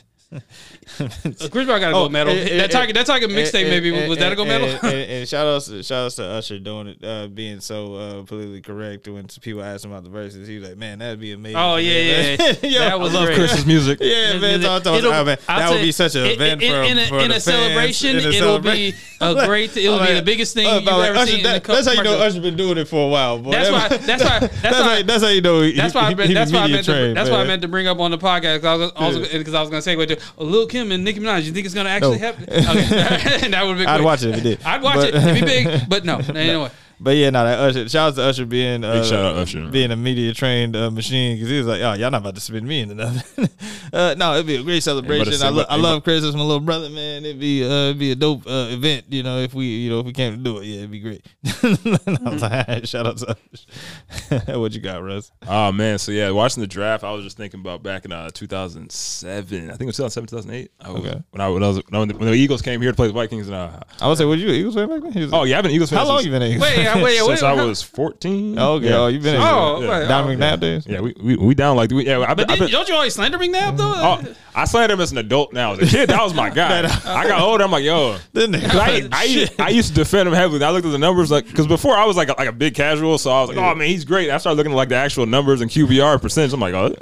[0.96, 2.32] Chris Brown got a gold medal.
[2.32, 4.36] Oh, and- and- eh, that eh, target, eh, that target mixtape, maybe was that a
[4.36, 4.68] gold medal?
[4.68, 8.22] And, and, shout outs, to, shout outs to Usher doing it, uh, being so uh,
[8.24, 9.08] politically correct.
[9.08, 11.76] When people asked him about the verses, he was like, "Man, that'd be amazing." Oh,
[11.76, 12.52] yeah, yeah, yeah.
[12.68, 13.36] Yo, That was I love great.
[13.38, 13.98] Chris's music.
[14.00, 14.98] Yeah, man, talk to us.
[14.98, 17.30] It'll- Oh, man, that would be such an event in, for, in a, for in
[17.30, 18.16] a celebration.
[18.16, 18.32] in a it'll
[18.62, 18.98] celebration.
[19.20, 19.76] be a great.
[19.76, 21.42] It'll be the biggest thing Uh, you've like, ever Usher, seen.
[21.44, 22.22] that- that's how you know commercial.
[22.22, 23.38] Usher been doing it for a while.
[23.38, 23.52] Boy.
[23.52, 23.88] That's why.
[23.96, 24.38] That's why.
[24.40, 24.96] That's why.
[24.96, 25.02] how.
[25.02, 25.70] That's how you know.
[25.70, 26.00] That's why.
[26.02, 26.86] I meant, that's why I meant.
[26.86, 28.60] To, that's why I meant to bring up on the podcast.
[28.62, 30.92] 'cause I I was because I was going to say segue to uh, Lil Kim
[30.92, 31.44] and Nicki Minaj.
[31.44, 32.26] You think it's going to actually No.
[32.26, 32.44] happen?
[32.44, 33.86] Okay, that would be.
[33.86, 34.62] I'd watch it if it did.
[34.64, 35.14] I'd watch But- it.
[35.16, 36.18] It'd be big, but no.
[36.18, 36.70] Anyway,
[37.00, 37.88] But yeah, no, that Usher.
[37.88, 39.66] Shout out to Usher being uh, Big shout out Usher.
[39.68, 42.40] being a media trained uh, machine because he was like, "Oh, y'all not about to
[42.40, 43.48] spin me into nothing."
[43.92, 45.34] uh, no, it'd be a great celebration.
[45.42, 47.24] I, lo- what- I love Chris as my little brother, man.
[47.24, 49.38] It'd be uh, it'd be a dope uh, event, you know.
[49.38, 51.24] If we, you know, if we came to do it, yeah, it'd be great.
[51.44, 54.58] I was like, shout out to Usher.
[54.60, 55.32] what you got, Russ?
[55.48, 58.30] Oh man, so yeah, watching the draft, I was just thinking about back in uh,
[58.30, 59.64] 2007.
[59.70, 60.70] I think it was 2007, 2008.
[60.80, 61.22] I was, Okay.
[61.30, 63.12] When I when I was when the, when the Eagles came here to play the
[63.12, 65.12] Vikings, and uh, I would say, what you Eagles fan back then?
[65.12, 65.98] He was- oh yeah, I've been Eagles fan.
[65.98, 66.42] how long since, you been?
[66.42, 67.02] Eagles wait, fan?
[67.02, 67.26] wait, wait.
[67.26, 68.58] Since I was 14.
[68.58, 68.88] Oh, okay.
[68.88, 68.96] Yeah.
[68.96, 69.36] Oh, you been?
[69.36, 70.86] Oh, in wait, Don oh, McNabb days.
[70.86, 72.20] Yeah, we, we we down like we yeah.
[72.20, 73.92] I, But I, didn't, don't you always slander McNabb though?
[73.94, 75.72] oh, I slander him as an adult now.
[75.72, 76.84] As a kid, that was my guy.
[77.04, 77.64] I got older.
[77.64, 80.62] I'm like, yo, Didn't I, I, I used to defend him heavily.
[80.62, 82.74] I looked at the numbers like because before I was like a, like a big
[82.74, 84.30] casual, so I was like, oh man, he's great.
[84.30, 86.52] I started looking at like the actual numbers and QBR percentage.
[86.52, 86.94] I'm like, oh,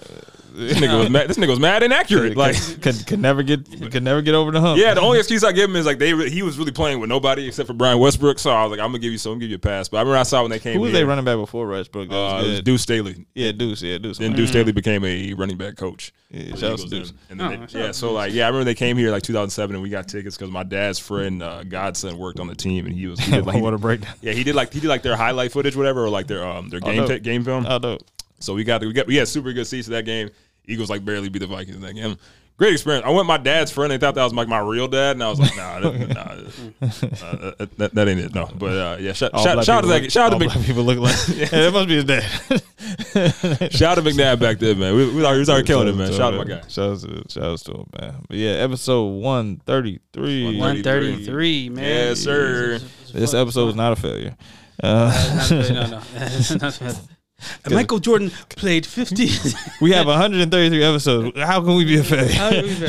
[0.54, 1.28] this nigga was mad.
[1.28, 2.36] This nigga was mad inaccurate.
[2.36, 4.78] Like, could, could never get could never get over the hump.
[4.80, 7.08] yeah, the only excuse I give him is like they he was really playing with
[7.08, 8.38] nobody except for Brian Westbrook.
[8.38, 9.88] So I was like, I'm gonna give you some, I'm gonna give you a pass.
[9.88, 10.74] But I remember I saw when they came.
[10.74, 12.08] Who was here, they running back before Rushbrook?
[12.08, 12.64] That was Uh, it was good.
[12.64, 13.26] Deuce Staley.
[13.34, 13.82] Yeah, Deuce.
[13.82, 14.18] Yeah, Deuce.
[14.18, 16.12] Then Deuce Staley became a running back coach.
[16.30, 17.12] Yeah, shout out to Deuce.
[17.30, 19.74] And then Oh, they- yeah, so like yeah, I remember they came here like 2007
[19.76, 22.94] and we got tickets because my dad's friend uh, Godson worked on the team and
[22.94, 24.14] he was he did, like, he- what a breakdown.
[24.22, 26.68] yeah he did like he did like their highlight footage whatever or like their um
[26.70, 27.08] their game dope.
[27.08, 27.66] ta- game film.
[27.68, 28.00] Oh, dope.
[28.38, 30.30] So we got we got we had super good seats to that game.
[30.66, 32.16] Eagles like barely beat the Vikings in that game.
[32.58, 33.04] Great experience.
[33.04, 33.90] I went with my dad's friend.
[33.90, 36.20] They thought that was like my real dad, and I was like, Nah, that, nah,
[37.26, 38.34] uh, that, that, that ain't it.
[38.34, 40.44] No, but uh, yeah, shout, All shout, shout out to that, look- shout out to
[40.44, 41.16] black Mc, people look like.
[41.34, 42.22] yeah, that must be his dad.
[43.72, 44.94] shout out to McNabb back then, man.
[44.94, 46.12] We, we, already, we was already killing it, man.
[46.12, 46.68] Shout out to my guy.
[46.68, 48.14] Shout out to, shout out to him, man.
[48.28, 50.44] But yeah, episode one thirty three.
[50.58, 51.84] 133, man.
[51.84, 52.78] Yes, sir.
[53.12, 54.36] This episode was not a failure.
[54.82, 56.02] Uh, no, no,
[56.80, 56.92] no.
[57.70, 59.28] Michael Jordan played 50.
[59.80, 61.38] we have 133 episodes.
[61.38, 62.32] How can we be a failure?
[62.32, 62.72] How do we-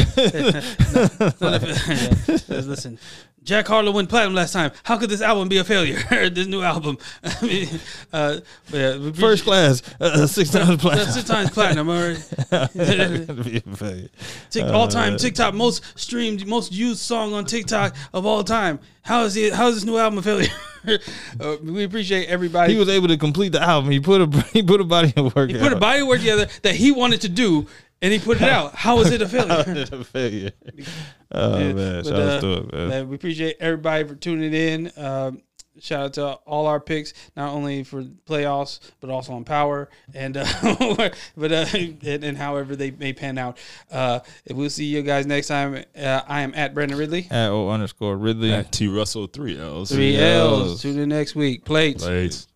[1.41, 2.99] No, no, Listen,
[3.43, 4.71] Jack Harlow went platinum last time.
[4.83, 5.99] How could this album be a failure?
[6.29, 6.97] this new album.
[7.23, 7.67] I mean,
[8.11, 8.39] uh,
[8.71, 11.11] yeah, First class, uh, six times platinum.
[11.11, 11.89] six times platinum.
[11.89, 12.73] All right.
[12.73, 14.09] be a failure.
[14.49, 18.79] Tick, all time TikTok most streamed, most used song on TikTok of all time.
[19.01, 19.53] How is it?
[19.53, 20.49] How is this new album a failure?
[21.39, 22.73] uh, we appreciate everybody.
[22.73, 23.91] He was able to complete the album.
[23.91, 25.49] He put a he put a body of work.
[25.49, 27.67] He put a body of work together that he wanted to do,
[28.03, 28.75] and he put it out.
[28.75, 29.85] How is it a failure?
[29.91, 30.51] a failure.
[31.35, 32.87] Oh Yeah, man, shout out uh, to it, man.
[32.89, 34.91] man, we appreciate everybody for tuning in.
[34.95, 35.41] Um,
[35.79, 40.37] shout out to all our picks, not only for playoffs but also on power and
[40.37, 40.45] uh,
[41.35, 43.57] but uh, and, and however they may pan out.
[43.91, 44.19] Uh,
[44.51, 45.83] we'll see you guys next time.
[45.97, 47.27] Uh, I am at Brandon Ridley.
[47.31, 48.53] At O underscore Ridley.
[48.53, 49.91] At T Russell three L's.
[49.91, 50.69] Three L's.
[50.69, 50.81] L's.
[50.83, 51.65] Tune in next week.
[51.65, 52.03] Plates.
[52.03, 52.47] Plates.